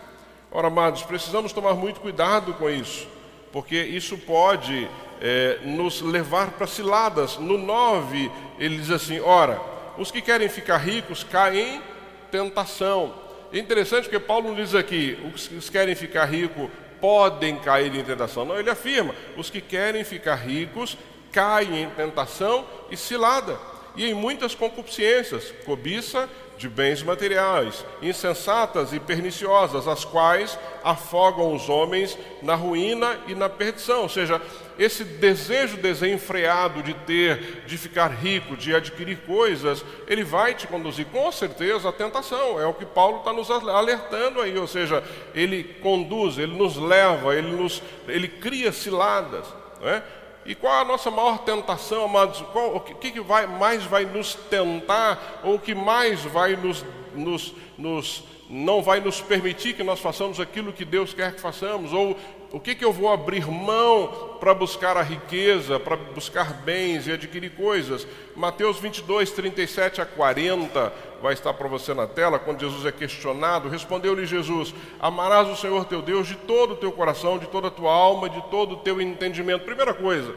Ora, 0.52 0.68
amados, 0.68 1.02
precisamos 1.02 1.52
tomar 1.52 1.74
muito 1.74 1.98
cuidado 1.98 2.54
com 2.54 2.70
isso, 2.70 3.08
porque 3.50 3.74
isso 3.74 4.16
pode 4.16 4.88
é, 5.20 5.58
nos 5.64 6.00
levar 6.00 6.52
para 6.52 6.68
ciladas. 6.68 7.38
No 7.38 7.58
9, 7.58 8.30
ele 8.60 8.76
diz 8.76 8.92
assim: 8.92 9.18
Ora, 9.18 9.60
os 9.98 10.12
que 10.12 10.22
querem 10.22 10.48
ficar 10.48 10.76
ricos 10.76 11.24
caem 11.24 11.74
em 11.74 11.82
tentação. 12.30 13.12
É 13.52 13.58
interessante 13.58 14.04
porque 14.04 14.20
Paulo 14.20 14.54
diz 14.54 14.76
aqui: 14.76 15.18
os 15.34 15.48
que 15.48 15.72
querem 15.72 15.96
ficar 15.96 16.26
ricos 16.26 16.70
podem 17.00 17.56
cair 17.58 17.94
em 17.94 18.04
tentação. 18.04 18.44
Não, 18.44 18.58
ele 18.58 18.70
afirma: 18.70 19.14
os 19.36 19.50
que 19.50 19.60
querem 19.60 20.04
ficar 20.04 20.36
ricos 20.36 20.96
caem 21.32 21.82
em 21.82 21.90
tentação 21.90 22.66
e 22.90 22.96
cilada, 22.96 23.58
e 23.96 24.06
em 24.06 24.14
muitas 24.14 24.54
concupiscências, 24.54 25.52
cobiça 25.64 26.28
de 26.56 26.68
bens 26.68 27.02
materiais, 27.02 27.84
insensatas 28.02 28.92
e 28.92 28.98
perniciosas, 28.98 29.86
as 29.86 30.04
quais 30.04 30.58
afogam 30.82 31.54
os 31.54 31.68
homens 31.68 32.18
na 32.42 32.56
ruína 32.56 33.18
e 33.28 33.34
na 33.34 33.48
perdição. 33.48 34.02
Ou 34.02 34.08
seja, 34.08 34.42
esse 34.78 35.02
desejo 35.02 35.76
desenfreado 35.76 36.82
de 36.82 36.94
ter, 36.94 37.64
de 37.66 37.76
ficar 37.76 38.08
rico, 38.08 38.56
de 38.56 38.74
adquirir 38.74 39.18
coisas, 39.18 39.84
ele 40.06 40.22
vai 40.22 40.54
te 40.54 40.68
conduzir 40.68 41.06
com 41.06 41.30
certeza 41.32 41.88
à 41.88 41.92
tentação. 41.92 42.60
É 42.60 42.66
o 42.66 42.74
que 42.74 42.86
Paulo 42.86 43.18
está 43.18 43.32
nos 43.32 43.50
alertando 43.50 44.40
aí. 44.40 44.56
Ou 44.56 44.68
seja, 44.68 45.02
ele 45.34 45.64
conduz, 45.82 46.38
ele 46.38 46.56
nos 46.56 46.76
leva, 46.76 47.34
ele, 47.34 47.50
nos, 47.50 47.82
ele 48.06 48.28
cria 48.28 48.70
ciladas. 48.70 49.44
Não 49.80 49.88
é? 49.88 50.02
E 50.46 50.54
qual 50.54 50.80
a 50.80 50.84
nossa 50.84 51.10
maior 51.10 51.38
tentação, 51.40 52.04
amados? 52.04 52.40
Qual, 52.52 52.76
o 52.76 52.80
que, 52.80 53.10
que 53.10 53.20
vai, 53.20 53.46
mais 53.46 53.84
vai 53.84 54.06
nos 54.06 54.34
tentar, 54.34 55.40
ou 55.44 55.56
o 55.56 55.58
que 55.58 55.74
mais 55.74 56.22
vai 56.22 56.56
nos, 56.56 56.82
nos, 57.14 57.52
nos, 57.76 58.24
não 58.48 58.80
vai 58.80 58.98
nos 58.98 59.20
permitir 59.20 59.74
que 59.74 59.82
nós 59.82 60.00
façamos 60.00 60.40
aquilo 60.40 60.72
que 60.72 60.86
Deus 60.86 61.12
quer 61.12 61.34
que 61.34 61.40
façamos? 61.40 61.92
Ou 61.92 62.16
o 62.50 62.58
que, 62.58 62.74
que 62.74 62.84
eu 62.84 62.92
vou 62.92 63.12
abrir 63.12 63.46
mão 63.46 64.36
para 64.40 64.54
buscar 64.54 64.96
a 64.96 65.02
riqueza, 65.02 65.78
para 65.78 65.96
buscar 65.96 66.52
bens 66.62 67.06
e 67.06 67.12
adquirir 67.12 67.50
coisas? 67.50 68.06
Mateus 68.34 68.78
22, 68.78 69.30
37 69.32 70.00
a 70.00 70.06
40 70.06 70.92
vai 71.20 71.34
estar 71.34 71.52
para 71.52 71.68
você 71.68 71.92
na 71.92 72.06
tela, 72.06 72.38
quando 72.38 72.60
Jesus 72.60 72.86
é 72.86 72.92
questionado. 72.92 73.68
Respondeu-lhe 73.68 74.24
Jesus: 74.24 74.74
Amarás 74.98 75.48
o 75.48 75.56
Senhor 75.56 75.84
teu 75.84 76.00
Deus 76.00 76.26
de 76.26 76.36
todo 76.36 76.72
o 76.72 76.76
teu 76.76 76.90
coração, 76.90 77.38
de 77.38 77.46
toda 77.46 77.68
a 77.68 77.70
tua 77.70 77.92
alma, 77.92 78.30
de 78.30 78.40
todo 78.50 78.76
o 78.76 78.78
teu 78.78 79.00
entendimento. 79.00 79.64
Primeira 79.64 79.92
coisa 79.92 80.34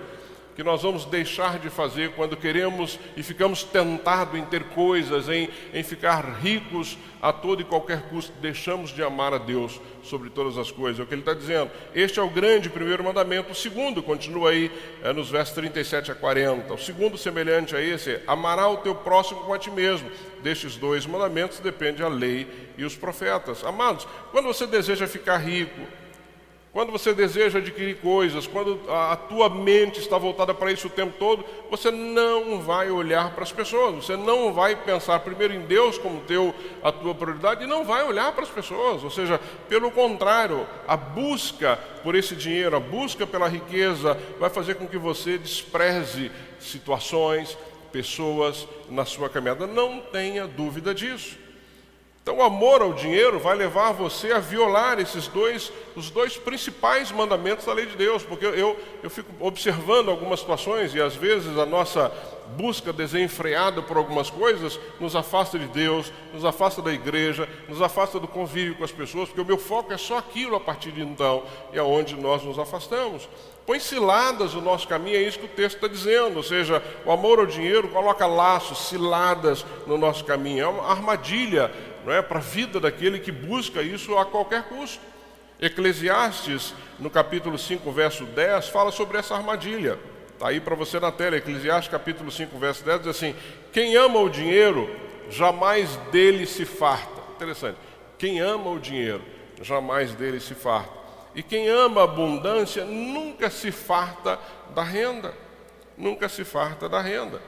que 0.62 0.66
nós 0.66 0.84
vamos 0.84 1.06
deixar 1.06 1.58
de 1.58 1.72
fazer 1.72 2.12
quando 2.12 2.38
queremos 2.38 3.00
e 3.18 3.24
ficamos 3.24 3.64
tentados 3.64 4.40
em 4.40 4.46
ter 4.46 4.66
coisas, 4.66 5.28
em, 5.28 5.50
em 5.74 5.82
ficar 5.82 6.24
ricos 6.40 7.00
a 7.20 7.34
todo 7.34 7.62
e 7.62 7.66
qualquer 7.66 8.04
custo, 8.10 8.32
deixamos 8.40 8.92
de 8.92 9.02
amar 9.02 9.34
a 9.34 9.40
Deus 9.40 9.82
sobre 10.04 10.30
todas 10.30 10.60
as 10.60 10.70
coisas. 10.70 11.00
É 11.00 11.04
o 11.04 11.08
que 11.08 11.16
ele 11.16 11.22
está 11.24 11.34
dizendo. 11.34 11.72
Este 11.96 12.20
é 12.20 12.22
o 12.22 12.30
grande 12.30 12.70
primeiro 12.70 13.04
mandamento. 13.04 13.52
O 13.52 13.56
segundo, 13.56 14.04
continua 14.04 14.52
aí 14.52 14.72
é, 15.04 15.12
nos 15.12 15.32
versos 15.32 15.56
37 15.56 16.12
a 16.12 16.16
40. 16.16 16.72
O 16.76 16.78
segundo, 16.78 17.18
semelhante 17.18 17.76
a 17.76 17.82
esse, 17.82 18.12
é 18.12 18.24
amará 18.28 18.68
o 18.68 18.78
teu 18.78 18.94
próximo 18.94 19.40
como 19.42 19.56
a 19.56 19.58
ti 19.58 19.72
mesmo. 19.72 20.12
Destes 20.44 20.76
dois 20.76 21.08
mandamentos 21.08 21.60
depende 21.60 22.04
a 22.04 22.08
lei 22.08 22.48
e 22.78 22.86
os 22.86 22.96
profetas. 22.96 23.64
Amados, 23.64 24.08
quando 24.30 24.46
você 24.46 24.68
deseja 24.68 25.08
ficar 25.08 25.38
rico, 25.38 25.82
quando 26.74 26.92
você 26.92 27.14
deseja 27.14 27.60
adquirir 27.60 27.98
coisas, 27.98 28.48
quando 28.48 28.80
a, 28.90 29.18
tua 29.18 29.50
mente 29.50 30.00
está 30.00 30.18
voltada 30.18 30.54
para 30.54 30.72
isso 30.72 30.88
o 30.88 30.90
tempo 30.90 31.14
todo, 31.20 31.44
você 31.70 31.92
não 31.92 32.62
vai 32.62 32.90
olhar 32.90 33.32
para 33.32 33.44
as 33.44 33.52
pessoas, 33.52 34.06
você 34.06 34.16
não 34.16 34.54
vai 34.54 34.74
pensar 34.76 35.20
primeiro 35.20 35.54
em 35.54 35.62
Deus 35.62 35.98
como 35.98 36.22
teu, 36.22 36.56
a 36.82 36.90
tua 36.90 37.14
prioridade 37.14 37.66
e 37.66 37.68
não 37.68 37.84
vai 37.84 38.04
olhar 38.04 38.32
para 38.32 38.44
as 38.44 38.50
pessoas. 38.50 39.04
Ou 39.04 39.12
seja, 39.12 39.38
pelo 39.68 39.92
contrário, 39.92 40.66
a 40.88 40.96
busca 40.96 41.78
por 42.04 42.16
esse 42.16 42.38
dinheiro, 42.38 42.78
a 42.78 42.80
busca 42.80 43.28
pela 43.28 43.50
riqueza, 43.50 44.18
vai 44.40 44.50
fazer 44.50 44.76
com 44.76 44.88
que 44.88 44.98
você 44.98 45.38
despreze 45.38 46.32
situações, 46.58 47.58
pessoas 47.92 48.66
na 48.90 49.04
sua 49.04 49.30
caminhada. 49.30 49.68
Não 49.68 50.00
tenha 50.00 50.48
dúvida 50.48 50.96
disso. 50.96 51.41
Então, 52.24 52.38
o 52.38 52.44
amor 52.44 52.84
ao 52.84 52.94
dinheiro 52.94 53.40
vai 53.40 53.56
levar 53.56 53.94
você 53.94 54.32
a 54.32 54.38
violar 54.38 55.00
esses 55.00 55.28
dois, 55.28 55.74
os 55.96 56.12
dois 56.12 56.38
principais 56.38 57.12
mandamentos 57.12 57.66
da 57.66 57.74
lei 57.74 57.88
de 57.88 57.96
Deus, 57.96 58.22
porque 58.22 58.46
eu, 58.46 58.78
eu 59.02 59.10
fico 59.10 59.32
observando 59.40 60.10
algumas 60.10 60.40
situações 60.40 60.94
e 60.94 61.02
às 61.02 61.16
vezes 61.16 61.58
a 61.58 61.66
nossa 61.66 62.12
busca 62.56 62.92
desenfreada 62.94 63.82
por 63.82 63.98
algumas 63.98 64.30
coisas 64.30 64.80
nos 65.00 65.16
afasta 65.16 65.58
de 65.58 65.68
Deus, 65.68 66.12
nos 66.34 66.46
afasta 66.46 66.82
da 66.82 66.94
igreja, 66.94 67.50
nos 67.68 67.82
afasta 67.82 68.20
do 68.20 68.28
convívio 68.28 68.76
com 68.76 68.84
as 68.84 68.92
pessoas, 68.92 69.30
porque 69.30 69.42
o 69.42 69.46
meu 69.46 69.58
foco 69.58 69.92
é 69.92 69.98
só 69.98 70.18
aquilo 70.18 70.56
a 70.56 70.60
partir 70.60 70.92
de 70.92 71.02
então, 71.02 71.44
e 71.74 71.78
é 71.78 71.84
onde 71.84 72.16
nós 72.16 72.44
nos 72.44 72.60
afastamos. 72.60 73.28
Põe 73.66 73.80
ciladas 73.80 74.54
no 74.54 74.62
nosso 74.62 74.88
caminho, 74.88 75.18
é 75.18 75.22
isso 75.22 75.40
que 75.40 75.46
o 75.46 75.50
texto 75.50 75.76
está 75.76 75.88
dizendo, 75.88 76.38
ou 76.38 76.44
seja, 76.44 76.84
o 77.06 77.12
amor 77.12 77.40
ao 77.40 77.46
dinheiro 77.46 77.88
coloca 77.88 78.26
laços, 78.26 78.90
ciladas 78.90 79.66
no 79.88 79.98
nosso 79.98 80.26
caminho, 80.26 80.64
é 80.64 80.68
uma 80.68 80.88
armadilha 80.88 81.72
não 82.06 82.14
é, 82.14 82.22
para 82.22 82.40
a 82.40 82.42
vida 82.42 82.80
daquele 82.80 83.20
que 83.20 83.32
busca 83.32 83.82
isso 83.82 84.18
a 84.18 84.26
qualquer 84.26 84.64
custo. 84.64 85.02
Eclesiastes, 85.60 86.74
no 87.00 87.10
capítulo 87.10 87.58
5, 87.58 87.92
verso 87.92 88.26
10, 88.26 88.70
fala 88.70 88.92
sobre 88.92 89.18
essa 89.18 89.36
armadilha. 89.36 90.00
Está 90.34 90.50
aí 90.50 90.60
para 90.60 90.76
você 90.76 91.00
na 91.00 91.12
tela, 91.12 91.38
Eclesiastes 91.38 91.92
capítulo 91.92 92.32
5, 92.32 92.58
verso 92.58 92.84
10, 92.84 93.00
diz 93.02 93.08
assim: 93.08 93.36
Quem 93.72 93.96
ama 93.96 94.20
o 94.20 94.30
dinheiro, 94.30 94.90
jamais 95.30 95.96
dele 96.12 96.48
se 96.48 96.66
farta. 96.66 97.22
Interessante. 97.36 97.78
Quem 98.18 98.40
ama 98.40 98.72
o 98.72 98.80
dinheiro, 98.80 99.24
jamais 99.62 100.14
dele 100.16 100.40
se 100.40 100.56
farta. 100.56 101.02
E 101.36 101.44
quem 101.44 101.70
ama 101.70 102.02
a 102.02 102.04
abundância, 102.06 102.84
nunca 102.84 103.50
se 103.50 103.72
farta 103.72 104.40
da 104.74 104.84
renda. 104.84 105.34
Nunca 105.98 106.28
se 106.28 106.44
farta 106.44 106.90
da 106.90 107.00
renda. 107.00 107.42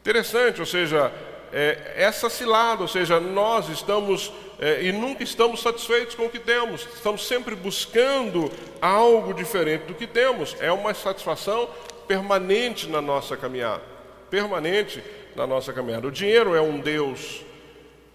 Interessante, 0.00 0.60
ou 0.60 0.66
seja, 0.66 1.12
é, 1.52 1.94
essa 1.96 2.30
cilada, 2.30 2.82
ou 2.82 2.88
seja, 2.88 3.18
nós 3.18 3.68
estamos 3.68 4.32
é, 4.60 4.84
e 4.84 4.92
nunca 4.92 5.22
estamos 5.22 5.62
satisfeitos 5.62 6.14
com 6.14 6.26
o 6.26 6.30
que 6.30 6.38
temos. 6.38 6.86
Estamos 6.94 7.26
sempre 7.26 7.54
buscando 7.54 8.52
algo 8.80 9.32
diferente 9.32 9.86
do 9.86 9.94
que 9.94 10.06
temos. 10.06 10.54
É 10.60 10.70
uma 10.70 10.92
satisfação 10.92 11.68
permanente 12.06 12.86
na 12.86 13.00
nossa 13.00 13.36
caminhada. 13.38 13.82
Permanente 14.28 15.02
na 15.34 15.46
nossa 15.46 15.72
caminhada. 15.72 16.06
O 16.06 16.12
dinheiro 16.12 16.54
é 16.54 16.60
um 16.60 16.78
Deus. 16.78 17.42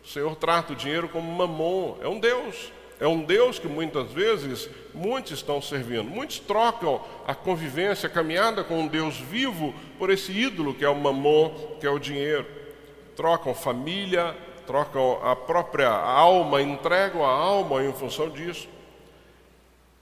O 0.03 0.07
Senhor 0.07 0.35
trata 0.35 0.73
o 0.73 0.75
dinheiro 0.75 1.09
como 1.09 1.31
mamon. 1.31 1.97
É 1.99 2.07
um 2.07 2.19
Deus. 2.19 2.71
É 2.99 3.07
um 3.07 3.23
Deus 3.23 3.57
que 3.57 3.67
muitas 3.67 4.11
vezes 4.11 4.69
muitos 4.93 5.31
estão 5.31 5.59
servindo. 5.59 6.03
Muitos 6.03 6.39
trocam 6.39 7.01
a 7.27 7.33
convivência, 7.33 8.07
a 8.07 8.11
caminhada 8.11 8.63
com 8.63 8.81
um 8.81 8.87
Deus 8.87 9.17
vivo 9.17 9.73
por 9.97 10.11
esse 10.11 10.31
ídolo 10.31 10.75
que 10.75 10.85
é 10.85 10.89
o 10.89 10.95
mamon, 10.95 11.49
que 11.79 11.87
é 11.87 11.89
o 11.89 11.97
dinheiro. 11.97 12.45
Trocam 13.15 13.53
família, 13.53 14.35
trocam 14.65 15.19
a 15.23 15.35
própria 15.35 15.89
alma, 15.89 16.61
entregam 16.61 17.23
a 17.23 17.29
alma 17.29 17.83
em 17.83 17.93
função 17.93 18.29
disso. 18.29 18.67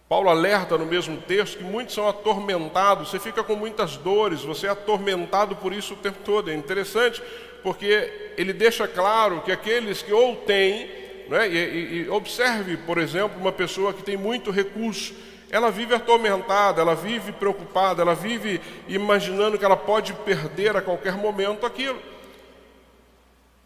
Paulo 0.08 0.30
alerta 0.30 0.78
no 0.78 0.86
mesmo 0.86 1.18
texto 1.18 1.58
que 1.58 1.64
muitos 1.64 1.96
são 1.96 2.08
atormentados, 2.08 3.10
você 3.10 3.20
fica 3.20 3.44
com 3.44 3.56
muitas 3.56 3.98
dores, 3.98 4.42
você 4.42 4.68
é 4.68 4.70
atormentado 4.70 5.56
por 5.56 5.74
isso 5.74 5.94
o 5.94 5.98
tempo 5.98 6.20
todo. 6.24 6.52
É 6.52 6.54
interessante 6.54 7.22
porque 7.64 8.34
ele 8.38 8.54
deixa 8.54 8.88
claro 8.88 9.42
que 9.42 9.52
aqueles 9.52 10.02
que 10.02 10.12
ou 10.12 10.36
têm, 10.36 10.88
né, 11.30 11.50
e, 11.50 12.04
e, 12.04 12.10
observe, 12.10 12.78
por 12.78 12.98
exemplo, 12.98 13.40
uma 13.40 13.52
pessoa 13.52 13.94
que 13.94 14.04
tem 14.04 14.18
muito 14.18 14.52
recurso, 14.52 15.16
ela 15.50 15.72
vive 15.72 15.96
atormentada, 15.96 16.82
ela 16.82 16.96
vive 16.96 17.32
preocupada, 17.32 18.02
ela 18.02 18.14
vive 18.14 18.60
imaginando 18.88 19.58
que 19.58 19.64
ela 19.64 19.78
pode 19.78 20.14
perder 20.14 20.76
a 20.76 20.82
qualquer 20.82 21.16
momento 21.16 21.66
aquilo. 21.66 22.00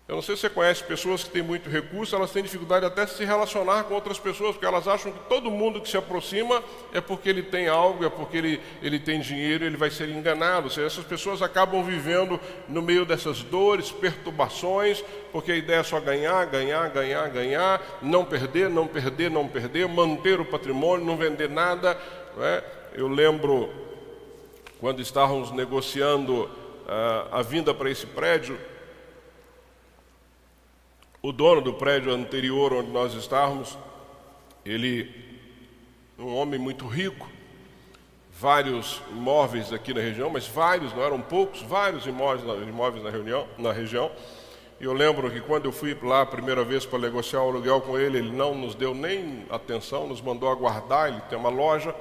Eu 0.07 0.15
não 0.15 0.21
sei 0.21 0.37
se 0.37 0.43
você 0.43 0.49
conhece 0.49 0.81
pessoas 0.85 1.25
que 1.25 1.31
têm 1.31 1.41
muito 1.41 1.69
recurso, 1.69 2.15
elas 2.15 2.31
têm 2.31 2.41
dificuldade 2.41 2.85
até 2.85 3.03
de 3.03 3.11
se 3.11 3.25
relacionar 3.25 3.83
com 3.83 3.93
outras 3.93 4.17
pessoas, 4.17 4.51
porque 4.51 4.65
elas 4.65 4.87
acham 4.87 5.11
que 5.11 5.19
todo 5.27 5.51
mundo 5.51 5.81
que 5.81 5.89
se 5.89 5.97
aproxima 5.97 6.63
é 6.93 7.01
porque 7.01 7.27
ele 7.27 7.43
tem 7.43 7.67
algo, 7.67 8.05
é 8.05 8.09
porque 8.09 8.37
ele, 8.37 8.61
ele 8.81 8.99
tem 8.99 9.19
dinheiro, 9.19 9.65
ele 9.65 9.75
vai 9.75 9.89
ser 9.89 10.07
enganado. 10.07 10.69
Seja, 10.69 10.87
essas 10.87 11.03
pessoas 11.03 11.41
acabam 11.41 11.83
vivendo 11.83 12.39
no 12.69 12.81
meio 12.81 13.05
dessas 13.05 13.43
dores, 13.43 13.91
perturbações, 13.91 15.03
porque 15.33 15.51
a 15.51 15.57
ideia 15.57 15.79
é 15.79 15.83
só 15.83 15.99
ganhar, 15.99 16.45
ganhar, 16.45 16.89
ganhar, 16.89 17.29
ganhar, 17.29 17.99
não 18.01 18.23
perder, 18.23 18.69
não 18.69 18.87
perder, 18.87 19.29
não 19.29 19.45
perder, 19.45 19.89
manter 19.89 20.39
o 20.39 20.45
patrimônio, 20.45 21.05
não 21.05 21.17
vender 21.17 21.49
nada. 21.49 21.97
Não 22.33 22.45
é? 22.45 22.63
Eu 22.93 23.09
lembro 23.09 23.69
quando 24.79 25.01
estávamos 25.01 25.51
negociando 25.51 26.43
uh, 26.43 27.27
a 27.29 27.41
vinda 27.41 27.73
para 27.73 27.89
esse 27.89 28.05
prédio, 28.05 28.57
o 31.27 31.33
dono 31.33 31.59
do 31.59 31.73
prédio 31.73 32.13
anterior 32.13 32.71
onde 32.71 32.89
nós 32.89 33.13
estávamos, 33.13 33.77
ele, 34.65 35.13
um 36.17 36.33
homem 36.37 36.57
muito 36.57 36.87
rico, 36.87 37.27
vários 38.31 39.01
imóveis 39.11 39.73
aqui 39.73 39.93
na 39.93 39.99
região, 39.99 40.29
mas 40.29 40.47
vários, 40.47 40.93
não 40.93 41.03
eram 41.03 41.19
poucos, 41.19 41.61
vários 41.63 42.05
imóveis, 42.05 42.47
imóveis 42.65 43.03
na, 43.03 43.09
reunião, 43.09 43.45
na 43.57 43.73
região. 43.73 44.09
E 44.79 44.85
eu 44.85 44.93
lembro 44.93 45.29
que 45.29 45.41
quando 45.41 45.65
eu 45.65 45.73
fui 45.73 45.97
lá 46.01 46.21
a 46.21 46.25
primeira 46.25 46.63
vez 46.63 46.85
para 46.85 46.99
negociar 46.99 47.41
o 47.41 47.49
aluguel 47.49 47.81
com 47.81 47.99
ele, 47.99 48.19
ele 48.19 48.31
não 48.31 48.55
nos 48.55 48.73
deu 48.73 48.93
nem 48.93 49.45
atenção, 49.49 50.07
nos 50.07 50.21
mandou 50.21 50.49
aguardar, 50.49 51.09
ele 51.09 51.19
tem 51.29 51.37
uma 51.37 51.49
loja, 51.49 51.93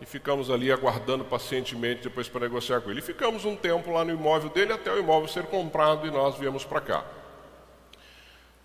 e 0.00 0.06
ficamos 0.06 0.50
ali 0.50 0.72
aguardando 0.72 1.22
pacientemente 1.22 2.04
depois 2.04 2.30
para 2.30 2.40
negociar 2.40 2.80
com 2.80 2.90
ele. 2.90 3.00
E 3.00 3.02
ficamos 3.02 3.44
um 3.44 3.56
tempo 3.56 3.90
lá 3.92 4.06
no 4.06 4.12
imóvel 4.12 4.48
dele 4.48 4.72
até 4.72 4.90
o 4.90 4.98
imóvel 4.98 5.28
ser 5.28 5.42
comprado 5.42 6.06
e 6.06 6.10
nós 6.10 6.38
viemos 6.38 6.64
para 6.64 6.80
cá. 6.80 7.04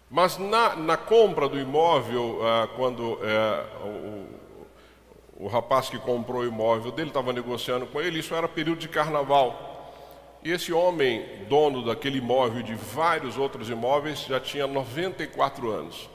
Mas 0.10 0.38
na, 0.38 0.76
na 0.76 0.98
compra 0.98 1.48
do 1.48 1.60
imóvel, 1.60 2.40
ah, 2.44 2.68
quando 2.76 3.20
eh, 3.22 3.66
o, 5.38 5.46
o 5.46 5.48
rapaz 5.48 5.88
que 5.88 6.00
comprou 6.00 6.42
o 6.42 6.48
imóvel 6.48 6.92
dele 6.92 7.10
estava 7.10 7.32
negociando 7.32 7.86
com 7.86 8.02
ele, 8.02 8.20
isso 8.20 8.34
era 8.34 8.48
período 8.48 8.80
de 8.80 8.90
carnaval. 8.90 9.68
E 10.44 10.52
esse 10.52 10.74
homem, 10.74 11.46
dono 11.48 11.86
daquele 11.86 12.18
imóvel 12.18 12.62
e 12.62 12.64
de 12.64 12.74
vários 12.74 13.38
outros 13.38 13.70
imóveis, 13.70 14.22
já 14.22 14.40
tinha 14.40 14.66
94 14.66 15.70
anos. 15.70 16.10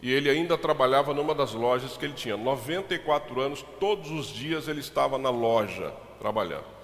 E 0.00 0.12
ele 0.12 0.30
ainda 0.30 0.56
trabalhava 0.56 1.12
numa 1.12 1.34
das 1.34 1.52
lojas 1.52 1.96
que 1.96 2.04
ele 2.04 2.14
tinha. 2.14 2.36
94 2.36 3.40
anos, 3.40 3.64
todos 3.78 4.10
os 4.10 4.28
dias 4.28 4.68
ele 4.68 4.80
estava 4.80 5.18
na 5.18 5.30
loja 5.30 5.92
trabalhando. 6.18 6.75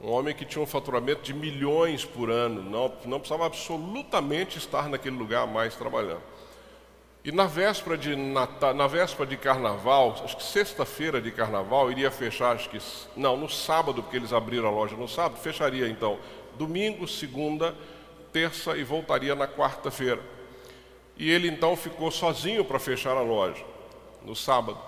Um 0.00 0.10
homem 0.10 0.34
que 0.34 0.44
tinha 0.44 0.62
um 0.62 0.66
faturamento 0.66 1.22
de 1.22 1.32
milhões 1.32 2.04
por 2.04 2.30
ano, 2.30 2.62
não, 2.62 2.92
não 3.06 3.18
precisava 3.18 3.46
absolutamente 3.46 4.58
estar 4.58 4.88
naquele 4.88 5.16
lugar 5.16 5.46
mais 5.46 5.74
trabalhando. 5.74 6.22
E 7.24 7.32
na 7.32 7.46
véspera 7.46 7.96
de 7.96 8.14
Natal, 8.14 8.74
na 8.74 8.86
véspera 8.86 9.26
de 9.26 9.38
Carnaval, 9.38 10.14
acho 10.22 10.36
que 10.36 10.42
sexta-feira 10.42 11.22
de 11.22 11.30
Carnaval 11.30 11.90
iria 11.90 12.10
fechar, 12.10 12.54
acho 12.54 12.68
que 12.68 12.78
não, 13.16 13.34
no 13.34 13.48
sábado, 13.48 14.02
porque 14.02 14.18
eles 14.18 14.30
abriram 14.30 14.68
a 14.68 14.70
loja 14.70 14.94
no 14.94 15.08
sábado, 15.08 15.40
fecharia 15.40 15.88
então 15.88 16.18
domingo, 16.58 17.08
segunda, 17.08 17.74
terça 18.30 18.76
e 18.76 18.84
voltaria 18.84 19.34
na 19.34 19.48
quarta-feira. 19.48 20.20
E 21.16 21.30
ele 21.30 21.48
então 21.48 21.74
ficou 21.76 22.10
sozinho 22.10 22.62
para 22.62 22.78
fechar 22.78 23.16
a 23.16 23.22
loja 23.22 23.64
no 24.22 24.36
sábado. 24.36 24.78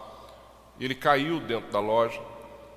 Ele 0.79 0.95
caiu 0.95 1.41
dentro 1.41 1.71
da 1.71 1.81
loja 1.81 2.21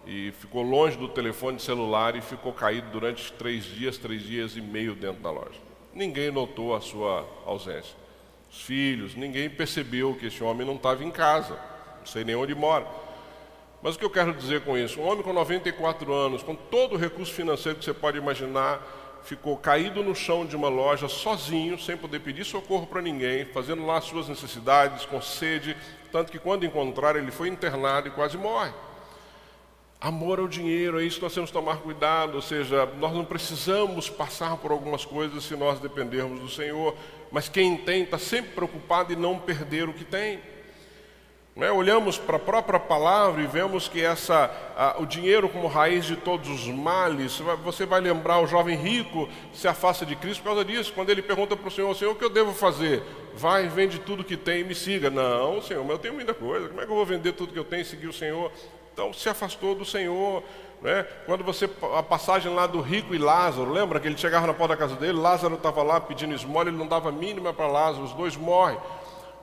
e 0.10 0.32
ficou 0.32 0.64
longe 0.64 0.98
do 0.98 1.08
telefone 1.08 1.60
celular 1.60 2.16
e 2.16 2.22
ficou 2.22 2.52
caído 2.52 2.90
durante 2.90 3.32
três 3.34 3.64
dias, 3.64 3.96
três 3.96 4.24
dias 4.24 4.58
e 4.58 4.62
meio 4.62 4.96
dentro 4.96 5.22
da 5.22 5.30
loja. 5.30 5.60
Ninguém 5.94 6.32
notou 6.32 6.76
a 6.76 6.82
sua 6.82 7.28
ausência. 7.46 7.96
Os 8.52 8.60
filhos, 8.60 9.14
ninguém 9.14 9.48
percebeu 9.48 10.16
que 10.16 10.26
esse 10.26 10.44
homem 10.44 10.66
não 10.66 10.78
estava 10.78 11.04
em 11.04 11.12
casa, 11.12 11.60
não 12.00 12.08
sei 12.08 12.24
nem 12.24 12.36
onde 12.36 12.56
mora. 12.56 12.88
Mas 13.84 13.96
o 13.96 14.00
que 14.00 14.06
eu 14.06 14.10
quero 14.10 14.34
dizer 14.34 14.62
com 14.62 14.76
isso? 14.76 15.00
Um 15.00 15.08
homem 15.08 15.24
com 15.24 15.32
94 15.32 16.12
anos, 16.12 16.42
com 16.42 16.56
todo 16.56 16.96
o 16.96 16.98
recurso 16.98 17.32
financeiro 17.32 17.78
que 17.78 17.86
você 17.86 17.94
pode 17.94 18.18
imaginar, 18.18 18.82
ficou 19.24 19.58
caído 19.58 20.04
no 20.04 20.16
chão 20.16 20.44
de 20.44 20.56
uma 20.56 20.70
loja 20.70 21.08
sozinho, 21.08 21.78
sem 21.78 21.96
poder 21.96 22.22
pedir 22.22 22.46
socorro 22.46 22.88
para 22.88 23.00
ninguém, 23.00 23.46
fazendo 23.46 23.86
lá 23.86 24.00
as 24.00 24.06
suas 24.06 24.28
necessidades, 24.28 25.06
com 25.06 25.22
sede, 25.22 25.78
tanto 26.12 26.32
que 26.32 26.40
quando 26.40 26.66
encontraram 26.66 27.20
ele 27.20 27.30
foi 27.30 27.48
internado 27.48 28.08
e 28.08 28.12
quase 28.12 28.40
morre. 28.40 28.74
Amor 30.02 30.40
ao 30.40 30.48
dinheiro, 30.48 30.98
é 30.98 31.04
isso 31.04 31.18
que 31.18 31.24
nós 31.24 31.34
temos 31.34 31.50
que 31.50 31.54
tomar 31.54 31.80
cuidado, 31.80 32.36
ou 32.36 32.42
seja, 32.42 32.86
nós 33.00 33.14
não 33.14 33.26
precisamos 33.26 34.10
passar 34.10 34.56
por 34.56 34.72
algumas 34.72 35.04
coisas 35.04 35.44
se 35.44 35.58
nós 35.58 35.78
dependermos 35.82 36.40
do 36.40 36.48
Senhor, 36.48 36.96
mas 37.30 37.50
quem 37.50 37.76
tem 37.76 38.04
está 38.04 38.18
sempre 38.18 38.52
preocupado 38.52 39.12
em 39.12 39.18
não 39.18 39.38
perder 39.38 39.90
o 39.90 39.94
que 39.94 40.06
tem. 40.06 40.40
É? 41.58 41.70
Olhamos 41.70 42.18
para 42.18 42.38
a 42.38 42.40
própria 42.40 42.80
palavra 42.80 43.42
e 43.42 43.48
vemos 43.48 43.90
que 43.90 44.02
essa, 44.02 44.50
a, 44.78 45.02
o 45.02 45.06
dinheiro 45.06 45.50
como 45.50 45.68
raiz 45.68 46.06
de 46.06 46.16
todos 46.16 46.48
os 46.48 46.68
males, 46.68 47.38
você 47.62 47.86
vai, 47.86 48.00
lembrar 48.00 48.40
o 48.40 48.48
jovem 48.48 48.78
rico 48.78 49.28
se 49.54 49.68
afasta 49.68 50.06
de 50.06 50.16
Cristo 50.16 50.42
por 50.42 50.50
causa 50.50 50.64
disso, 50.64 50.94
quando 50.94 51.10
ele 51.10 51.22
pergunta 51.22 51.58
para 51.58 51.68
o 51.68 51.72
Senhor, 51.72 51.94
Senhor, 51.94 52.12
o 52.12 52.16
que 52.16 52.24
eu 52.24 52.30
devo 52.30 52.54
fazer? 52.54 53.04
Vai, 53.36 53.68
vende 53.68 54.00
tudo 54.00 54.24
que 54.24 54.38
tem 54.38 54.62
e 54.62 54.64
me 54.64 54.74
siga. 54.74 55.10
Não, 55.10 55.62
Senhor, 55.62 55.84
mas 55.84 55.92
eu 55.92 56.00
tenho 56.00 56.14
muita 56.14 56.34
coisa, 56.34 56.70
como 56.70 56.80
é 56.80 56.86
que 56.86 56.92
eu 56.92 56.96
vou 56.96 57.06
vender 57.06 57.34
tudo 57.34 57.52
que 57.52 57.60
eu 57.60 57.66
tenho 57.66 57.82
e 57.82 57.86
seguir 57.86 58.08
o 58.08 58.14
Senhor? 58.14 58.50
Então 59.00 59.14
se 59.14 59.30
afastou 59.30 59.74
do 59.74 59.86
Senhor. 59.86 60.44
Né? 60.82 61.06
Quando 61.26 61.42
você, 61.42 61.70
a 61.98 62.04
passagem 62.04 62.54
lá 62.54 62.68
do 62.68 62.82
rico 62.82 63.16
e 63.16 63.18
Lázaro, 63.18 63.72
lembra 63.72 63.98
que 63.98 64.08
ele 64.08 64.18
chegava 64.18 64.46
na 64.46 64.54
porta 64.54 64.76
da 64.76 64.78
casa 64.78 64.96
dele, 64.96 65.18
Lázaro 65.18 65.56
estava 65.56 65.82
lá 65.82 66.02
pedindo 66.02 66.36
esmola, 66.36 66.68
ele 66.68 66.78
não 66.78 66.86
dava 66.86 67.10
mínima 67.10 67.54
para 67.54 67.66
Lázaro, 67.66 68.04
os 68.04 68.12
dois 68.12 68.36
morrem. 68.36 68.78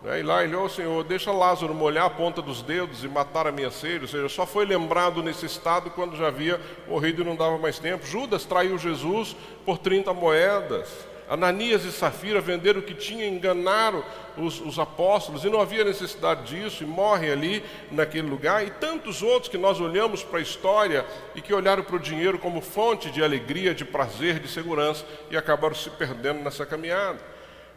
Né? 0.03 0.21
E 0.21 0.23
lá 0.23 0.45
ele, 0.45 0.55
ô 0.55 0.65
oh, 0.65 0.69
Senhor, 0.69 1.03
deixa 1.05 1.33
Lázaro 1.33 1.73
molhar 1.73 2.05
a 2.05 2.11
ponta 2.11 2.43
dos 2.43 2.61
dedos 2.61 3.03
e 3.03 3.09
matar 3.09 3.47
a 3.47 3.53
minha 3.53 3.71
sede. 3.71 4.03
Ou 4.03 4.09
seja, 4.09 4.29
só 4.29 4.45
foi 4.45 4.67
lembrado 4.67 5.23
nesse 5.23 5.47
estado 5.47 5.89
quando 5.89 6.17
já 6.17 6.27
havia 6.27 6.61
morrido 6.87 7.23
e 7.23 7.25
não 7.25 7.35
dava 7.35 7.57
mais 7.57 7.79
tempo. 7.79 8.07
Judas 8.07 8.45
traiu 8.45 8.77
Jesus 8.77 9.35
por 9.65 9.79
30 9.79 10.13
moedas. 10.13 11.16
Ananias 11.29 11.85
e 11.85 11.91
Safira 11.91 12.41
venderam 12.41 12.81
o 12.81 12.83
que 12.83 12.95
tinha, 12.95 13.27
enganaram 13.27 14.05
os, 14.37 14.61
os, 14.61 14.79
apóstolos, 14.79 15.45
e 15.45 15.51
não 15.51 15.61
havia 15.61 15.85
necessidade 15.85 16.45
disso, 16.45 16.85
e 16.85 16.87
morrem 16.87 17.31
ali 17.31 17.64
naquele 17.91 18.29
lugar, 18.29 18.64
e 18.64 18.70
tantos 18.70 19.22
outros 19.22 19.51
que 19.51 19.59
nós 19.59 19.81
olhamos 19.81 20.22
para 20.22 20.39
a 20.39 20.43
história 20.43 21.05
e 21.35 21.41
que 21.41 21.53
olharam 21.53 21.83
para 21.83 21.97
o 21.97 22.01
dinheiro 22.01 22.39
como 22.39 22.61
fonte 22.61 23.11
de 23.11 23.22
alegria, 23.22 23.74
de 23.74 23.85
prazer, 23.85 24.39
de 24.39 24.49
segurança, 24.49 25.05
e 25.31 25.37
acabaram 25.37 25.74
se 25.74 25.91
perdendo 25.91 26.41
nessa 26.41 26.64
caminhada. 26.64 27.18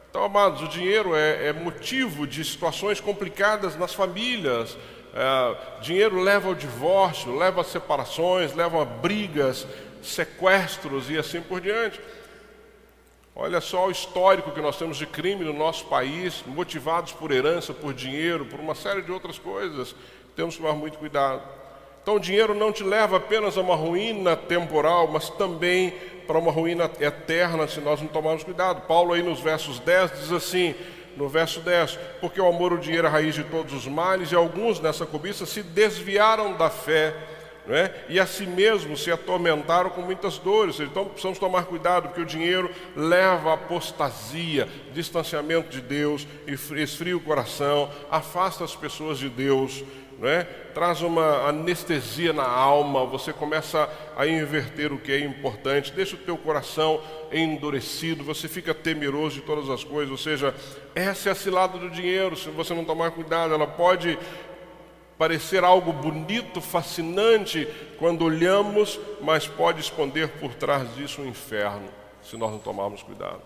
Então, 0.09 0.23
amados, 0.23 0.61
o 0.61 0.67
dinheiro 0.67 1.15
é, 1.15 1.47
é 1.47 1.53
motivo 1.53 2.25
de 2.25 2.43
situações 2.43 2.99
complicadas 2.99 3.75
nas 3.75 3.93
famílias. 3.93 4.75
É, 5.13 5.81
dinheiro 5.81 6.19
leva 6.19 6.49
ao 6.49 6.55
divórcio, 6.55 7.35
leva 7.35 7.61
a 7.61 7.63
separações, 7.63 8.53
leva 8.55 8.81
a 8.81 8.85
brigas, 8.85 9.67
sequestros 10.01 11.09
e 11.09 11.17
assim 11.17 11.41
por 11.41 11.61
diante. 11.61 11.99
Olha 13.41 13.61
só 13.61 13.87
o 13.87 13.91
histórico 13.91 14.51
que 14.51 14.59
nós 14.59 14.77
temos 14.77 14.97
de 14.97 15.05
crime 15.05 15.45
no 15.45 15.53
nosso 15.53 15.85
país, 15.85 16.43
motivados 16.45 17.13
por 17.13 17.31
herança, 17.31 17.73
por 17.73 17.93
dinheiro, 17.93 18.45
por 18.45 18.59
uma 18.59 18.75
série 18.75 19.01
de 19.01 19.13
outras 19.13 19.39
coisas. 19.39 19.95
Temos 20.35 20.57
que 20.57 20.61
tomar 20.61 20.75
muito 20.75 20.97
cuidado. 20.97 21.41
Então, 22.03 22.15
o 22.15 22.19
dinheiro 22.19 22.53
não 22.53 22.73
te 22.73 22.83
leva 22.83 23.15
apenas 23.15 23.57
a 23.57 23.61
uma 23.61 23.77
ruína 23.77 24.35
temporal, 24.35 25.07
mas 25.07 25.29
também 25.29 25.91
para 26.27 26.37
uma 26.37 26.51
ruína 26.51 26.91
eterna 26.99 27.65
se 27.65 27.79
nós 27.79 28.01
não 28.01 28.09
tomarmos 28.09 28.43
cuidado. 28.43 28.85
Paulo, 28.85 29.13
aí 29.13 29.23
nos 29.23 29.39
versos 29.39 29.79
10, 29.79 30.19
diz 30.19 30.31
assim: 30.33 30.75
no 31.15 31.29
verso 31.29 31.61
10, 31.61 31.97
porque 32.19 32.41
o 32.41 32.45
amor, 32.45 32.73
o 32.73 32.77
dinheiro 32.77 33.07
é 33.07 33.09
a 33.09 33.13
raiz 33.13 33.35
de 33.35 33.45
todos 33.45 33.73
os 33.73 33.87
males, 33.87 34.33
e 34.33 34.35
alguns 34.35 34.81
nessa 34.81 35.05
cobiça 35.05 35.45
se 35.45 35.63
desviaram 35.63 36.57
da 36.57 36.69
fé 36.69 37.15
né? 37.69 37.93
e 38.09 38.19
a 38.19 38.25
si 38.25 38.47
mesmos 38.47 39.03
se 39.03 39.11
atormentaram 39.11 39.91
com 39.91 40.01
muitas 40.01 40.39
dores. 40.39 40.79
Então 40.79 41.05
precisamos 41.05 41.37
tomar 41.37 41.65
cuidado, 41.65 42.07
porque 42.07 42.21
o 42.21 42.25
dinheiro 42.25 42.69
leva 42.95 43.51
à 43.51 43.53
apostasia, 43.53 44.67
distanciamento 44.91 45.69
de 45.69 45.79
Deus, 45.79 46.27
esfria 46.47 47.15
o 47.15 47.21
coração, 47.21 47.89
afasta 48.09 48.63
as 48.63 48.75
pessoas 48.75 49.19
de 49.19 49.29
Deus. 49.29 49.83
Né? 50.17 50.45
traz 50.73 51.01
uma 51.01 51.47
anestesia 51.47 52.31
na 52.33 52.47
alma, 52.47 53.05
você 53.05 53.33
começa 53.33 53.89
a 54.15 54.27
inverter 54.27 54.93
o 54.93 54.97
que 54.97 55.11
é 55.11 55.19
importante, 55.19 55.91
deixa 55.91 56.15
o 56.15 56.19
teu 56.19 56.37
coração 56.37 57.01
endurecido, 57.31 58.23
você 58.23 58.47
fica 58.47 58.73
temeroso 58.73 59.35
de 59.35 59.41
todas 59.41 59.69
as 59.69 59.83
coisas, 59.83 60.11
ou 60.11 60.17
seja, 60.17 60.53
essa 60.95 61.29
é 61.29 61.31
a 61.31 61.35
cilada 61.35 61.77
do 61.77 61.89
dinheiro, 61.89 62.35
se 62.35 62.49
você 62.49 62.73
não 62.73 62.85
tomar 62.85 63.11
cuidado, 63.11 63.53
ela 63.53 63.67
pode 63.67 64.17
parecer 65.19 65.65
algo 65.65 65.91
bonito, 65.91 66.61
fascinante 66.61 67.67
quando 67.97 68.23
olhamos, 68.23 68.97
mas 69.19 69.45
pode 69.45 69.81
esconder 69.81 70.29
por 70.29 70.55
trás 70.55 70.95
disso 70.95 71.21
um 71.21 71.27
inferno, 71.27 71.89
se 72.23 72.37
nós 72.37 72.49
não 72.49 72.57
tomarmos 72.57 73.03
cuidado. 73.03 73.41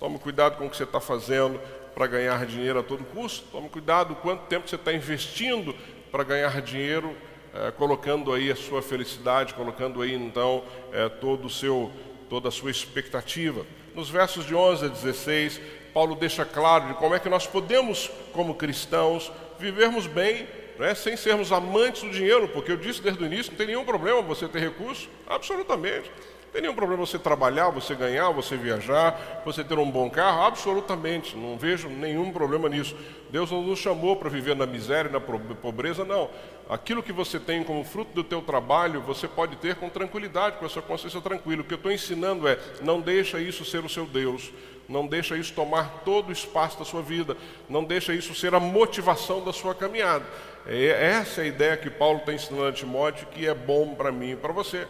Tome 0.00 0.18
cuidado 0.18 0.56
com 0.56 0.66
o 0.66 0.70
que 0.70 0.76
você 0.76 0.82
está 0.82 1.00
fazendo 1.00 1.60
para 1.94 2.08
ganhar 2.08 2.44
dinheiro 2.44 2.80
a 2.80 2.82
todo 2.82 3.04
custo. 3.04 3.46
Tome 3.52 3.68
cuidado 3.68 4.16
quanto 4.16 4.46
tempo 4.46 4.68
você 4.68 4.74
está 4.74 4.92
investindo 4.92 5.76
para 6.10 6.24
ganhar 6.24 6.60
dinheiro, 6.60 7.16
é, 7.54 7.70
colocando 7.70 8.32
aí 8.32 8.50
a 8.50 8.56
sua 8.56 8.82
felicidade, 8.82 9.54
colocando 9.54 10.02
aí 10.02 10.12
então 10.14 10.64
é, 10.92 11.08
todo 11.08 11.44
o 11.44 11.50
seu, 11.50 11.92
toda 12.28 12.48
a 12.48 12.50
sua 12.52 12.72
expectativa. 12.72 13.64
Nos 13.94 14.10
versos 14.10 14.44
de 14.44 14.56
11 14.56 14.86
a 14.86 14.88
16, 14.88 15.60
Paulo 15.94 16.16
deixa 16.16 16.44
claro 16.44 16.88
de 16.88 16.94
como 16.94 17.14
é 17.14 17.20
que 17.20 17.28
nós 17.28 17.46
podemos, 17.46 18.10
como 18.32 18.56
cristãos, 18.56 19.30
vivermos 19.60 20.08
bem 20.08 20.48
né, 20.82 20.96
sem 20.96 21.16
sermos 21.16 21.52
amantes 21.52 22.02
do 22.02 22.10
dinheiro, 22.10 22.48
porque 22.48 22.72
eu 22.72 22.76
disse 22.76 23.00
desde 23.00 23.22
o 23.22 23.26
início, 23.26 23.52
não 23.52 23.56
tem 23.56 23.68
nenhum 23.68 23.84
problema 23.84 24.20
você 24.20 24.48
ter 24.48 24.58
recurso, 24.58 25.08
absolutamente. 25.28 26.10
Não 26.10 26.52
tem 26.52 26.62
nenhum 26.62 26.74
problema 26.74 27.06
você 27.06 27.20
trabalhar, 27.20 27.70
você 27.70 27.94
ganhar, 27.94 28.30
você 28.30 28.56
viajar, 28.56 29.42
você 29.44 29.62
ter 29.62 29.78
um 29.78 29.88
bom 29.88 30.10
carro, 30.10 30.42
absolutamente. 30.42 31.36
Não 31.36 31.56
vejo 31.56 31.88
nenhum 31.88 32.32
problema 32.32 32.68
nisso. 32.68 32.96
Deus 33.30 33.48
não 33.52 33.62
nos 33.62 33.78
chamou 33.78 34.16
para 34.16 34.28
viver 34.28 34.56
na 34.56 34.66
miséria, 34.66 35.08
na 35.08 35.20
pobreza, 35.20 36.04
não. 36.04 36.28
Aquilo 36.68 37.02
que 37.02 37.12
você 37.12 37.38
tem 37.38 37.62
como 37.62 37.84
fruto 37.84 38.12
do 38.12 38.24
teu 38.24 38.42
trabalho, 38.42 39.00
você 39.00 39.28
pode 39.28 39.54
ter 39.56 39.76
com 39.76 39.88
tranquilidade, 39.88 40.56
com 40.58 40.66
a 40.66 40.68
sua 40.68 40.82
consciência 40.82 41.20
tranquila. 41.20 41.62
O 41.62 41.64
que 41.64 41.74
eu 41.74 41.76
estou 41.76 41.92
ensinando 41.92 42.48
é, 42.48 42.58
não 42.82 43.00
deixa 43.00 43.38
isso 43.38 43.64
ser 43.64 43.84
o 43.84 43.88
seu 43.88 44.04
Deus. 44.04 44.50
Não 44.88 45.06
deixa 45.06 45.36
isso 45.36 45.54
tomar 45.54 46.02
todo 46.04 46.28
o 46.28 46.32
espaço 46.32 46.78
da 46.78 46.84
sua 46.84 47.00
vida. 47.00 47.36
Não 47.68 47.84
deixa 47.84 48.12
isso 48.12 48.34
ser 48.34 48.54
a 48.54 48.60
motivação 48.60 49.42
da 49.42 49.52
sua 49.52 49.74
caminhada. 49.74 50.24
É, 50.66 51.16
essa 51.18 51.40
é 51.40 51.44
a 51.44 51.46
ideia 51.48 51.76
que 51.76 51.90
Paulo 51.90 52.18
está 52.18 52.32
ensinando 52.32 52.66
a 52.66 52.72
Timóteo, 52.72 53.26
que 53.28 53.46
é 53.46 53.54
bom 53.54 53.94
para 53.94 54.12
mim 54.12 54.32
e 54.32 54.36
para 54.36 54.52
você. 54.52 54.86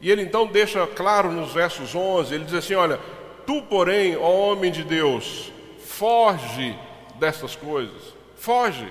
E 0.00 0.10
ele 0.10 0.22
então 0.22 0.46
deixa 0.46 0.86
claro 0.86 1.30
nos 1.30 1.52
versos 1.52 1.94
11, 1.94 2.34
ele 2.34 2.44
diz 2.44 2.54
assim, 2.54 2.74
olha, 2.74 2.98
tu 3.46 3.60
porém, 3.62 4.16
ó 4.16 4.30
homem 4.30 4.72
de 4.72 4.82
Deus, 4.82 5.52
foge 5.84 6.78
dessas 7.16 7.54
coisas, 7.54 8.14
foge, 8.36 8.90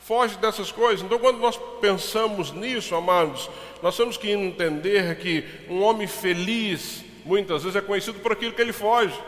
foge 0.00 0.36
dessas 0.38 0.72
coisas. 0.72 1.04
Então 1.04 1.18
quando 1.18 1.38
nós 1.38 1.60
pensamos 1.80 2.52
nisso, 2.52 2.94
amados, 2.94 3.50
nós 3.82 3.96
temos 3.96 4.16
que 4.16 4.30
entender 4.30 5.16
que 5.16 5.44
um 5.68 5.82
homem 5.82 6.06
feliz, 6.06 7.04
muitas 7.24 7.62
vezes 7.62 7.76
é 7.76 7.82
conhecido 7.82 8.20
por 8.20 8.32
aquilo 8.32 8.52
que 8.52 8.62
ele 8.62 8.72
foge. 8.72 9.18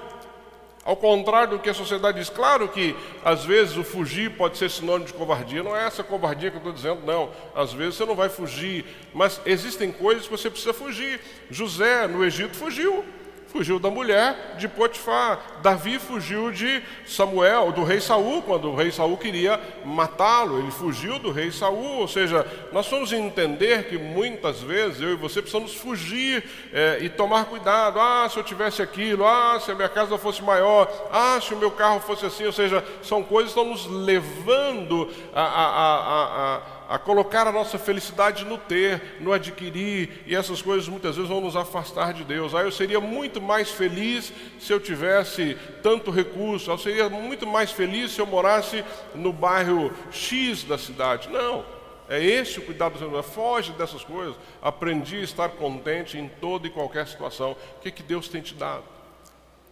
Ao 0.82 0.96
contrário 0.96 1.50
do 1.50 1.58
que 1.58 1.68
a 1.68 1.74
sociedade 1.74 2.18
diz, 2.18 2.30
claro 2.30 2.66
que 2.66 2.96
às 3.22 3.44
vezes 3.44 3.76
o 3.76 3.84
fugir 3.84 4.30
pode 4.30 4.56
ser 4.56 4.70
sinônimo 4.70 5.06
de 5.06 5.12
covardia, 5.12 5.62
não 5.62 5.76
é 5.76 5.86
essa 5.86 6.02
covardia 6.02 6.50
que 6.50 6.56
eu 6.56 6.60
estou 6.60 6.72
dizendo, 6.72 7.02
não. 7.04 7.30
Às 7.54 7.72
vezes 7.72 7.96
você 7.96 8.06
não 8.06 8.14
vai 8.14 8.30
fugir, 8.30 8.86
mas 9.12 9.40
existem 9.44 9.92
coisas 9.92 10.24
que 10.24 10.30
você 10.30 10.48
precisa 10.48 10.72
fugir. 10.72 11.20
José 11.50 12.06
no 12.06 12.24
Egito 12.24 12.56
fugiu, 12.56 13.04
fugiu 13.50 13.78
da 13.78 13.90
mulher 13.90 14.54
de 14.56 14.68
Potifar. 14.68 15.60
Davi 15.62 15.98
fugiu 15.98 16.50
de 16.50 16.82
Samuel, 17.06 17.72
do 17.72 17.84
rei 17.84 18.00
Saul, 18.00 18.42
quando 18.42 18.70
o 18.70 18.74
rei 18.74 18.90
Saul 18.90 19.16
queria 19.16 19.60
matá-lo. 19.84 20.58
Ele 20.58 20.70
fugiu 20.70 21.18
do 21.18 21.30
rei 21.30 21.50
Saul. 21.50 21.98
Ou 21.98 22.08
seja, 22.08 22.46
nós 22.72 22.88
vamos 22.88 23.12
entender 23.12 23.88
que 23.88 23.98
muitas 23.98 24.60
vezes 24.62 25.00
eu 25.00 25.10
e 25.10 25.16
você 25.16 25.42
precisamos 25.42 25.74
fugir 25.74 26.44
é, 26.72 26.98
e 27.00 27.08
tomar 27.08 27.46
cuidado. 27.46 28.00
Ah, 28.00 28.28
se 28.30 28.38
eu 28.38 28.44
tivesse 28.44 28.80
aquilo, 28.80 29.26
ah, 29.26 29.58
se 29.60 29.70
a 29.70 29.74
minha 29.74 29.88
casa 29.88 30.16
fosse 30.16 30.42
maior, 30.42 30.90
ah, 31.10 31.38
se 31.40 31.52
o 31.52 31.58
meu 31.58 31.70
carro 31.70 32.00
fosse 32.00 32.24
assim. 32.24 32.46
Ou 32.46 32.52
seja, 32.52 32.84
são 33.02 33.22
coisas 33.22 33.52
que 33.52 33.58
estão 33.58 33.70
nos 33.70 33.86
levando 33.86 35.10
a, 35.34 35.42
a, 35.42 35.66
a, 35.66 36.56
a 36.56 36.79
a 36.90 36.98
colocar 36.98 37.46
a 37.46 37.52
nossa 37.52 37.78
felicidade 37.78 38.44
no 38.44 38.58
ter, 38.58 39.00
no 39.20 39.32
adquirir, 39.32 40.24
e 40.26 40.34
essas 40.34 40.60
coisas 40.60 40.88
muitas 40.88 41.14
vezes 41.14 41.30
vão 41.30 41.40
nos 41.40 41.54
afastar 41.54 42.12
de 42.12 42.24
Deus. 42.24 42.52
Aí 42.52 42.64
eu 42.64 42.72
seria 42.72 42.98
muito 42.98 43.40
mais 43.40 43.70
feliz 43.70 44.32
se 44.58 44.72
eu 44.72 44.80
tivesse 44.80 45.56
tanto 45.84 46.10
recurso, 46.10 46.68
eu 46.68 46.76
seria 46.76 47.08
muito 47.08 47.46
mais 47.46 47.70
feliz 47.70 48.10
se 48.10 48.20
eu 48.20 48.26
morasse 48.26 48.84
no 49.14 49.32
bairro 49.32 49.92
X 50.10 50.64
da 50.64 50.76
cidade. 50.76 51.28
Não, 51.28 51.64
é 52.08 52.20
esse 52.20 52.58
o 52.58 52.62
cuidado 52.62 52.94
do 52.94 52.98
Senhor. 52.98 53.22
Foge 53.22 53.70
dessas 53.74 54.02
coisas. 54.02 54.34
Aprendi 54.60 55.18
a 55.18 55.22
estar 55.22 55.48
contente 55.50 56.18
em 56.18 56.26
toda 56.26 56.66
e 56.66 56.70
qualquer 56.70 57.06
situação. 57.06 57.52
O 57.76 57.80
que, 57.80 57.92
que 57.92 58.02
Deus 58.02 58.28
tem 58.28 58.42
te 58.42 58.52
dado? 58.52 58.82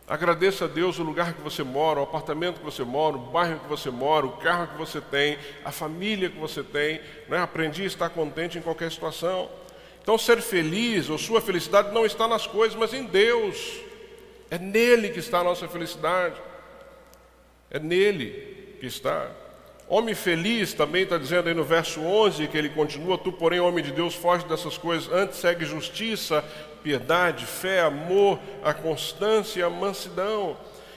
Agradeça 0.09 0.65
a 0.65 0.69
Deus 0.69 0.99
o 0.99 1.03
lugar 1.03 1.35
que 1.35 1.43
você 1.43 1.63
mora, 1.63 2.01
o 2.01 2.03
apartamento 2.03 2.61
que 2.61 2.65
você 2.65 2.83
mora, 2.83 3.17
o 3.17 3.19
bairro 3.19 3.61
que 3.61 3.69
você 3.69 3.91
mora, 3.91 4.25
o 4.25 4.39
carro 4.39 4.69
que 4.69 4.79
você 4.79 5.03
tem, 5.03 5.39
a 5.63 5.71
família 5.71 6.31
que 6.31 6.39
você 6.39 6.63
tem. 6.63 7.01
Né? 7.29 7.39
Aprendi 7.39 7.83
a 7.83 7.87
estar 7.87 8.09
contente 8.09 8.57
em 8.57 8.63
qualquer 8.63 8.91
situação. 8.91 9.51
Então, 10.01 10.17
ser 10.17 10.41
feliz, 10.41 11.11
ou 11.11 11.19
sua 11.19 11.43
felicidade, 11.43 11.93
não 11.93 12.07
está 12.07 12.27
nas 12.27 12.47
coisas, 12.47 12.75
mas 12.75 12.95
em 12.95 13.05
Deus. 13.05 13.81
É 14.51 14.59
nele 14.59 15.11
que 15.11 15.19
está 15.19 15.41
a 15.41 15.45
nossa 15.45 15.69
felicidade. 15.69 16.41
É 17.71 17.79
nele 17.79 18.77
que 18.81 18.87
está. 18.87 19.31
Homem 19.89 20.15
feliz 20.15 20.75
também 20.75 21.05
está 21.05 21.17
dizendo 21.17 21.49
aí 21.49 21.55
no 21.55 21.65
verso 21.65 22.01
11 22.01 22.47
que 22.49 22.59
ele 22.59 22.69
continua: 22.69 23.17
Tu, 23.17 23.33
porém, 23.33 23.59
homem 23.59 23.83
de 23.83 23.91
Deus, 23.91 24.15
foge 24.15 24.45
dessas 24.47 24.77
coisas, 24.77 25.11
antes 25.11 25.39
segue 25.39 25.65
justiça, 25.65 26.45
piedade, 26.83 27.47
fé, 27.47 27.81
amor, 27.81 28.39
a 28.63 28.75
constância 28.75 29.65
a 29.65 29.71
mansidão. 29.71 30.57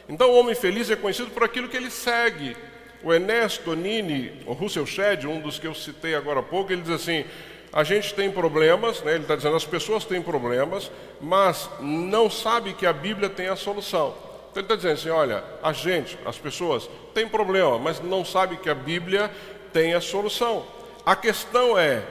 Então, 0.10 0.30
o 0.30 0.36
homem 0.38 0.54
feliz 0.54 0.92
é 0.92 0.96
conhecido 0.98 1.32
por 1.32 1.44
aquilo 1.44 1.70
que 1.70 1.78
ele 1.78 1.90
segue. 1.90 2.58
O 3.02 3.14
Ernesto 3.14 3.74
Nini, 3.76 4.44
o 4.46 4.52
Russell 4.52 4.86
Shedd, 4.86 5.26
um 5.26 5.40
dos 5.40 5.58
que 5.58 5.66
eu 5.66 5.74
citei 5.74 6.14
agora 6.14 6.42
há 6.42 6.44
pouco, 6.44 6.74
ele 6.74 6.82
diz 6.82 6.92
assim: 6.92 7.24
a 7.72 7.86
gente 7.86 8.14
tem 8.14 8.30
problemas, 8.30 9.02
né? 9.04 9.14
ele 9.14 9.22
está 9.22 9.38
dizendo 9.38 9.56
as 9.56 9.66
pessoas 9.66 10.04
têm 10.04 10.22
problemas, 10.22 10.92
mas 11.22 11.70
não 11.80 12.30
sabe 12.30 12.74
que 12.74 12.86
a 12.86 12.92
Bíblia 12.92 13.30
tem 13.30 13.48
a 13.48 13.56
solução. 13.56 14.31
Então 14.52 14.62
ele 14.62 14.66
está 14.66 14.76
dizendo 14.76 14.94
assim: 14.94 15.10
olha, 15.10 15.44
a 15.64 15.72
gente, 15.72 16.18
as 16.26 16.38
pessoas, 16.38 16.90
tem 17.14 17.28
problema, 17.28 17.80
mas 17.80 18.02
não 18.02 18.24
sabe 18.26 18.58
que 18.58 18.70
a 18.70 18.76
Bíblia 18.76 19.32
tem 19.72 19.94
a 19.94 20.02
solução. 20.02 20.66
A 21.06 21.16
questão 21.16 21.78
é 21.78 22.04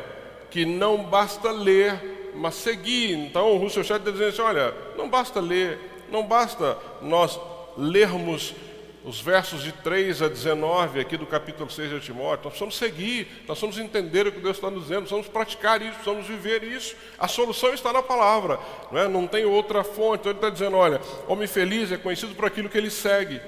que 0.51 0.65
não 0.65 1.05
basta 1.05 1.51
ler, 1.53 2.33
mas 2.35 2.55
seguir. 2.55 3.13
Então 3.13 3.53
o 3.53 3.59
Russell 3.59 3.85
Shedd 3.85 4.01
está 4.01 4.11
dizendo 4.11 4.29
assim: 4.31 4.43
olha, 4.43 4.75
não 4.97 5.09
basta 5.09 5.39
ler, 5.39 5.79
não 6.11 6.27
basta 6.27 6.79
nós 7.03 7.39
lermos 7.77 8.55
os 9.05 9.21
versos 9.21 9.63
de 9.63 9.73
3 9.73 10.23
a 10.23 10.29
19 10.29 11.01
aqui 11.01 11.17
do 11.17 11.25
capítulo 11.25 11.71
6 11.71 11.91
de 11.91 12.01
Timóteo, 12.01 12.45
nós 12.45 12.53
precisamos 12.53 12.77
seguir, 12.77 13.27
nós 13.49 13.59
precisamos 13.59 13.79
entender 13.79 14.27
o 14.27 14.33
que 14.33 14.41
Deus 14.41 14.57
está 14.57 14.71
nos 14.71 14.83
dizendo, 14.83 15.01
precisamos 15.01 15.27
praticar 15.29 15.81
isso, 15.81 15.95
precisamos 15.95 16.27
viver 16.27 16.63
isso. 16.63 16.95
A 17.19 17.27
solução 17.27 17.73
está 17.73 17.93
na 17.93 18.03
palavra, 18.03 18.61
não, 18.93 19.01
é? 19.01 19.09
não 19.09 19.27
tem 19.27 19.45
outra 19.45 19.83
fonte. 19.83 20.21
Então 20.21 20.33
ele 20.33 20.39
está 20.39 20.51
dizendo: 20.51 20.77
olha, 20.77 21.01
homem 21.27 21.49
feliz 21.49 21.91
é 21.91 21.97
conhecido 21.97 22.35
por 22.35 22.45
aquilo 22.45 22.69
que 22.69 22.77
ele 22.77 22.91
segue. 22.91 23.41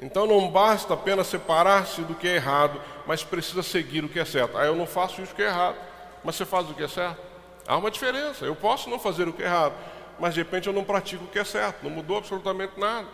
Então 0.00 0.26
não 0.26 0.48
basta 0.48 0.94
apenas 0.94 1.26
separar-se 1.28 2.02
do 2.02 2.14
que 2.14 2.26
é 2.26 2.34
errado, 2.34 2.80
mas 3.06 3.22
precisa 3.22 3.62
seguir 3.62 4.04
o 4.04 4.08
que 4.08 4.18
é 4.18 4.24
certo. 4.24 4.56
Ah, 4.56 4.64
eu 4.64 4.74
não 4.74 4.86
faço 4.86 5.22
isso 5.22 5.34
que 5.34 5.42
é 5.42 5.46
errado, 5.46 5.76
mas 6.24 6.36
você 6.36 6.44
faz 6.44 6.68
o 6.70 6.74
que 6.74 6.82
é 6.82 6.88
certo? 6.88 7.20
Há 7.66 7.76
uma 7.76 7.90
diferença. 7.90 8.44
Eu 8.44 8.56
posso 8.56 8.90
não 8.90 8.98
fazer 8.98 9.28
o 9.28 9.32
que 9.32 9.42
é 9.42 9.46
errado, 9.46 9.74
mas 10.18 10.34
de 10.34 10.40
repente 10.40 10.66
eu 10.66 10.72
não 10.72 10.84
pratico 10.84 11.24
o 11.24 11.28
que 11.28 11.38
é 11.38 11.44
certo, 11.44 11.82
não 11.82 11.90
mudou 11.90 12.18
absolutamente 12.18 12.78
nada. 12.78 13.06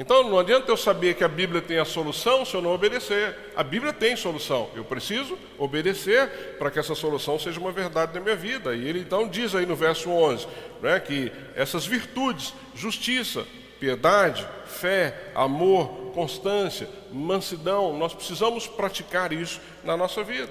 Então 0.00 0.24
não 0.24 0.38
adianta 0.38 0.72
eu 0.72 0.78
saber 0.78 1.12
que 1.12 1.22
a 1.22 1.28
Bíblia 1.28 1.60
tem 1.60 1.78
a 1.78 1.84
solução 1.84 2.42
se 2.42 2.54
eu 2.54 2.62
não 2.62 2.72
obedecer. 2.72 3.36
A 3.54 3.62
Bíblia 3.62 3.92
tem 3.92 4.16
solução. 4.16 4.70
Eu 4.74 4.82
preciso 4.82 5.38
obedecer 5.58 6.56
para 6.58 6.70
que 6.70 6.78
essa 6.78 6.94
solução 6.94 7.38
seja 7.38 7.60
uma 7.60 7.70
verdade 7.70 8.14
na 8.14 8.20
minha 8.20 8.34
vida. 8.34 8.74
E 8.74 8.88
ele 8.88 9.00
então 9.00 9.28
diz 9.28 9.54
aí 9.54 9.66
no 9.66 9.76
verso 9.76 10.08
11 10.08 10.48
né, 10.80 10.98
que 11.00 11.30
essas 11.54 11.84
virtudes, 11.84 12.54
justiça, 12.74 13.46
piedade, 13.78 14.48
fé, 14.64 15.32
amor, 15.34 16.12
constância, 16.14 16.88
mansidão, 17.12 17.94
nós 17.98 18.14
precisamos 18.14 18.66
praticar 18.66 19.34
isso 19.34 19.60
na 19.84 19.98
nossa 19.98 20.24
vida. 20.24 20.48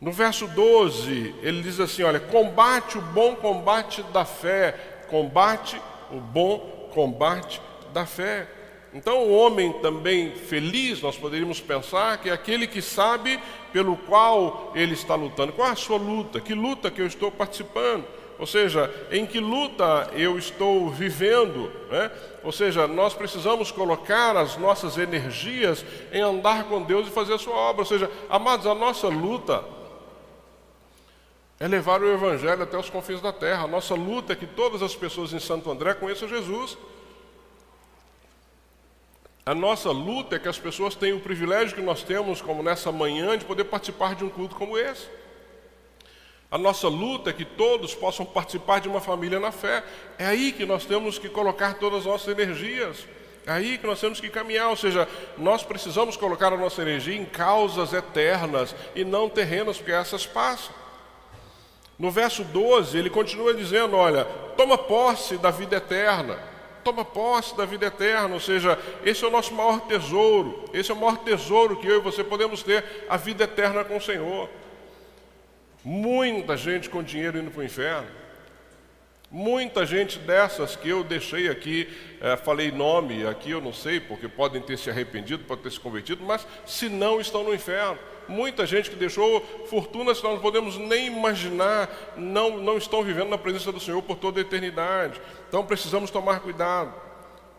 No 0.00 0.10
verso 0.10 0.48
12, 0.48 1.36
ele 1.40 1.62
diz 1.62 1.78
assim: 1.78 2.02
olha, 2.02 2.18
combate 2.18 2.98
o 2.98 3.00
bom 3.00 3.36
combate 3.36 4.02
da 4.12 4.24
fé, 4.24 5.04
combate 5.08 5.80
o 6.10 6.18
bom 6.18 6.90
combate 6.92 7.60
da 7.92 8.06
fé. 8.06 8.48
Então, 8.94 9.22
o 9.22 9.32
homem 9.32 9.72
também 9.80 10.34
feliz, 10.34 11.00
nós 11.00 11.16
poderíamos 11.16 11.60
pensar 11.60 12.18
que 12.18 12.28
é 12.28 12.32
aquele 12.32 12.66
que 12.66 12.82
sabe 12.82 13.40
pelo 13.72 13.96
qual 13.96 14.70
ele 14.74 14.92
está 14.92 15.14
lutando. 15.14 15.52
Qual 15.52 15.66
é 15.66 15.70
a 15.70 15.76
sua 15.76 15.96
luta? 15.96 16.40
Que 16.40 16.54
luta 16.54 16.90
que 16.90 17.00
eu 17.00 17.06
estou 17.06 17.30
participando? 17.30 18.04
Ou 18.38 18.46
seja, 18.46 18.92
em 19.10 19.24
que 19.24 19.38
luta 19.38 20.10
eu 20.14 20.36
estou 20.36 20.90
vivendo? 20.90 21.70
Né? 21.90 22.10
Ou 22.42 22.52
seja, 22.52 22.86
nós 22.86 23.14
precisamos 23.14 23.70
colocar 23.70 24.36
as 24.36 24.56
nossas 24.56 24.98
energias 24.98 25.84
em 26.12 26.20
andar 26.20 26.64
com 26.64 26.82
Deus 26.82 27.06
e 27.06 27.10
fazer 27.10 27.34
a 27.34 27.38
sua 27.38 27.54
obra. 27.54 27.82
Ou 27.82 27.86
seja, 27.86 28.10
amados, 28.28 28.66
a 28.66 28.74
nossa 28.74 29.08
luta 29.08 29.64
é 31.60 31.68
levar 31.68 32.02
o 32.02 32.12
Evangelho 32.12 32.64
até 32.64 32.76
os 32.76 32.90
confins 32.90 33.20
da 33.20 33.32
terra. 33.32 33.62
A 33.62 33.68
nossa 33.68 33.94
luta 33.94 34.32
é 34.32 34.36
que 34.36 34.46
todas 34.46 34.82
as 34.82 34.96
pessoas 34.96 35.32
em 35.32 35.38
Santo 35.38 35.70
André 35.70 35.94
conheçam 35.94 36.28
Jesus. 36.28 36.76
A 39.44 39.56
nossa 39.56 39.90
luta 39.90 40.36
é 40.36 40.38
que 40.38 40.48
as 40.48 40.58
pessoas 40.58 40.94
tenham 40.94 41.18
o 41.18 41.20
privilégio 41.20 41.74
que 41.74 41.82
nós 41.82 42.04
temos, 42.04 42.40
como 42.40 42.62
nessa 42.62 42.92
manhã, 42.92 43.36
de 43.36 43.44
poder 43.44 43.64
participar 43.64 44.14
de 44.14 44.24
um 44.24 44.28
culto 44.28 44.54
como 44.54 44.78
esse. 44.78 45.08
A 46.48 46.56
nossa 46.56 46.86
luta 46.86 47.30
é 47.30 47.32
que 47.32 47.44
todos 47.44 47.92
possam 47.92 48.24
participar 48.24 48.80
de 48.80 48.88
uma 48.88 49.00
família 49.00 49.40
na 49.40 49.50
fé. 49.50 49.82
É 50.16 50.26
aí 50.26 50.52
que 50.52 50.64
nós 50.64 50.84
temos 50.84 51.18
que 51.18 51.28
colocar 51.28 51.74
todas 51.74 52.00
as 52.00 52.06
nossas 52.06 52.28
energias. 52.28 53.04
É 53.44 53.50
aí 53.50 53.78
que 53.78 53.86
nós 53.86 53.98
temos 53.98 54.20
que 54.20 54.28
caminhar, 54.28 54.68
ou 54.68 54.76
seja, 54.76 55.08
nós 55.36 55.64
precisamos 55.64 56.16
colocar 56.16 56.52
a 56.52 56.56
nossa 56.56 56.80
energia 56.80 57.16
em 57.16 57.24
causas 57.24 57.92
eternas 57.92 58.76
e 58.94 59.04
não 59.04 59.28
terrenas, 59.28 59.78
porque 59.78 59.90
essas 59.90 60.24
passam. 60.24 60.72
No 61.98 62.12
verso 62.12 62.44
12, 62.44 62.96
ele 62.96 63.10
continua 63.10 63.52
dizendo: 63.52 63.96
Olha, 63.96 64.24
toma 64.56 64.78
posse 64.78 65.36
da 65.36 65.50
vida 65.50 65.76
eterna 65.76 66.51
toma 66.82 67.04
posse 67.04 67.56
da 67.56 67.64
vida 67.64 67.86
eterna, 67.86 68.34
ou 68.34 68.40
seja, 68.40 68.78
esse 69.04 69.24
é 69.24 69.28
o 69.28 69.30
nosso 69.30 69.54
maior 69.54 69.80
tesouro, 69.82 70.64
esse 70.72 70.90
é 70.90 70.94
o 70.94 70.96
maior 70.96 71.18
tesouro 71.18 71.76
que 71.76 71.86
eu 71.86 71.98
e 71.98 72.00
você 72.00 72.22
podemos 72.22 72.62
ter, 72.62 72.84
a 73.08 73.16
vida 73.16 73.44
eterna 73.44 73.84
com 73.84 73.96
o 73.96 74.00
Senhor. 74.00 74.48
Muita 75.84 76.56
gente 76.56 76.88
com 76.88 77.02
dinheiro 77.02 77.38
indo 77.38 77.50
para 77.50 77.60
o 77.60 77.64
inferno, 77.64 78.08
muita 79.30 79.86
gente 79.86 80.18
dessas 80.18 80.76
que 80.76 80.88
eu 80.88 81.02
deixei 81.02 81.48
aqui, 81.48 81.88
é, 82.20 82.36
falei 82.36 82.70
nome 82.70 83.26
aqui, 83.26 83.50
eu 83.50 83.60
não 83.60 83.72
sei, 83.72 83.98
porque 83.98 84.28
podem 84.28 84.60
ter 84.60 84.78
se 84.78 84.90
arrependido, 84.90 85.44
podem 85.44 85.64
ter 85.64 85.72
se 85.72 85.80
convertido, 85.80 86.22
mas 86.22 86.46
se 86.66 86.88
não 86.88 87.20
estão 87.20 87.42
no 87.42 87.54
inferno 87.54 87.98
muita 88.28 88.66
gente 88.66 88.90
que 88.90 88.96
deixou 88.96 89.40
fortunas 89.66 90.18
que 90.18 90.24
nós 90.24 90.34
não 90.34 90.40
podemos 90.42 90.76
nem 90.78 91.06
imaginar, 91.06 91.88
não, 92.16 92.58
não 92.58 92.76
estão 92.76 93.02
vivendo 93.02 93.28
na 93.28 93.38
presença 93.38 93.72
do 93.72 93.80
Senhor 93.80 94.02
por 94.02 94.16
toda 94.16 94.40
a 94.40 94.42
eternidade. 94.42 95.20
Então 95.48 95.64
precisamos 95.64 96.10
tomar 96.10 96.40
cuidado. 96.40 96.92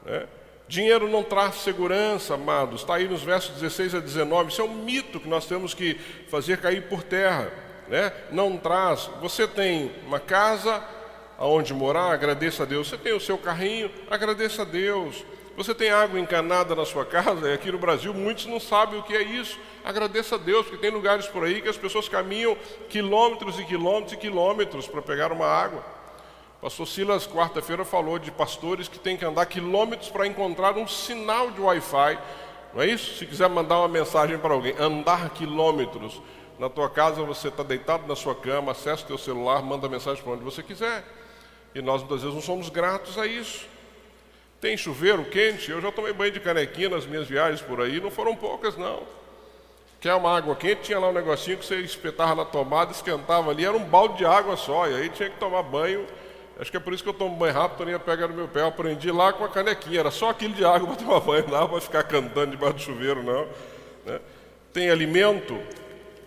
Né? 0.06 0.28
Dinheiro 0.68 1.10
não 1.10 1.24
traz 1.24 1.56
segurança, 1.56 2.36
amados. 2.36 2.82
Está 2.82 2.96
aí 2.96 3.08
nos 3.08 3.22
versos 3.22 3.54
16 3.60 3.96
a 3.96 4.00
19. 4.00 4.52
Isso 4.52 4.62
é 4.62 4.66
um 4.66 4.74
mito 4.74 5.20
que 5.20 5.28
nós 5.28 5.46
temos 5.46 5.74
que 5.74 5.96
fazer 6.30 6.58
cair 6.60 6.84
por 6.88 7.04
terra. 7.04 7.52
Né? 7.88 8.12
Não 8.32 8.58
traz. 8.58 9.10
Você 9.22 9.48
tem 9.48 9.92
uma 10.06 10.20
casa 10.20 10.84
aonde 11.38 11.74
morar, 11.74 12.12
agradeça 12.12 12.64
a 12.64 12.66
Deus. 12.66 12.88
Você 12.88 12.98
tem 12.98 13.14
o 13.14 13.20
seu 13.20 13.38
carrinho, 13.38 13.92
agradeça 14.10 14.62
a 14.62 14.66
Deus. 14.66 15.24
Você 15.56 15.76
tem 15.76 15.92
água 15.92 16.20
encanada 16.20 16.76
na 16.76 16.84
sua 16.84 17.06
casa, 17.06 17.48
e 17.48 17.54
aqui 17.54 17.72
no 17.72 17.78
Brasil 17.78 18.12
muitos 18.12 18.48
não 18.48 18.60
sabem 18.60 19.00
o 19.00 19.04
que 19.04 19.16
é 19.16 19.22
isso. 19.22 19.60
Agradeça 19.86 20.34
a 20.34 20.38
Deus, 20.38 20.66
porque 20.66 20.82
tem 20.82 20.90
lugares 20.90 21.28
por 21.28 21.44
aí 21.44 21.62
que 21.62 21.70
as 21.70 21.78
pessoas 21.78 22.10
caminham 22.10 22.58
quilômetros 22.90 23.60
e 23.60 23.66
quilômetros 23.66 24.14
e 24.14 24.18
quilômetros 24.18 24.88
para 24.88 25.02
pegar 25.02 25.32
uma 25.32 25.46
água. 25.46 25.84
O 26.58 26.64
pastor 26.64 26.88
Silas, 26.88 27.28
quarta-feira, 27.28 27.86
falou 27.86 28.18
de 28.18 28.32
pastores 28.32 28.88
que 28.88 28.98
têm 28.98 29.16
que 29.16 29.26
andar 29.26 29.46
quilômetros 29.46 30.10
para 30.10 30.26
encontrar 30.26 30.76
um 30.76 30.88
sinal 30.88 31.52
de 31.52 31.62
Wi-Fi. 31.62 32.18
Não 32.74 32.82
é 32.82 32.88
isso? 32.88 33.18
Se 33.18 33.26
quiser 33.28 33.48
mandar 33.48 33.78
uma 33.78 33.88
mensagem 33.88 34.40
para 34.40 34.56
alguém, 34.56 34.74
andar 34.80 35.30
quilômetros. 35.30 36.20
Na 36.58 36.68
tua 36.68 36.90
casa 36.90 37.22
você 37.22 37.50
está 37.50 37.62
deitado 37.62 38.08
na 38.08 38.16
sua 38.16 38.34
cama, 38.34 38.72
acessa 38.72 39.04
o 39.04 39.08
teu 39.08 39.18
celular, 39.20 39.62
manda 39.62 39.88
mensagem 39.88 40.24
para 40.24 40.34
onde 40.34 40.44
você 40.44 40.64
quiser. 40.64 41.04
E 41.76 41.82
nós 41.82 42.02
muitas 42.02 42.22
vezes 42.22 42.34
não 42.34 42.42
somos 42.42 42.70
gratos 42.70 43.20
a 43.20 43.28
isso. 43.28 43.73
Tem 44.64 44.78
chuveiro 44.78 45.26
quente, 45.26 45.70
eu 45.70 45.82
já 45.82 45.92
tomei 45.92 46.14
banho 46.14 46.32
de 46.32 46.40
canequinha 46.40 46.88
nas 46.88 47.06
minhas 47.06 47.28
viagens 47.28 47.60
por 47.60 47.82
aí, 47.82 48.00
não 48.00 48.10
foram 48.10 48.34
poucas 48.34 48.78
não. 48.78 49.04
Quer 50.00 50.14
uma 50.14 50.38
água 50.38 50.56
quente, 50.56 50.84
tinha 50.84 50.98
lá 50.98 51.10
um 51.10 51.12
negocinho 51.12 51.58
que 51.58 51.66
você 51.66 51.82
espetava 51.82 52.34
na 52.34 52.46
tomada, 52.46 52.94
esquentava 52.94 53.52
ali, 53.52 53.66
era 53.66 53.76
um 53.76 53.84
balde 53.84 54.20
de 54.20 54.26
água 54.26 54.56
só, 54.56 54.88
e 54.88 54.96
aí 54.96 55.10
tinha 55.10 55.30
que 55.30 55.38
tomar 55.38 55.64
banho. 55.64 56.08
Acho 56.58 56.72
que 56.72 56.78
é 56.78 56.80
por 56.80 56.94
isso 56.94 57.04
que 57.04 57.10
eu 57.10 57.14
tomo 57.14 57.36
banho 57.36 57.54
rápido, 57.54 57.84
nem 57.84 57.94
ia 57.94 58.00
pegar 58.00 58.30
no 58.30 58.36
meu 58.36 58.48
pé. 58.48 58.62
Eu 58.62 58.68
aprendi 58.68 59.12
lá 59.12 59.34
com 59.34 59.44
a 59.44 59.50
canequinha, 59.50 60.00
era 60.00 60.12
só 60.12 60.30
aquilo 60.30 60.54
de 60.54 60.64
água 60.64 60.88
para 60.96 60.96
tomar 60.96 61.20
banho, 61.20 61.46
não 61.50 61.68
para 61.68 61.82
ficar 61.82 62.04
cantando 62.04 62.52
debaixo 62.52 62.76
do 62.76 62.82
chuveiro, 62.84 63.22
não. 63.22 63.46
Né? 64.06 64.22
Tem 64.72 64.90
alimento, 64.90 65.60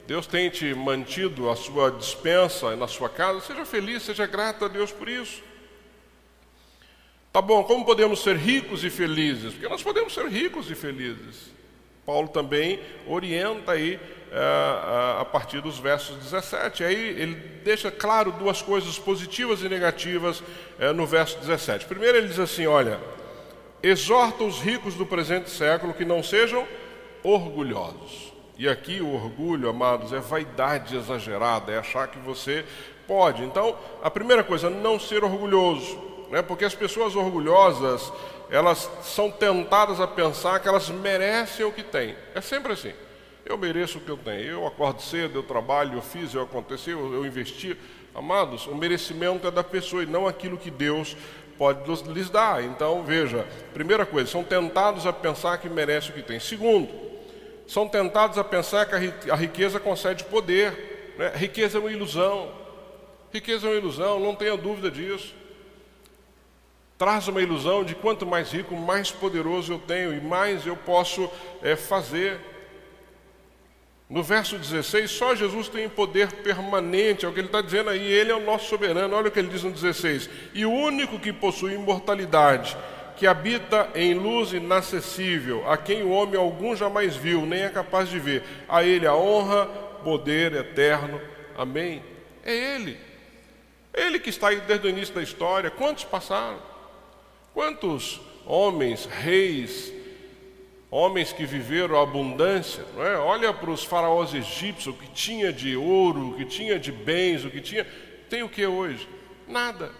Deus 0.06 0.26
tem 0.26 0.50
te 0.50 0.74
mantido 0.74 1.48
a 1.48 1.56
sua 1.56 1.90
dispensa 1.90 2.76
na 2.76 2.86
sua 2.86 3.08
casa, 3.08 3.40
seja 3.40 3.64
feliz, 3.64 4.02
seja 4.02 4.26
grato 4.26 4.66
a 4.66 4.68
Deus 4.68 4.92
por 4.92 5.08
isso. 5.08 5.45
Tá 7.36 7.42
bom, 7.42 7.62
como 7.64 7.84
podemos 7.84 8.22
ser 8.22 8.34
ricos 8.34 8.82
e 8.82 8.88
felizes? 8.88 9.52
Porque 9.52 9.68
nós 9.68 9.82
podemos 9.82 10.14
ser 10.14 10.24
ricos 10.26 10.70
e 10.70 10.74
felizes. 10.74 11.52
Paulo 12.06 12.28
também 12.28 12.80
orienta 13.06 13.72
aí 13.72 14.00
é, 14.32 15.20
a 15.20 15.24
partir 15.30 15.60
dos 15.60 15.78
versos 15.78 16.16
17. 16.16 16.82
Aí 16.82 16.94
ele 16.94 17.34
deixa 17.62 17.90
claro 17.90 18.32
duas 18.32 18.62
coisas 18.62 18.98
positivas 18.98 19.60
e 19.60 19.68
negativas 19.68 20.42
é, 20.78 20.94
no 20.94 21.04
verso 21.04 21.38
17. 21.40 21.84
Primeiro 21.84 22.16
ele 22.16 22.28
diz 22.28 22.38
assim: 22.38 22.66
olha, 22.66 22.98
exorta 23.82 24.42
os 24.42 24.58
ricos 24.62 24.94
do 24.94 25.04
presente 25.04 25.50
século 25.50 25.92
que 25.92 26.06
não 26.06 26.22
sejam 26.22 26.66
orgulhosos. 27.22 28.32
E 28.56 28.66
aqui 28.66 29.02
o 29.02 29.12
orgulho, 29.12 29.68
amados, 29.68 30.10
é 30.10 30.20
vaidade 30.20 30.96
exagerada, 30.96 31.70
é 31.70 31.76
achar 31.76 32.08
que 32.08 32.18
você 32.18 32.64
pode. 33.06 33.44
Então, 33.44 33.76
a 34.02 34.10
primeira 34.10 34.42
coisa, 34.42 34.70
não 34.70 34.98
ser 34.98 35.22
orgulhoso 35.22 36.05
né? 36.30 36.42
porque 36.42 36.64
as 36.64 36.74
pessoas 36.74 37.14
orgulhosas, 37.14 38.12
elas 38.50 38.88
são 39.02 39.30
tentadas 39.30 40.00
a 40.00 40.06
pensar 40.06 40.60
que 40.60 40.68
elas 40.68 40.88
merecem 40.88 41.64
o 41.64 41.72
que 41.72 41.82
têm. 41.82 42.14
É 42.34 42.40
sempre 42.40 42.72
assim. 42.72 42.92
Eu 43.44 43.56
mereço 43.56 43.98
o 43.98 44.00
que 44.00 44.10
eu 44.10 44.16
tenho. 44.16 44.42
Eu 44.42 44.66
acordo 44.66 45.00
cedo, 45.00 45.38
eu 45.38 45.42
trabalho, 45.42 45.94
eu 45.94 46.02
fiz, 46.02 46.34
eu 46.34 46.42
aconteci, 46.42 46.90
eu, 46.90 47.24
investi. 47.24 47.76
Amados, 48.14 48.66
o 48.66 48.74
merecimento 48.74 49.46
é 49.46 49.50
da 49.50 49.62
pessoa 49.62 50.02
e 50.02 50.06
não 50.06 50.26
aquilo 50.26 50.56
que 50.56 50.70
Deus 50.70 51.16
pode 51.56 52.02
lhes 52.12 52.28
dar. 52.28 52.64
Então, 52.64 53.04
veja, 53.04 53.46
primeira 53.72 54.04
coisa, 54.04 54.30
são 54.30 54.42
tentados 54.42 55.06
a 55.06 55.12
pensar 55.12 55.58
que 55.58 55.68
merecem 55.68 56.10
o 56.10 56.14
que 56.14 56.22
têm. 56.22 56.40
Segundo, 56.40 56.88
são 57.68 57.86
tentados 57.86 58.36
a 58.36 58.44
pensar 58.44 58.86
que 58.86 59.30
a 59.30 59.36
riqueza 59.36 59.78
concede 59.78 60.24
poder. 60.24 61.14
Né? 61.16 61.32
Riqueza 61.36 61.78
é 61.78 61.80
uma 61.80 61.92
ilusão. 61.92 62.50
Riqueza 63.32 63.66
é 63.66 63.70
uma 63.70 63.76
ilusão, 63.76 64.18
não 64.18 64.34
tenha 64.34 64.56
dúvida 64.56 64.90
disso 64.90 65.34
traz 66.98 67.28
uma 67.28 67.42
ilusão 67.42 67.84
de 67.84 67.94
quanto 67.94 68.24
mais 68.26 68.52
rico, 68.52 68.74
mais 68.74 69.10
poderoso 69.10 69.72
eu 69.72 69.78
tenho 69.78 70.14
e 70.14 70.20
mais 70.20 70.66
eu 70.66 70.76
posso 70.76 71.30
é, 71.62 71.76
fazer. 71.76 72.38
No 74.08 74.22
verso 74.22 74.56
16, 74.56 75.10
só 75.10 75.34
Jesus 75.34 75.68
tem 75.68 75.88
poder 75.88 76.32
permanente, 76.32 77.26
é 77.26 77.28
o 77.28 77.32
que 77.32 77.40
ele 77.40 77.48
está 77.48 77.60
dizendo 77.60 77.90
aí, 77.90 78.00
ele 78.00 78.30
é 78.30 78.34
o 78.34 78.44
nosso 78.44 78.68
soberano. 78.68 79.16
Olha 79.16 79.28
o 79.28 79.30
que 79.30 79.38
ele 79.38 79.48
diz 79.48 79.64
no 79.64 79.72
16: 79.72 80.30
E 80.54 80.64
o 80.64 80.70
único 80.70 81.18
que 81.18 81.32
possui 81.32 81.74
imortalidade, 81.74 82.76
que 83.16 83.26
habita 83.26 83.90
em 83.94 84.14
luz 84.14 84.52
inacessível, 84.52 85.68
a 85.68 85.76
quem 85.76 86.04
o 86.04 86.10
homem 86.10 86.36
algum 86.36 86.76
jamais 86.76 87.16
viu, 87.16 87.44
nem 87.44 87.62
é 87.62 87.68
capaz 87.68 88.08
de 88.08 88.20
ver, 88.20 88.44
a 88.68 88.84
ele 88.84 89.06
a 89.06 89.14
honra, 89.14 89.66
poder 90.04 90.54
eterno. 90.54 91.20
Amém. 91.58 92.02
É 92.44 92.54
ele. 92.54 92.96
Ele 93.92 94.20
que 94.20 94.30
está 94.30 94.48
aí 94.48 94.60
desde 94.60 94.86
o 94.86 94.90
início 94.90 95.14
da 95.14 95.22
história. 95.22 95.70
Quantos 95.70 96.04
passaram? 96.04 96.75
Quantos 97.56 98.20
homens, 98.44 99.06
reis, 99.06 99.90
homens 100.90 101.32
que 101.32 101.46
viveram 101.46 101.98
a 101.98 102.02
abundância, 102.02 102.84
não 102.94 103.02
é? 103.02 103.16
Olha 103.16 103.50
para 103.50 103.70
os 103.70 103.82
faraós 103.82 104.34
egípcios, 104.34 104.88
o 104.88 104.92
que 104.92 105.08
tinha 105.12 105.50
de 105.50 105.74
ouro, 105.74 106.32
o 106.32 106.34
que 106.34 106.44
tinha 106.44 106.78
de 106.78 106.92
bens, 106.92 107.46
o 107.46 107.50
que 107.50 107.62
tinha. 107.62 107.86
Tem 108.28 108.42
o 108.42 108.48
que 108.50 108.66
hoje? 108.66 109.08
Nada. 109.48 109.90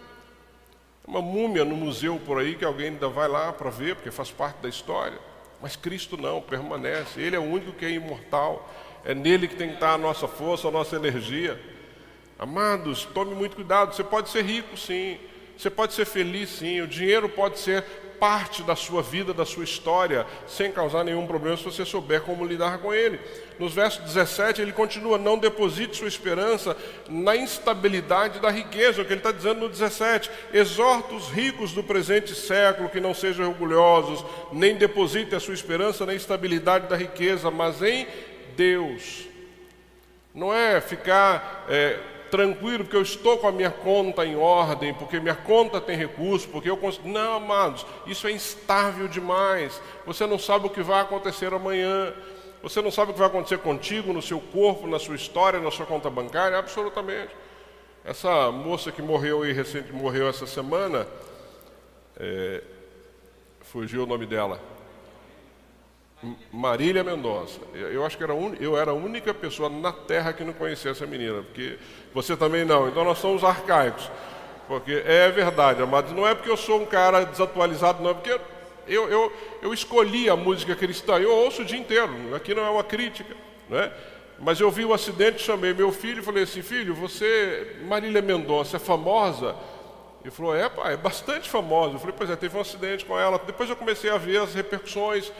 Uma 1.06 1.22
múmia 1.22 1.64
no 1.64 1.74
museu 1.74 2.20
por 2.26 2.38
aí 2.38 2.56
que 2.56 2.64
alguém 2.66 2.88
ainda 2.88 3.08
vai 3.08 3.26
lá 3.26 3.50
para 3.54 3.70
ver, 3.70 3.94
porque 3.94 4.10
faz 4.10 4.30
parte 4.30 4.58
da 4.58 4.68
história. 4.68 5.18
Mas 5.62 5.76
Cristo 5.76 6.18
não, 6.18 6.42
permanece. 6.42 7.18
Ele 7.18 7.36
é 7.36 7.38
o 7.38 7.42
único 7.42 7.72
que 7.72 7.86
é 7.86 7.90
imortal. 7.90 8.70
É 9.02 9.14
nele 9.14 9.48
que 9.48 9.56
tem 9.56 9.68
que 9.68 9.76
estar 9.76 9.94
a 9.94 9.98
nossa 9.98 10.28
força, 10.28 10.68
a 10.68 10.70
nossa 10.70 10.96
energia. 10.96 11.58
Amados, 12.38 13.06
tome 13.14 13.34
muito 13.34 13.56
cuidado. 13.56 13.94
Você 13.94 14.04
pode 14.04 14.28
ser 14.28 14.44
rico, 14.44 14.76
sim. 14.76 15.18
Você 15.56 15.70
pode 15.70 15.94
ser 15.94 16.04
feliz, 16.04 16.50
sim. 16.50 16.80
O 16.80 16.86
dinheiro 16.86 17.28
pode 17.28 17.58
ser 17.58 17.82
parte 18.18 18.62
da 18.62 18.74
sua 18.74 19.02
vida, 19.02 19.32
da 19.32 19.44
sua 19.44 19.64
história, 19.64 20.26
sem 20.46 20.72
causar 20.72 21.04
nenhum 21.04 21.26
problema 21.26 21.56
se 21.56 21.64
você 21.64 21.84
souber 21.84 22.22
como 22.22 22.44
lidar 22.44 22.78
com 22.78 22.92
ele. 22.92 23.20
Nos 23.58 23.72
versos 23.72 24.02
17 24.04 24.60
ele 24.60 24.72
continua: 24.72 25.18
Não 25.18 25.38
deposite 25.38 25.96
sua 25.96 26.08
esperança 26.08 26.76
na 27.08 27.36
instabilidade 27.36 28.40
da 28.40 28.50
riqueza, 28.50 29.02
o 29.02 29.04
que 29.04 29.12
ele 29.12 29.20
está 29.20 29.32
dizendo 29.32 29.60
no 29.60 29.68
17: 29.68 30.30
Exorta 30.52 31.14
os 31.14 31.28
ricos 31.28 31.72
do 31.72 31.82
presente 31.82 32.34
século 32.34 32.88
que 32.88 33.00
não 33.00 33.14
sejam 33.14 33.48
orgulhosos, 33.48 34.24
nem 34.52 34.76
deposite 34.76 35.34
a 35.34 35.40
sua 35.40 35.54
esperança 35.54 36.04
na 36.04 36.14
instabilidade 36.14 36.88
da 36.88 36.96
riqueza, 36.96 37.50
mas 37.50 37.82
em 37.82 38.06
Deus. 38.56 39.26
Não 40.34 40.52
é 40.52 40.80
ficar. 40.80 41.66
É, 41.68 41.98
tranquilo, 42.30 42.84
porque 42.84 42.96
eu 42.96 43.02
estou 43.02 43.38
com 43.38 43.48
a 43.48 43.52
minha 43.52 43.70
conta 43.70 44.24
em 44.24 44.36
ordem, 44.36 44.94
porque 44.94 45.18
minha 45.20 45.34
conta 45.34 45.80
tem 45.80 45.96
recurso, 45.96 46.48
porque 46.48 46.68
eu 46.68 46.76
consigo. 46.76 47.08
Não, 47.08 47.34
amados, 47.36 47.86
isso 48.06 48.26
é 48.26 48.32
instável 48.32 49.08
demais. 49.08 49.80
Você 50.04 50.26
não 50.26 50.38
sabe 50.38 50.66
o 50.66 50.70
que 50.70 50.82
vai 50.82 51.00
acontecer 51.00 51.52
amanhã. 51.52 52.12
Você 52.62 52.82
não 52.82 52.90
sabe 52.90 53.10
o 53.10 53.14
que 53.14 53.20
vai 53.20 53.28
acontecer 53.28 53.58
contigo, 53.58 54.12
no 54.12 54.20
seu 54.20 54.40
corpo, 54.40 54.86
na 54.86 54.98
sua 54.98 55.14
história, 55.14 55.60
na 55.60 55.70
sua 55.70 55.86
conta 55.86 56.10
bancária, 56.10 56.58
absolutamente. 56.58 57.34
Essa 58.04 58.50
moça 58.50 58.90
que 58.90 59.02
morreu 59.02 59.44
e 59.44 59.52
recente 59.52 59.92
morreu 59.92 60.28
essa 60.28 60.46
semana, 60.46 61.06
é, 62.18 62.62
fugiu 63.60 64.04
o 64.04 64.06
nome 64.06 64.26
dela. 64.26 64.60
Marília 66.52 67.04
Mendonça. 67.04 67.60
Eu 67.74 68.04
acho 68.04 68.16
que 68.16 68.24
era 68.24 68.34
un... 68.34 68.54
eu 68.58 68.76
era 68.76 68.90
a 68.90 68.94
única 68.94 69.34
pessoa 69.34 69.68
na 69.68 69.92
Terra 69.92 70.32
que 70.32 70.44
não 70.44 70.52
conhecia 70.52 70.90
essa 70.90 71.06
menina, 71.06 71.42
porque 71.42 71.78
você 72.14 72.36
também 72.36 72.64
não. 72.64 72.88
Então 72.88 73.04
nós 73.04 73.18
somos 73.18 73.44
arcaicos. 73.44 74.10
Porque 74.66 75.02
é 75.04 75.30
verdade, 75.30 75.82
amados. 75.82 76.12
Não 76.12 76.26
é 76.26 76.34
porque 76.34 76.50
eu 76.50 76.56
sou 76.56 76.80
um 76.80 76.86
cara 76.86 77.24
desatualizado, 77.24 78.02
não, 78.02 78.10
é 78.10 78.14
porque 78.14 78.40
eu, 78.88 79.08
eu, 79.08 79.32
eu 79.62 79.74
escolhi 79.74 80.28
a 80.28 80.36
música 80.36 80.74
cristã. 80.74 81.18
Eu 81.18 81.32
ouço 81.32 81.62
o 81.62 81.64
dia 81.64 81.78
inteiro. 81.78 82.34
Aqui 82.34 82.54
não 82.54 82.64
é 82.64 82.70
uma 82.70 82.84
crítica, 82.84 83.34
né? 83.68 83.92
Mas 84.38 84.60
eu 84.60 84.70
vi 84.70 84.84
o 84.84 84.92
acidente, 84.92 85.42
chamei 85.42 85.72
meu 85.72 85.92
filho 85.92 86.20
e 86.20 86.24
falei 86.24 86.44
assim: 86.44 86.62
Filho, 86.62 86.94
você, 86.94 87.76
Marília 87.86 88.20
Mendonça, 88.20 88.76
é 88.76 88.80
famosa? 88.80 89.54
Ele 90.22 90.30
falou: 90.30 90.54
É, 90.54 90.68
pai, 90.68 90.94
é 90.94 90.96
bastante 90.96 91.48
famosa. 91.48 91.94
Eu 91.94 91.98
falei: 91.98 92.14
Pois 92.16 92.30
é, 92.30 92.36
teve 92.36 92.56
um 92.56 92.60
acidente 92.60 93.04
com 93.04 93.18
ela. 93.18 93.38
Depois 93.38 93.70
eu 93.70 93.76
comecei 93.76 94.10
a 94.10 94.18
ver 94.18 94.38
as 94.38 94.54
repercussões 94.54 95.32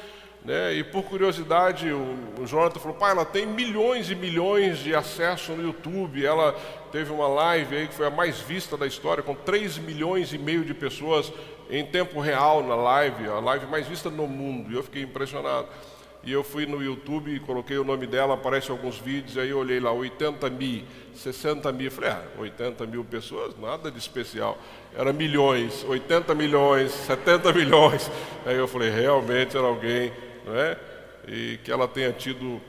né? 0.47 0.75
E 0.75 0.85
por 0.85 1.03
curiosidade, 1.03 1.91
o, 1.91 2.17
o 2.41 2.47
Jonathan 2.47 2.79
falou: 2.79 2.97
pai, 2.97 3.11
ela 3.11 3.25
tem 3.25 3.45
milhões 3.45 4.09
e 4.11 4.15
milhões 4.15 4.79
de 4.79 4.95
acessos 4.95 5.57
no 5.57 5.63
YouTube. 5.63 6.25
Ela 6.25 6.53
teve 6.93 7.11
uma 7.11 7.27
live 7.27 7.77
aí 7.77 7.89
que 7.89 7.95
foi 7.95 8.07
a 8.07 8.11
mais 8.11 8.39
vista 8.41 8.77
da 8.77 8.87
história, 8.87 9.25
com 9.25 9.35
3 9.35 9.79
milhões 9.79 10.33
e 10.33 10.39
meio 10.39 10.65
de 10.65 10.73
pessoas 10.73 11.33
em 11.69 11.85
tempo 11.85 12.21
real 12.21 12.63
na 12.63 12.77
live, 12.77 13.27
a 13.27 13.41
live 13.41 13.67
mais 13.67 13.89
vista 13.89 14.09
no 14.09 14.29
mundo. 14.29 14.71
E 14.71 14.77
eu 14.77 14.85
fiquei 14.85 15.03
impressionado. 15.03 15.67
E 16.23 16.33
eu 16.33 16.43
fui 16.43 16.65
no 16.65 16.83
YouTube 16.83 17.35
e 17.35 17.41
coloquei 17.41 17.79
o 17.79 17.85
nome 17.85 18.07
dela, 18.07 18.35
aparecem 18.35 18.71
alguns 18.71 18.99
vídeos, 18.99 19.39
aí 19.39 19.51
eu 19.51 19.59
olhei 19.59 19.79
lá, 19.79 19.93
80 19.93 20.51
mil, 20.51 20.83
60 21.15 21.71
mil. 21.73 21.91
Falei, 21.91 22.11
ah, 22.11 22.23
80 22.39 22.85
mil 22.87 23.05
pessoas, 23.05 23.57
nada 23.61 23.93
de 23.93 23.99
especial. 23.99 24.59
Era 24.97 25.13
milhões, 25.13 25.85
80 25.85 26.35
milhões, 26.35 26.91
70 26.91 27.53
milhões. 27.53 28.11
Aí 28.45 28.57
eu 28.57 28.67
falei, 28.67 28.91
realmente 28.91 29.57
era 29.57 29.67
alguém 29.67 30.13
não 30.47 30.57
é? 30.57 30.79
e 31.27 31.59
que 31.65 31.73
ela 31.73 31.89
tenha 31.89 32.13
tido 32.13 32.61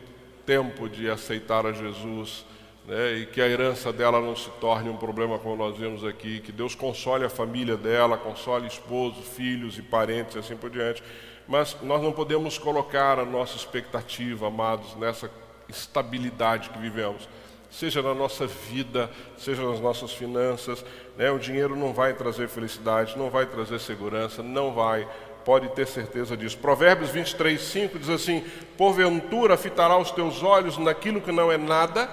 tempo 0.45 0.89
de 0.89 1.09
aceitar 1.09 1.65
a 1.65 1.71
Jesus, 1.71 2.45
né? 2.87 3.13
e 3.13 3.25
que 3.25 3.41
a 3.41 3.47
herança 3.47 3.93
dela 3.93 4.19
não 4.19 4.35
se 4.35 4.49
torne 4.61 4.89
um 4.89 4.97
problema 4.97 5.37
como 5.37 5.55
nós 5.55 5.77
vemos 5.77 6.03
aqui, 6.03 6.39
que 6.39 6.51
Deus 6.51 6.73
console 6.73 7.23
a 7.23 7.29
família 7.29 7.77
dela, 7.77 8.17
console 8.17 8.65
esposo, 8.65 9.21
filhos 9.21 9.77
e 9.77 9.81
parentes 9.81 10.35
e 10.35 10.39
assim 10.39 10.55
por 10.55 10.69
diante. 10.69 11.03
Mas 11.47 11.77
nós 11.81 12.01
não 12.01 12.11
podemos 12.11 12.57
colocar 12.57 13.19
a 13.19 13.25
nossa 13.25 13.55
expectativa, 13.55 14.47
amados, 14.47 14.95
nessa 14.95 15.29
estabilidade 15.69 16.69
que 16.69 16.79
vivemos. 16.79 17.27
Seja 17.69 18.01
na 18.01 18.13
nossa 18.13 18.47
vida, 18.47 19.09
seja 19.37 19.61
nas 19.61 19.79
nossas 19.79 20.13
finanças, 20.13 20.83
né? 21.17 21.29
o 21.29 21.37
dinheiro 21.37 21.75
não 21.75 21.93
vai 21.93 22.13
trazer 22.13 22.47
felicidade, 22.47 23.17
não 23.17 23.29
vai 23.29 23.45
trazer 23.45 23.79
segurança, 23.79 24.41
não 24.41 24.73
vai 24.73 25.07
pode 25.47 25.69
ter 25.69 25.87
certeza 25.87 26.35
disso. 26.35 26.57
Provérbios 26.57 27.09
23, 27.09 27.61
5 27.61 27.97
diz 27.97 28.09
assim: 28.09 28.43
Porventura 28.77 29.55
fitará 29.55 29.97
os 29.97 30.11
teus 30.11 30.43
olhos 30.43 30.77
naquilo 30.77 31.21
que 31.21 31.31
não 31.31 31.49
é 31.49 31.57
nada, 31.57 32.09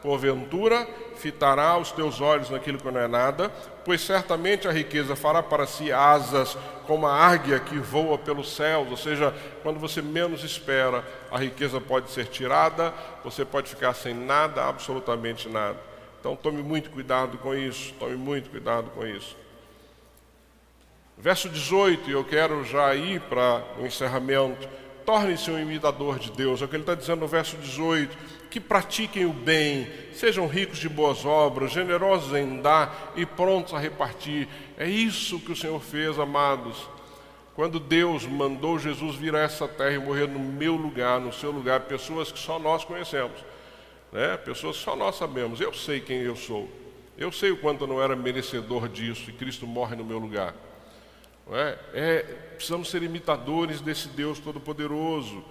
porventura 0.00 0.86
fitará 1.16 1.76
os 1.76 1.90
teus 1.90 2.20
olhos 2.20 2.48
naquilo 2.48 2.78
que 2.78 2.88
não 2.88 3.00
é 3.00 3.08
nada, 3.08 3.50
pois 3.84 4.00
certamente 4.02 4.68
a 4.68 4.70
riqueza 4.70 5.16
fará 5.16 5.42
para 5.42 5.66
si 5.66 5.90
asas 5.90 6.56
como 6.86 7.08
a 7.08 7.12
águia 7.12 7.58
que 7.58 7.76
voa 7.76 8.16
pelos 8.16 8.54
céus, 8.54 8.88
ou 8.88 8.96
seja, 8.96 9.34
quando 9.64 9.80
você 9.80 10.00
menos 10.00 10.44
espera, 10.44 11.04
a 11.32 11.38
riqueza 11.38 11.80
pode 11.80 12.12
ser 12.12 12.26
tirada, 12.26 12.94
você 13.24 13.44
pode 13.44 13.68
ficar 13.68 13.94
sem 13.94 14.14
nada, 14.14 14.64
absolutamente 14.64 15.48
nada. 15.48 15.78
Então 16.20 16.36
tome 16.36 16.62
muito 16.62 16.90
cuidado 16.90 17.36
com 17.38 17.52
isso, 17.52 17.92
tome 17.98 18.14
muito 18.14 18.48
cuidado 18.48 18.90
com 18.90 19.04
isso. 19.04 19.36
Verso 21.18 21.48
18, 21.48 22.10
e 22.10 22.12
eu 22.12 22.24
quero 22.24 22.62
já 22.64 22.94
ir 22.94 23.20
para 23.22 23.64
o 23.78 23.86
encerramento. 23.86 24.68
Torne-se 25.04 25.50
um 25.50 25.58
imitador 25.58 26.18
de 26.18 26.30
Deus, 26.32 26.60
é 26.60 26.64
o 26.64 26.68
que 26.68 26.76
ele 26.76 26.82
está 26.82 26.94
dizendo 26.94 27.20
no 27.20 27.28
verso 27.28 27.56
18. 27.56 28.16
Que 28.50 28.60
pratiquem 28.60 29.24
o 29.24 29.32
bem, 29.32 29.88
sejam 30.12 30.46
ricos 30.46 30.78
de 30.78 30.88
boas 30.88 31.24
obras, 31.24 31.72
generosos 31.72 32.34
em 32.34 32.60
dar 32.60 33.12
e 33.16 33.24
prontos 33.24 33.72
a 33.72 33.78
repartir. 33.78 34.48
É 34.76 34.86
isso 34.88 35.40
que 35.40 35.52
o 35.52 35.56
Senhor 35.56 35.80
fez, 35.80 36.18
amados. 36.18 36.86
Quando 37.54 37.80
Deus 37.80 38.26
mandou 38.26 38.78
Jesus 38.78 39.16
vir 39.16 39.34
a 39.34 39.40
essa 39.40 39.66
terra 39.66 39.92
e 39.92 39.98
morrer 39.98 40.28
no 40.28 40.38
meu 40.38 40.74
lugar, 40.74 41.18
no 41.18 41.32
seu 41.32 41.50
lugar, 41.50 41.80
pessoas 41.80 42.30
que 42.30 42.38
só 42.38 42.58
nós 42.58 42.84
conhecemos, 42.84 43.42
né? 44.12 44.36
pessoas 44.36 44.76
que 44.76 44.84
só 44.84 44.94
nós 44.94 45.16
sabemos. 45.16 45.58
Eu 45.58 45.72
sei 45.72 46.00
quem 46.00 46.18
eu 46.18 46.36
sou, 46.36 46.68
eu 47.16 47.32
sei 47.32 47.50
o 47.52 47.56
quanto 47.56 47.84
eu 47.84 47.88
não 47.88 48.02
era 48.02 48.14
merecedor 48.14 48.88
disso 48.88 49.30
e 49.30 49.32
Cristo 49.32 49.66
morre 49.66 49.96
no 49.96 50.04
meu 50.04 50.18
lugar. 50.18 50.54
É? 51.52 51.78
É, 51.94 52.22
precisamos 52.54 52.90
ser 52.90 53.02
imitadores 53.02 53.80
desse 53.80 54.08
Deus 54.08 54.38
Todo-Poderoso. 54.40 55.44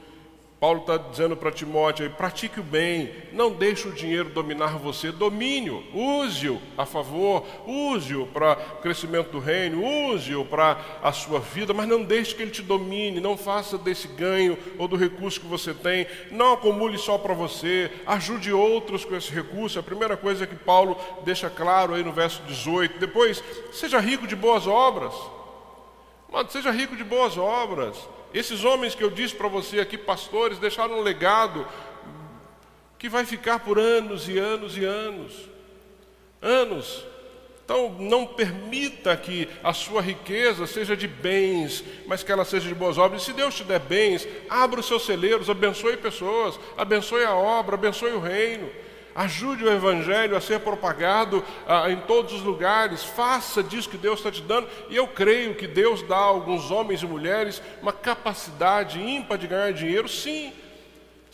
Paulo 0.59 0.81
está 0.81 0.97
dizendo 0.97 1.37
para 1.37 1.51
Timóteo: 1.51 2.09
pratique 2.11 2.59
o 2.59 2.63
bem, 2.63 3.11
não 3.31 3.51
deixe 3.51 3.87
o 3.87 3.91
dinheiro 3.91 4.29
dominar 4.29 4.77
você, 4.77 5.11
domine-o, 5.11 5.83
use-o 5.93 6.61
a 6.77 6.85
favor, 6.85 7.45
use-o 7.67 8.25
para 8.27 8.53
o 8.53 8.81
crescimento 8.81 9.31
do 9.31 9.39
reino, 9.39 9.83
use-o 9.83 10.43
para 10.43 10.99
a 11.03 11.11
sua 11.11 11.39
vida, 11.39 11.73
mas 11.73 11.87
não 11.87 12.03
deixe 12.03 12.33
que 12.33 12.41
ele 12.41 12.51
te 12.51 12.61
domine, 12.61 13.19
não 13.19 13.37
faça 13.37 13.77
desse 13.77 14.07
ganho 14.07 14.57
ou 14.77 14.87
do 14.87 14.95
recurso 14.95 15.39
que 15.39 15.47
você 15.47 15.73
tem, 15.73 16.07
não 16.31 16.53
acumule 16.53 16.97
só 16.97 17.17
para 17.17 17.33
você, 17.33 17.91
ajude 18.05 18.51
outros 18.51 19.05
com 19.05 19.15
esse 19.15 19.31
recurso. 19.31 19.77
A 19.77 19.83
primeira 19.83 20.17
coisa 20.17 20.47
que 20.47 20.55
Paulo 20.55 20.97
deixa 21.23 21.49
claro 21.49 21.93
aí 21.93 22.03
no 22.03 22.11
verso 22.11 22.41
18. 22.43 22.97
Depois, 22.97 23.43
seja 23.71 23.99
rico 23.99 24.25
de 24.25 24.35
boas 24.35 24.65
obras. 24.65 25.13
Mas 26.35 26.51
seja 26.51 26.69
rico 26.69 26.97
de 26.97 27.03
boas 27.05 27.37
obras. 27.37 27.95
Esses 28.33 28.65
homens 28.65 28.93
que 28.93 29.01
eu 29.01 29.09
disse 29.09 29.33
para 29.33 29.47
você 29.47 29.79
aqui, 29.79 29.97
pastores, 29.97 30.59
deixaram 30.59 30.99
um 30.99 31.01
legado 31.01 31.65
que 32.99 33.07
vai 33.07 33.25
ficar 33.25 33.59
por 33.59 33.79
anos 33.79 34.27
e 34.27 34.37
anos 34.37 34.77
e 34.77 34.83
anos. 34.83 35.33
Anos. 36.41 37.05
Então, 37.63 37.95
não 37.97 38.27
permita 38.27 39.15
que 39.15 39.47
a 39.63 39.71
sua 39.71 40.01
riqueza 40.01 40.67
seja 40.67 40.93
de 40.93 41.07
bens, 41.07 41.85
mas 42.05 42.21
que 42.21 42.33
ela 42.33 42.43
seja 42.43 42.67
de 42.67 42.75
boas 42.75 42.97
obras. 42.97 43.21
E 43.21 43.25
se 43.27 43.31
Deus 43.31 43.55
te 43.55 43.63
der 43.63 43.79
bens, 43.79 44.27
abra 44.49 44.81
os 44.81 44.87
seus 44.87 45.05
celeiros, 45.05 45.49
abençoe 45.49 45.95
pessoas, 45.95 46.59
abençoe 46.75 47.23
a 47.23 47.33
obra, 47.33 47.75
abençoe 47.75 48.11
o 48.11 48.19
reino. 48.19 48.69
Ajude 49.15 49.63
o 49.63 49.71
Evangelho 49.71 50.35
a 50.35 50.41
ser 50.41 50.59
propagado 50.59 51.41
ah, 51.65 51.89
em 51.89 51.95
todos 52.01 52.33
os 52.33 52.41
lugares. 52.41 53.01
Faça 53.01 53.63
disso 53.63 53.89
que 53.89 53.97
Deus 53.97 54.19
está 54.19 54.29
te 54.29 54.41
dando. 54.41 54.67
E 54.89 54.95
eu 54.97 55.07
creio 55.07 55.55
que 55.55 55.65
Deus 55.65 56.01
dá 56.01 56.17
a 56.17 56.19
alguns 56.19 56.69
homens 56.69 57.01
e 57.01 57.05
mulheres 57.05 57.61
uma 57.81 57.93
capacidade 57.93 59.01
ímpar 59.01 59.37
de 59.37 59.47
ganhar 59.47 59.71
dinheiro, 59.71 60.09
sim. 60.09 60.51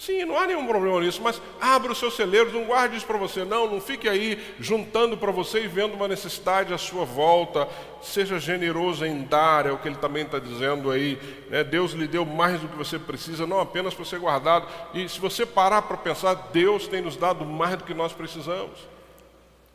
Sim, 0.01 0.25
não 0.25 0.35
há 0.35 0.47
nenhum 0.47 0.65
problema 0.65 0.99
nisso, 0.99 1.21
mas 1.21 1.39
abra 1.61 1.91
os 1.91 1.99
seus 1.99 2.15
celeiros, 2.15 2.51
não 2.51 2.63
guarde 2.63 2.97
isso 2.97 3.05
para 3.05 3.19
você, 3.19 3.45
não, 3.45 3.69
não 3.69 3.79
fique 3.79 4.09
aí 4.09 4.55
juntando 4.59 5.15
para 5.15 5.31
você 5.31 5.63
e 5.63 5.67
vendo 5.67 5.93
uma 5.93 6.07
necessidade 6.07 6.73
à 6.73 6.77
sua 6.79 7.05
volta. 7.05 7.69
Seja 8.01 8.39
generoso 8.39 9.05
em 9.05 9.21
dar, 9.21 9.67
é 9.67 9.71
o 9.71 9.77
que 9.77 9.87
ele 9.87 9.97
também 9.97 10.23
está 10.23 10.39
dizendo 10.39 10.89
aí. 10.89 11.19
Né? 11.51 11.63
Deus 11.63 11.91
lhe 11.91 12.07
deu 12.07 12.25
mais 12.25 12.59
do 12.59 12.67
que 12.67 12.75
você 12.75 12.97
precisa, 12.97 13.45
não 13.45 13.59
apenas 13.59 13.93
para 13.93 14.03
ser 14.03 14.17
guardado. 14.17 14.67
E 14.91 15.07
se 15.07 15.19
você 15.19 15.45
parar 15.45 15.83
para 15.83 15.97
pensar, 15.97 16.33
Deus 16.51 16.87
tem 16.87 17.01
nos 17.03 17.15
dado 17.15 17.45
mais 17.45 17.77
do 17.77 17.83
que 17.83 17.93
nós 17.93 18.11
precisamos. 18.11 18.79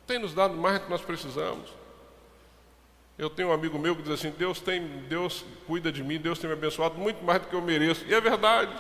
Tem 0.08 0.18
nos 0.18 0.34
dado 0.34 0.56
mais 0.56 0.80
do 0.80 0.86
que 0.86 0.90
nós 0.90 1.02
precisamos. 1.02 1.72
Eu 3.16 3.30
tenho 3.30 3.50
um 3.50 3.52
amigo 3.52 3.78
meu 3.78 3.94
que 3.94 4.02
diz 4.02 4.10
assim: 4.10 4.34
Deus 4.36 4.58
tem, 4.58 4.84
Deus 5.08 5.44
cuida 5.68 5.92
de 5.92 6.02
mim, 6.02 6.18
Deus 6.18 6.36
tem 6.40 6.50
me 6.50 6.56
abençoado 6.56 6.96
muito 6.96 7.24
mais 7.24 7.40
do 7.40 7.46
que 7.46 7.54
eu 7.54 7.62
mereço. 7.62 8.04
E 8.08 8.12
é 8.12 8.20
verdade. 8.20 8.72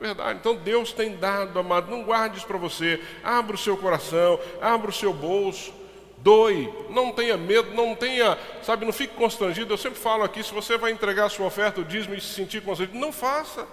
Verdade. 0.00 0.38
Então 0.40 0.56
Deus 0.56 0.92
tem 0.92 1.16
dado, 1.16 1.58
amado. 1.58 1.90
Não 1.90 2.02
guarde 2.02 2.38
isso 2.38 2.46
para 2.46 2.58
você. 2.58 3.00
Abra 3.22 3.54
o 3.54 3.58
seu 3.58 3.76
coração, 3.76 4.38
abra 4.60 4.90
o 4.90 4.92
seu 4.92 5.12
bolso. 5.12 5.72
Doe, 6.18 6.72
não 6.90 7.10
tenha 7.10 7.36
medo, 7.36 7.74
não 7.74 7.96
tenha, 7.96 8.38
sabe, 8.62 8.84
não 8.84 8.92
fique 8.92 9.14
constrangido. 9.14 9.72
Eu 9.72 9.78
sempre 9.78 9.98
falo 9.98 10.22
aqui: 10.22 10.42
se 10.42 10.54
você 10.54 10.78
vai 10.78 10.92
entregar 10.92 11.26
a 11.26 11.28
sua 11.28 11.46
oferta, 11.46 11.80
o 11.80 11.84
dízimo 11.84 12.14
e 12.14 12.20
se 12.20 12.34
sentir 12.34 12.62
constrangido, 12.62 12.98
não 12.98 13.12
faça, 13.12 13.66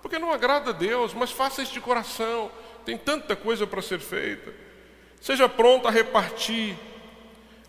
porque 0.00 0.18
não 0.18 0.32
agrada 0.32 0.70
a 0.70 0.72
Deus, 0.72 1.12
mas 1.12 1.30
faça 1.30 1.62
isso 1.62 1.72
de 1.72 1.80
coração. 1.80 2.50
Tem 2.84 2.96
tanta 2.96 3.36
coisa 3.36 3.66
para 3.66 3.82
ser 3.82 4.00
feita. 4.00 4.52
Seja 5.20 5.48
pronto 5.48 5.86
a 5.86 5.90
repartir. 5.90 6.76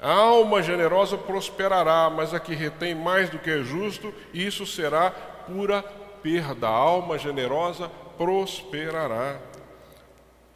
A 0.02 0.12
alma 0.12 0.62
generosa 0.62 1.18
prosperará, 1.18 2.10
mas 2.10 2.34
a 2.34 2.40
que 2.40 2.54
retém 2.54 2.94
mais 2.94 3.30
do 3.30 3.40
que 3.40 3.50
é 3.50 3.62
justo, 3.64 4.14
isso 4.34 4.66
será 4.66 5.12
pura 5.12 5.82
perda. 6.24 6.68
A 6.68 6.72
alma 6.72 7.20
generosa 7.20 7.92
prosperará. 8.18 9.40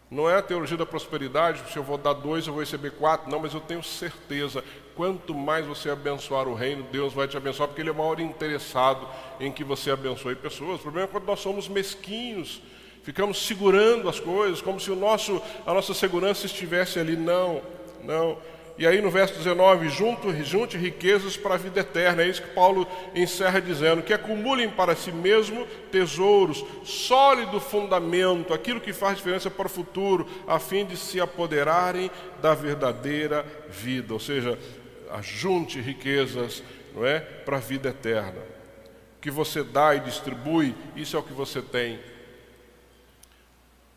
Não 0.10 0.30
é 0.30 0.38
a 0.38 0.42
teologia 0.42 0.78
da 0.78 0.86
prosperidade, 0.86 1.70
se 1.70 1.78
eu 1.78 1.84
vou 1.84 1.98
dar 1.98 2.14
dois, 2.14 2.48
eu 2.48 2.54
vou 2.54 2.62
receber 2.62 2.92
quatro. 2.92 3.30
Não, 3.30 3.40
mas 3.40 3.54
eu 3.54 3.60
tenho 3.60 3.84
certeza, 3.84 4.64
quanto 4.96 5.36
mais 5.36 5.66
você 5.66 5.90
abençoar 5.90 6.48
o 6.48 6.54
reino, 6.54 6.84
Deus 6.90 7.12
vai 7.12 7.28
te 7.28 7.36
abençoar, 7.36 7.68
porque 7.68 7.82
Ele 7.82 7.90
é 7.90 7.92
o 7.92 7.96
maior 7.96 8.18
interessado 8.22 9.06
em 9.38 9.52
que 9.52 9.66
você 9.66 9.92
abençoe 9.92 10.34
pessoas. 10.34 10.80
O 10.80 10.84
problema 10.84 11.10
é 11.10 11.12
quando 11.12 11.26
nós 11.26 11.42
somos 11.42 11.68
mesquinhos, 11.68 12.62
ficamos 13.04 13.46
segurando 13.46 14.08
as 14.08 14.18
coisas, 14.18 14.62
como 14.62 14.80
se 14.80 14.90
o 14.90 14.96
nosso, 14.96 15.42
a 15.66 15.74
nossa 15.74 15.94
segurança 15.94 16.46
estivesse 16.46 17.00
ali. 17.00 17.18
Não, 17.18 17.62
não. 18.02 18.38
E 18.78 18.86
aí 18.86 19.02
no 19.02 19.10
verso 19.10 19.34
19, 19.36 19.90
junto, 19.90 20.32
junte 20.44 20.78
riquezas 20.78 21.36
para 21.36 21.56
a 21.56 21.58
vida 21.58 21.80
eterna. 21.80 22.22
É 22.22 22.28
isso 22.28 22.44
que 22.44 22.54
Paulo 22.54 22.88
encerra 23.16 23.60
dizendo: 23.60 24.04
que 24.04 24.14
acumulem 24.14 24.70
para 24.70 24.96
si 24.96 25.12
mesmo 25.12 25.66
tesouros, 25.92 26.64
sólido 26.84 27.60
fundamento, 27.60 28.54
aquilo 28.54 28.80
que 28.80 28.94
faz 28.94 29.18
diferença 29.18 29.50
para 29.50 29.66
o 29.66 29.70
futuro, 29.70 30.28
a 30.48 30.60
fim 30.60 30.86
de 30.86 30.96
se 30.96 31.20
apoderarem 31.20 32.12
da 32.40 32.54
verdadeira 32.54 33.44
vida. 33.68 34.14
Ou 34.14 34.20
seja, 34.20 34.60
ajunte 35.12 35.82
riquezas 35.82 36.62
não 36.94 37.04
é, 37.04 37.20
para 37.20 37.58
a 37.58 37.62
vida 37.62 37.90
eterna. 37.90 38.42
O 39.18 39.22
que 39.22 39.32
você 39.32 39.64
dá 39.64 39.96
e 39.96 40.00
distribui, 40.02 40.76
isso 40.96 41.18
é 41.18 41.20
o 41.20 41.24
que 41.24 41.34
você 41.34 41.64
tem. 41.64 42.00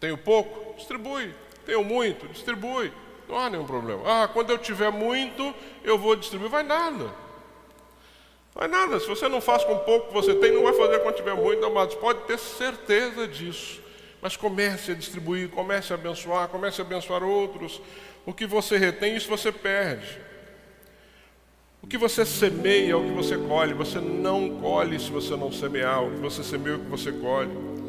Tenho 0.00 0.16
pouco? 0.16 0.74
Distribui. 0.76 1.34
Tenho 1.66 1.84
muito? 1.84 2.26
Distribui. 2.28 2.90
Não 3.30 3.38
há 3.38 3.48
nenhum 3.48 3.64
problema. 3.64 4.02
Ah, 4.04 4.28
quando 4.28 4.50
eu 4.50 4.58
tiver 4.58 4.90
muito, 4.90 5.54
eu 5.84 5.96
vou 5.96 6.16
distribuir. 6.16 6.50
Vai 6.50 6.64
nada. 6.64 7.08
Vai 8.52 8.66
nada. 8.66 8.98
Se 8.98 9.06
você 9.06 9.28
não 9.28 9.40
faz 9.40 9.62
com 9.62 9.78
pouco 9.78 10.08
que 10.08 10.14
você 10.14 10.34
tem, 10.34 10.52
não 10.52 10.64
vai 10.64 10.72
fazer 10.72 10.98
quando 10.98 11.14
tiver 11.14 11.34
muito, 11.34 11.64
amados. 11.64 11.94
Pode 11.94 12.22
ter 12.22 12.38
certeza 12.38 13.28
disso. 13.28 13.80
Mas 14.20 14.36
comece 14.36 14.90
a 14.90 14.94
distribuir, 14.94 15.48
comece 15.48 15.92
a 15.92 15.96
abençoar, 15.96 16.48
comece 16.48 16.80
a 16.80 16.84
abençoar 16.84 17.22
outros. 17.22 17.80
O 18.26 18.34
que 18.34 18.46
você 18.46 18.76
retém, 18.76 19.16
isso 19.16 19.28
você 19.28 19.52
perde. 19.52 20.18
O 21.82 21.86
que 21.86 21.96
você 21.96 22.26
semeia 22.26 22.92
é 22.92 22.96
o 22.96 23.04
que 23.04 23.12
você 23.12 23.38
colhe. 23.38 23.72
Você 23.74 24.00
não 24.00 24.60
colhe 24.60 24.98
se 24.98 25.10
você 25.10 25.36
não 25.36 25.52
semear. 25.52 26.02
O 26.02 26.10
que 26.10 26.20
você 26.20 26.42
semeia 26.42 26.74
é 26.74 26.76
o 26.76 26.80
que 26.80 26.90
você 26.90 27.12
colhe. 27.12 27.79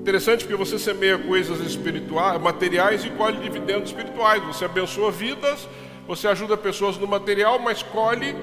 Interessante 0.00 0.44
porque 0.44 0.56
você 0.56 0.78
semeia 0.78 1.18
coisas 1.18 1.60
espirituais, 1.60 2.40
materiais 2.40 3.04
e 3.04 3.10
colhe 3.10 3.38
dividendos 3.38 3.90
espirituais. 3.90 4.42
Você 4.44 4.64
abençoa 4.64 5.10
vidas, 5.10 5.68
você 6.06 6.28
ajuda 6.28 6.56
pessoas 6.56 6.96
no 6.96 7.06
material, 7.06 7.58
mas 7.58 7.82
colhe 7.82 8.34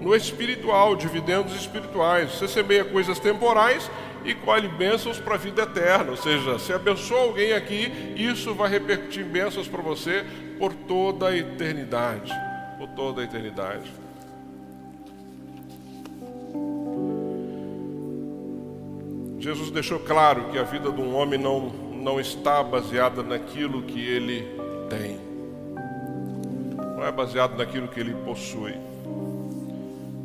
no 0.00 0.14
espiritual, 0.14 0.94
dividendos 0.94 1.54
espirituais. 1.54 2.32
Você 2.32 2.48
semeia 2.48 2.84
coisas 2.84 3.18
temporais 3.18 3.90
e 4.24 4.34
colhe 4.34 4.68
bênçãos 4.68 5.18
para 5.18 5.34
a 5.34 5.38
vida 5.38 5.62
eterna. 5.62 6.10
Ou 6.10 6.16
seja, 6.16 6.58
se 6.58 6.72
abençoa 6.72 7.20
alguém 7.20 7.52
aqui, 7.52 7.90
isso 8.16 8.54
vai 8.54 8.68
repercutir 8.68 9.24
em 9.24 9.28
bênçãos 9.28 9.68
para 9.68 9.80
você 9.80 10.24
por 10.58 10.74
toda 10.74 11.28
a 11.28 11.36
eternidade. 11.36 12.32
Por 12.78 12.88
toda 12.88 13.22
a 13.22 13.24
eternidade. 13.24 14.05
Jesus 19.46 19.70
deixou 19.70 20.00
claro 20.00 20.48
que 20.50 20.58
a 20.58 20.64
vida 20.64 20.90
de 20.90 21.00
um 21.00 21.14
homem 21.14 21.38
não, 21.38 21.68
não 21.70 22.18
está 22.18 22.64
baseada 22.64 23.22
naquilo 23.22 23.80
que 23.82 24.04
ele 24.04 24.44
tem, 24.90 25.20
não 26.96 27.04
é 27.04 27.12
baseado 27.12 27.56
naquilo 27.56 27.86
que 27.86 28.00
ele 28.00 28.12
possui. 28.24 28.74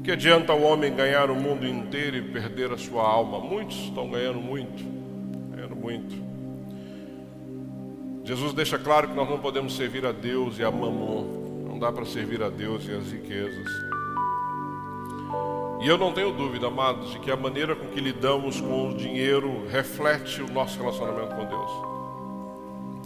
Que 0.04 0.14
adianta 0.14 0.56
o 0.56 0.64
homem 0.64 0.96
ganhar 0.96 1.30
o 1.30 1.36
mundo 1.36 1.68
inteiro 1.68 2.18
e 2.18 2.22
perder 2.24 2.72
a 2.72 2.80
sua 2.80 3.08
alma? 3.08 3.40
Muitos 3.40 3.78
estão 3.84 4.10
ganhando 4.10 4.40
muito, 4.40 4.84
ganhando 5.56 5.76
muito. 5.76 6.16
Jesus 8.24 8.54
deixa 8.54 8.80
claro 8.80 9.10
que 9.10 9.14
nós 9.14 9.30
não 9.30 9.38
podemos 9.38 9.76
servir 9.76 10.04
a 10.04 10.12
Deus 10.12 10.58
e 10.58 10.64
a 10.64 10.72
mamon, 10.72 11.68
não 11.68 11.78
dá 11.78 11.92
para 11.92 12.06
servir 12.06 12.42
a 12.42 12.50
Deus 12.50 12.88
e 12.88 12.92
as 12.92 13.12
riquezas. 13.12 14.01
E 15.82 15.88
eu 15.88 15.98
não 15.98 16.14
tenho 16.14 16.32
dúvida, 16.32 16.68
amados, 16.68 17.10
de 17.10 17.20
que 17.20 17.32
a 17.32 17.36
maneira 17.36 17.76
com 17.76 17.88
que 17.88 18.00
lidamos 18.00 18.62
com 18.62 18.90
o 18.90 18.94
dinheiro 18.96 19.66
reflete 19.68 20.40
o 20.44 20.52
nosso 20.52 20.78
relacionamento 20.80 21.36
com 21.36 21.46
Deus. 21.46 21.72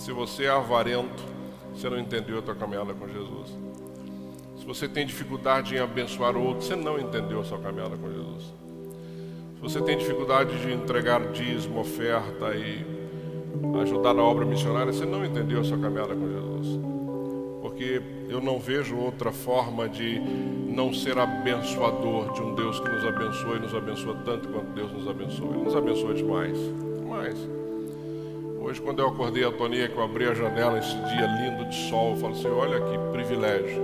Se 0.03 0.11
você 0.11 0.43
é 0.43 0.49
avarento, 0.49 1.23
você 1.73 1.89
não 1.89 1.97
entendeu 1.97 2.39
a 2.39 2.41
tua 2.41 2.53
caminhada 2.53 2.93
com 2.93 3.07
Jesus. 3.07 3.57
Se 4.57 4.65
você 4.65 4.89
tem 4.89 5.05
dificuldade 5.05 5.73
em 5.73 5.79
abençoar 5.79 6.35
outros, 6.35 6.67
você 6.67 6.75
não 6.75 6.99
entendeu 6.99 7.39
a 7.39 7.45
sua 7.45 7.59
caminhada 7.59 7.95
com 7.95 8.11
Jesus. 8.11 8.43
Se 9.55 9.61
você 9.61 9.81
tem 9.81 9.97
dificuldade 9.97 10.59
de 10.59 10.73
entregar 10.73 11.31
dízimo, 11.31 11.79
oferta 11.79 12.53
e 12.55 12.85
ajudar 13.81 14.13
na 14.13 14.21
obra 14.21 14.45
missionária, 14.45 14.91
você 14.91 15.05
não 15.05 15.23
entendeu 15.23 15.61
a 15.61 15.63
sua 15.63 15.77
caminhada 15.77 16.13
com 16.13 16.27
Jesus. 16.27 16.94
Porque 17.75 18.01
eu 18.29 18.39
não 18.39 18.57
vejo 18.57 18.95
outra 18.95 19.33
forma 19.33 19.89
de 19.89 20.17
não 20.17 20.93
ser 20.93 21.17
abençoador 21.17 22.31
de 22.31 22.41
um 22.41 22.55
Deus 22.55 22.79
que 22.79 22.87
nos 22.87 23.05
abençoa 23.05 23.57
e 23.57 23.59
nos 23.59 23.75
abençoa 23.75 24.15
tanto 24.23 24.47
quanto 24.47 24.67
Deus 24.67 24.93
nos 24.93 25.05
abençoa. 25.05 25.49
Ele 25.49 25.63
nos 25.65 25.75
abençoa 25.75 26.13
demais, 26.13 26.57
demais. 26.97 27.35
Hoje, 28.61 28.81
quando 28.81 28.99
eu 28.99 29.09
acordei 29.09 29.43
a 29.43 29.51
Tonia, 29.51 29.89
que 29.89 29.97
eu 29.97 30.03
abri 30.03 30.23
a 30.25 30.33
janela 30.33 30.79
esse 30.79 30.95
dia 30.95 31.25
lindo 31.25 31.65
de 31.65 31.75
sol, 31.89 32.11
eu 32.11 32.15
falo 32.15 32.33
assim: 32.33 32.47
olha 32.47 32.79
que 32.79 32.97
privilégio. 33.11 33.83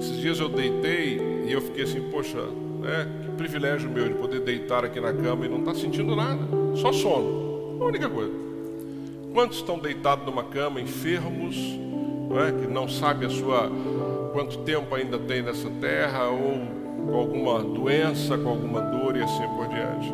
Esses 0.00 0.16
dias 0.16 0.40
eu 0.40 0.48
deitei 0.48 1.20
e 1.46 1.52
eu 1.52 1.60
fiquei 1.60 1.84
assim: 1.84 2.00
poxa, 2.10 2.42
né, 2.80 3.08
que 3.24 3.36
privilégio 3.36 3.88
meu 3.88 4.08
de 4.08 4.14
poder 4.14 4.40
deitar 4.40 4.84
aqui 4.84 4.98
na 4.98 5.12
cama 5.12 5.46
e 5.46 5.48
não 5.48 5.60
estar 5.60 5.74
tá 5.74 5.78
sentindo 5.78 6.16
nada, 6.16 6.42
só 6.74 6.92
sono. 6.92 7.78
A 7.80 7.84
única 7.84 8.08
coisa. 8.08 8.32
Quantos 9.32 9.58
estão 9.58 9.78
deitados 9.78 10.26
numa 10.26 10.42
cama, 10.42 10.80
enfermos, 10.80 11.84
não 12.34 12.44
é, 12.44 12.50
que 12.50 12.66
não 12.66 12.88
sabe 12.88 13.26
a 13.26 13.30
sua 13.30 13.70
quanto 14.32 14.58
tempo 14.64 14.92
ainda 14.92 15.16
tem 15.16 15.40
nessa 15.40 15.70
terra, 15.80 16.26
ou 16.26 16.66
com 17.06 17.16
alguma 17.16 17.62
doença, 17.62 18.36
com 18.36 18.48
alguma 18.48 18.80
dor 18.80 19.16
e 19.16 19.22
assim 19.22 19.46
por 19.50 19.68
diante. 19.68 20.12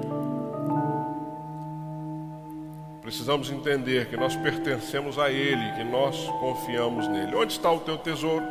Precisamos 3.00 3.50
entender 3.50 4.06
que 4.08 4.16
nós 4.18 4.36
pertencemos 4.36 5.18
a 5.18 5.30
Ele, 5.30 5.72
que 5.72 5.84
nós 5.84 6.28
confiamos 6.38 7.08
nele. 7.08 7.34
Onde 7.34 7.52
está 7.54 7.72
o 7.72 7.80
teu 7.80 7.96
tesouro? 7.96 8.44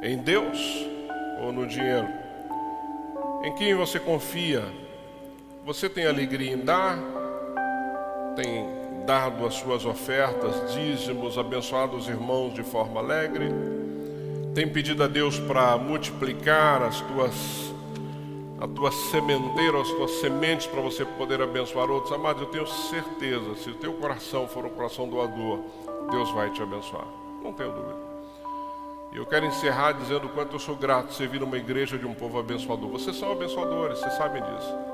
Em 0.00 0.16
Deus 0.16 0.86
ou 1.42 1.52
no 1.52 1.66
dinheiro? 1.66 2.06
Em 3.42 3.52
quem 3.56 3.74
você 3.74 3.98
confia? 3.98 4.64
Você 5.66 5.88
tem 5.88 6.06
alegria 6.06 6.52
em 6.52 6.58
dar? 6.58 6.96
Tem 8.36 8.77
dado 9.08 9.46
as 9.46 9.54
suas 9.54 9.86
ofertas, 9.86 10.74
dízimos, 10.74 11.38
abençoado 11.38 11.96
os 11.96 12.08
irmãos 12.08 12.52
de 12.52 12.62
forma 12.62 13.00
alegre? 13.00 13.48
tem 14.58 14.68
pedido 14.68 15.04
a 15.04 15.06
Deus 15.06 15.38
para 15.38 15.78
multiplicar 15.78 16.82
as 16.82 17.00
tuas 17.00 17.72
a 18.60 18.66
tua 18.66 18.90
sementeira, 18.90 19.80
as 19.80 19.88
tuas 19.90 20.10
sementes 20.20 20.66
para 20.66 20.80
você 20.80 21.04
poder 21.04 21.40
abençoar 21.40 21.88
outros. 21.88 22.12
Amados, 22.12 22.42
eu 22.42 22.48
tenho 22.48 22.66
certeza, 22.66 23.54
se 23.54 23.70
o 23.70 23.74
teu 23.74 23.92
coração 23.92 24.48
for 24.48 24.66
um 24.66 24.70
coração 24.70 25.08
doador, 25.08 25.60
Deus 26.10 26.28
vai 26.32 26.50
te 26.50 26.60
abençoar. 26.60 27.06
Não 27.40 27.52
tenho 27.52 27.70
dúvida. 27.70 27.96
E 29.12 29.16
eu 29.16 29.26
quero 29.26 29.46
encerrar 29.46 29.92
dizendo 29.92 30.26
o 30.26 30.30
quanto 30.30 30.56
eu 30.56 30.58
sou 30.58 30.74
grato 30.74 31.14
servir 31.14 31.38
numa 31.38 31.56
igreja 31.56 31.96
de 31.96 32.04
um 32.04 32.14
povo 32.14 32.36
abençoador. 32.36 32.90
Vocês 32.90 33.14
são 33.14 33.30
abençoadores, 33.30 34.00
vocês 34.00 34.14
sabem 34.14 34.42
disso. 34.42 34.87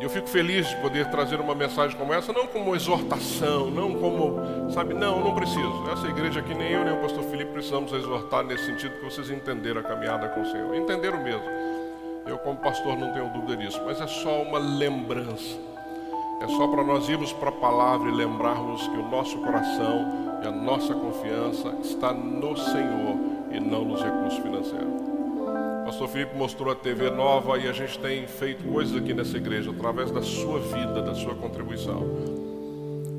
Eu 0.00 0.08
fico 0.08 0.26
feliz 0.26 0.66
de 0.66 0.76
poder 0.76 1.10
trazer 1.10 1.38
uma 1.38 1.54
mensagem 1.54 1.94
como 1.96 2.14
essa, 2.14 2.32
não 2.32 2.46
como 2.46 2.74
exortação, 2.74 3.70
não 3.70 3.94
como, 3.94 4.70
sabe, 4.72 4.94
não, 4.94 5.20
não 5.20 5.34
preciso. 5.34 5.90
Essa 5.92 6.08
igreja 6.08 6.40
aqui, 6.40 6.54
nem 6.54 6.72
eu, 6.72 6.82
nem 6.84 6.94
o 6.94 7.02
pastor 7.02 7.22
Felipe 7.24 7.52
precisamos 7.52 7.92
exortar 7.92 8.42
nesse 8.42 8.64
sentido 8.64 8.96
que 8.96 9.04
vocês 9.04 9.30
entenderam 9.30 9.82
a 9.82 9.84
caminhada 9.84 10.28
com 10.30 10.40
o 10.40 10.46
Senhor. 10.46 10.74
Entenderam 10.74 11.22
mesmo. 11.22 11.44
Eu, 12.26 12.38
como 12.38 12.56
pastor, 12.60 12.96
não 12.96 13.12
tenho 13.12 13.28
dúvida 13.28 13.58
disso, 13.58 13.80
mas 13.84 14.00
é 14.00 14.06
só 14.06 14.42
uma 14.42 14.58
lembrança. 14.58 15.58
É 16.40 16.48
só 16.48 16.66
para 16.68 16.82
nós 16.82 17.06
irmos 17.06 17.34
para 17.34 17.50
a 17.50 17.52
palavra 17.52 18.08
e 18.08 18.12
lembrarmos 18.14 18.88
que 18.88 18.96
o 18.96 19.06
nosso 19.06 19.36
coração 19.38 20.38
e 20.42 20.46
a 20.46 20.50
nossa 20.50 20.94
confiança 20.94 21.74
está 21.82 22.14
no 22.14 22.56
Senhor 22.56 23.16
e 23.50 23.60
não 23.60 23.84
nos 23.84 24.02
recursos 24.02 24.38
financeiros. 24.38 25.09
Pastor 25.84 26.08
Felipe 26.08 26.36
mostrou 26.36 26.72
a 26.72 26.76
TV 26.76 27.10
nova 27.10 27.58
e 27.58 27.68
a 27.68 27.72
gente 27.72 27.98
tem 27.98 28.26
feito 28.26 28.64
coisas 28.64 28.96
aqui 28.96 29.12
nessa 29.14 29.36
igreja 29.36 29.70
através 29.70 30.10
da 30.10 30.22
sua 30.22 30.60
vida, 30.60 31.02
da 31.02 31.14
sua 31.14 31.34
contribuição. 31.34 32.06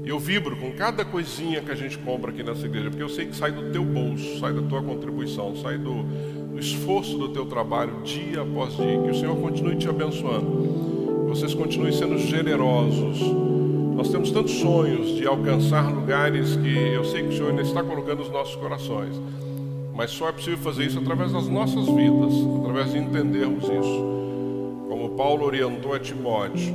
E 0.03 0.09
eu 0.09 0.17
vibro 0.17 0.55
com 0.55 0.71
cada 0.71 1.05
coisinha 1.05 1.61
que 1.61 1.71
a 1.71 1.75
gente 1.75 1.97
compra 1.97 2.31
aqui 2.31 2.43
nessa 2.43 2.65
igreja, 2.65 2.89
porque 2.89 3.03
eu 3.03 3.09
sei 3.09 3.27
que 3.27 3.35
sai 3.35 3.51
do 3.51 3.71
teu 3.71 3.83
bolso, 3.83 4.39
sai 4.39 4.53
da 4.53 4.61
tua 4.63 4.81
contribuição, 4.81 5.55
sai 5.57 5.77
do, 5.77 6.03
do 6.51 6.59
esforço 6.59 7.17
do 7.17 7.29
teu 7.29 7.45
trabalho 7.45 8.01
dia 8.03 8.41
após 8.41 8.75
dia. 8.75 9.01
Que 9.01 9.11
o 9.11 9.15
Senhor 9.15 9.35
continue 9.35 9.75
te 9.75 9.87
abençoando. 9.87 11.27
Vocês 11.27 11.53
continuem 11.53 11.93
sendo 11.93 12.17
generosos. 12.17 13.19
Nós 13.95 14.09
temos 14.09 14.31
tantos 14.31 14.53
sonhos 14.53 15.15
de 15.15 15.27
alcançar 15.27 15.93
lugares 15.93 16.55
que 16.55 16.75
eu 16.75 17.05
sei 17.05 17.21
que 17.21 17.29
o 17.29 17.33
Senhor 17.33 17.49
ainda 17.51 17.61
está 17.61 17.83
colocando 17.83 18.19
nos 18.19 18.31
nossos 18.31 18.55
corações. 18.55 19.15
Mas 19.95 20.11
só 20.11 20.29
é 20.29 20.31
possível 20.31 20.57
fazer 20.59 20.85
isso 20.85 20.99
através 20.99 21.31
das 21.31 21.47
nossas 21.47 21.85
vidas, 21.87 22.33
através 22.59 22.91
de 22.91 22.99
entendermos 22.99 23.63
isso. 23.63 24.85
Como 24.87 25.09
Paulo 25.11 25.45
orientou 25.45 25.93
a 25.93 25.99
Timóteo, 25.99 26.73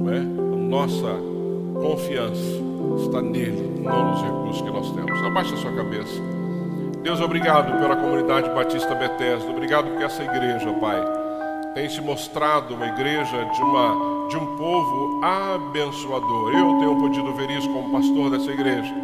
né? 0.00 0.18
a 0.18 0.56
nossa 0.56 1.16
confiança 1.80 2.40
está 2.98 3.22
nele, 3.22 3.80
não 3.80 4.12
nos 4.12 4.22
recursos 4.22 4.62
que 4.62 4.70
nós 4.70 4.90
temos. 4.92 5.22
Abaixa 5.24 5.54
a 5.54 5.58
sua 5.58 5.72
cabeça. 5.72 6.20
Deus, 7.02 7.20
obrigado 7.20 7.78
pela 7.80 7.96
comunidade 7.96 8.48
Batista 8.50 8.94
Bethesda. 8.94 9.50
Obrigado 9.50 9.88
porque 9.88 10.04
essa 10.04 10.22
igreja, 10.22 10.72
Pai, 10.74 11.02
tem 11.74 11.88
se 11.88 12.00
mostrado 12.00 12.74
uma 12.74 12.86
igreja 12.86 13.44
de, 13.44 13.62
uma, 13.62 14.28
de 14.28 14.36
um 14.36 14.56
povo 14.56 15.20
abençoador. 15.24 16.52
Eu 16.52 16.78
tenho 16.78 16.96
podido 17.00 17.34
ver 17.34 17.50
isso 17.50 17.68
como 17.72 17.90
pastor 17.90 18.30
dessa 18.30 18.50
igreja. 18.52 18.94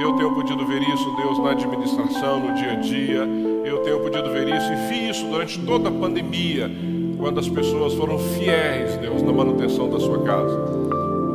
Eu 0.00 0.12
tenho 0.12 0.32
podido 0.32 0.64
ver 0.64 0.80
isso, 0.80 1.10
Deus, 1.16 1.40
na 1.40 1.50
administração, 1.50 2.38
no 2.38 2.54
dia 2.54 2.70
a 2.70 2.74
dia. 2.76 3.28
Eu 3.64 3.78
tenho 3.78 3.98
podido 3.98 4.30
ver 4.30 4.48
isso 4.48 4.72
e 4.72 4.76
vi 4.88 5.08
isso 5.08 5.26
durante 5.26 5.58
toda 5.58 5.88
a 5.88 5.92
pandemia, 5.92 6.70
quando 7.18 7.40
as 7.40 7.48
pessoas 7.48 7.94
foram 7.94 8.16
fiéis, 8.16 8.96
Deus, 8.98 9.22
na 9.22 9.32
manutenção 9.32 9.90
da 9.90 9.98
sua 9.98 10.22
casa. 10.22 10.56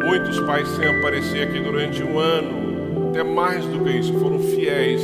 Muitos 0.05 0.39
pais 0.41 0.65
sem 0.69 0.87
aparecer 0.87 1.49
aqui 1.49 1.59
durante 1.59 2.01
um 2.03 2.17
ano, 2.17 3.09
até 3.09 3.21
mais 3.21 3.65
do 3.65 3.83
que 3.83 3.91
isso, 3.97 4.13
foram 4.13 4.39
fiéis, 4.39 5.01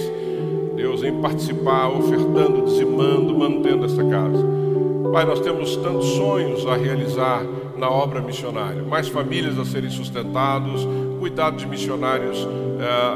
Deus, 0.78 1.04
em 1.04 1.20
participar, 1.22 1.90
ofertando, 1.90 2.62
dizimando, 2.62 3.38
mantendo 3.38 3.84
essa 3.84 4.04
casa. 4.06 4.48
Pai, 5.12 5.26
nós 5.26 5.42
temos 5.42 5.76
tantos 5.76 6.08
sonhos 6.12 6.66
a 6.66 6.78
realizar 6.78 7.44
na 7.78 7.90
obra 7.90 8.22
missionária, 8.22 8.84
mais 8.84 9.10
famílias 9.10 9.60
a 9.60 9.66
serem 9.66 9.90
sustentados, 9.90 10.88
cuidado 11.20 11.58
de 11.58 11.68
missionários 11.68 12.48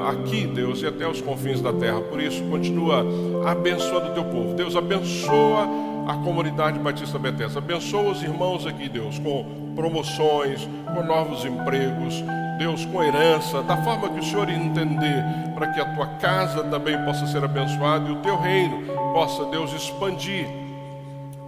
aqui, 0.09 0.45
Deus, 0.45 0.81
e 0.81 0.87
até 0.87 1.07
os 1.07 1.21
confins 1.21 1.61
da 1.61 1.71
terra. 1.71 2.01
Por 2.01 2.21
isso, 2.21 2.43
continua 2.43 3.05
abençoando 3.45 4.11
o 4.11 4.13
teu 4.13 4.23
povo. 4.25 4.53
Deus, 4.55 4.75
abençoa 4.75 5.67
a 6.07 6.15
comunidade 6.15 6.79
Batista 6.79 7.17
Betesda. 7.17 7.59
Abençoa 7.59 8.11
os 8.11 8.21
irmãos 8.21 8.65
aqui, 8.65 8.89
Deus, 8.89 9.19
com 9.19 9.73
promoções, 9.75 10.67
com 10.93 11.03
novos 11.03 11.45
empregos, 11.45 12.23
Deus, 12.57 12.85
com 12.85 13.03
herança, 13.03 13.61
da 13.63 13.77
forma 13.83 14.09
que 14.09 14.19
o 14.19 14.23
Senhor 14.23 14.49
entender, 14.49 15.23
para 15.55 15.67
que 15.67 15.79
a 15.79 15.95
tua 15.95 16.07
casa 16.17 16.63
também 16.65 16.97
possa 17.03 17.25
ser 17.27 17.43
abençoada 17.43 18.09
e 18.09 18.11
o 18.11 18.17
teu 18.17 18.37
reino 18.37 18.83
possa, 19.13 19.45
Deus, 19.45 19.73
expandir. 19.73 20.47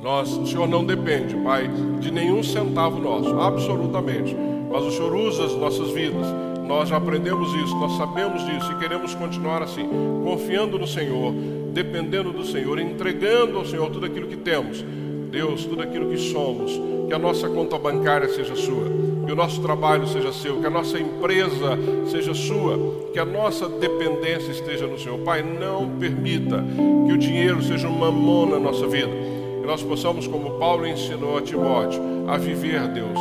Nós, 0.02 0.32
o 0.32 0.46
Senhor 0.46 0.68
não 0.68 0.86
depende, 0.86 1.36
Pai, 1.38 1.70
de 2.00 2.12
nenhum 2.12 2.44
centavo 2.44 3.00
nosso, 3.00 3.40
absolutamente. 3.40 4.36
Mas 4.72 4.84
o 4.84 4.92
Senhor 4.92 5.16
usa 5.16 5.46
as 5.46 5.54
nossas 5.54 5.90
vidas 5.92 6.28
nós 6.68 6.92
aprendemos 6.92 7.54
isso, 7.54 7.76
nós 7.76 7.96
sabemos 7.98 8.44
disso 8.46 8.72
e 8.72 8.76
queremos 8.76 9.14
continuar 9.14 9.62
assim, 9.62 9.88
confiando 10.24 10.80
no 10.80 10.88
Senhor, 10.88 11.34
dependendo 11.72 12.32
do 12.32 12.46
Senhor, 12.46 12.80
entregando 12.80 13.58
ao 13.58 13.66
Senhor 13.66 13.90
tudo 13.90 14.06
aquilo 14.06 14.28
que 14.28 14.38
temos. 14.38 14.84
Deus, 15.30 15.66
tudo 15.66 15.82
aquilo 15.82 16.10
que 16.10 16.18
somos, 16.18 16.72
que 17.08 17.14
a 17.14 17.20
nossa 17.20 17.50
conta 17.50 17.78
bancária 17.78 18.30
seja 18.30 18.56
sua, 18.56 18.86
que 19.26 19.32
o 19.32 19.36
nosso 19.36 19.62
trabalho 19.62 20.08
seja 20.08 20.32
seu, 20.32 20.62
que 20.62 20.66
a 20.66 20.70
nossa 20.70 20.98
empresa 20.98 21.78
seja 22.10 22.34
sua, 22.34 23.10
que 23.12 23.20
a 23.20 23.26
nossa 23.26 23.68
dependência 23.68 24.52
esteja 24.52 24.88
no 24.88 24.98
Senhor. 24.98 25.20
Pai, 25.20 25.44
não 25.44 25.90
permita 26.00 26.64
que 27.06 27.12
o 27.12 27.18
dinheiro 27.18 27.62
seja 27.62 27.88
uma 27.90 28.10
mão 28.10 28.46
na 28.46 28.60
nossa 28.60 28.88
vida, 28.88 29.12
que 29.60 29.68
nós 29.68 29.84
possamos, 29.84 30.26
como 30.26 30.52
Paulo 30.52 30.88
ensinou 30.88 31.38
a 31.38 31.42
Timóteo, 31.42 32.02
a 32.28 32.38
viver, 32.38 32.88
Deus, 32.88 33.20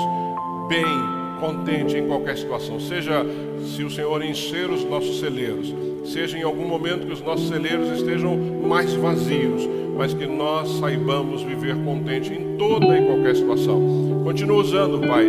bem 0.69 1.14
contente 1.41 1.97
em 1.97 2.07
qualquer 2.07 2.37
situação, 2.37 2.79
seja 2.81 3.25
se 3.61 3.83
o 3.83 3.91
Senhor 3.91 4.23
encher 4.23 4.71
os 4.71 4.85
nossos 4.85 5.21
celeiros, 5.21 5.75
seja 6.05 6.37
em 6.37 6.43
algum 6.43 6.67
momento 6.67 7.07
que 7.07 7.13
os 7.13 7.21
nossos 7.21 7.49
celeiros 7.49 7.89
estejam 7.91 8.37
mais 8.37 8.93
vazios, 8.95 9.69
mas 9.97 10.13
que 10.13 10.27
nós 10.27 10.69
saibamos 10.79 11.43
viver 11.43 11.77
contente 11.85 12.33
em 12.33 12.57
toda 12.57 12.99
e 12.99 13.07
qualquer 13.07 13.37
situação. 13.37 14.23
Continua 14.25 14.57
usando, 14.57 15.07
Pai, 15.07 15.29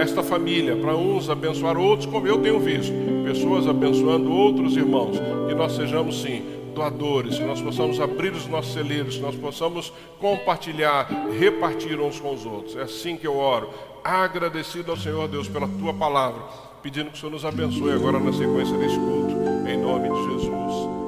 esta 0.00 0.22
família 0.22 0.76
para 0.76 0.96
uns 0.96 1.30
abençoar 1.30 1.76
outros, 1.76 2.06
como 2.06 2.26
eu 2.26 2.38
tenho 2.38 2.58
visto, 2.58 2.92
pessoas 3.24 3.66
abençoando 3.68 4.32
outros 4.32 4.76
irmãos, 4.76 5.16
que 5.48 5.54
nós 5.54 5.72
sejamos 5.72 6.22
sim 6.22 6.42
doadores, 6.74 7.36
que 7.36 7.44
nós 7.44 7.60
possamos 7.60 8.00
abrir 8.00 8.32
os 8.32 8.46
nossos 8.46 8.72
celeiros, 8.72 9.16
que 9.16 9.22
nós 9.22 9.34
possamos 9.34 9.92
compartilhar, 10.18 11.08
repartir 11.38 12.00
uns 12.00 12.18
com 12.18 12.32
os 12.32 12.46
outros. 12.46 12.76
É 12.76 12.82
assim 12.82 13.16
que 13.16 13.26
eu 13.26 13.36
oro 13.36 13.68
agradecido 14.04 14.90
ao 14.90 14.96
Senhor 14.96 15.28
Deus 15.28 15.48
pela 15.48 15.68
tua 15.68 15.94
palavra, 15.94 16.42
pedindo 16.82 17.10
que 17.10 17.16
o 17.16 17.20
Senhor 17.20 17.32
nos 17.32 17.44
abençoe 17.44 17.92
agora 17.92 18.18
na 18.18 18.32
sequência 18.32 18.76
desse 18.78 18.96
culto, 18.96 19.34
em 19.68 19.78
nome 19.78 20.08
de 20.08 20.32
Jesus. 20.32 20.99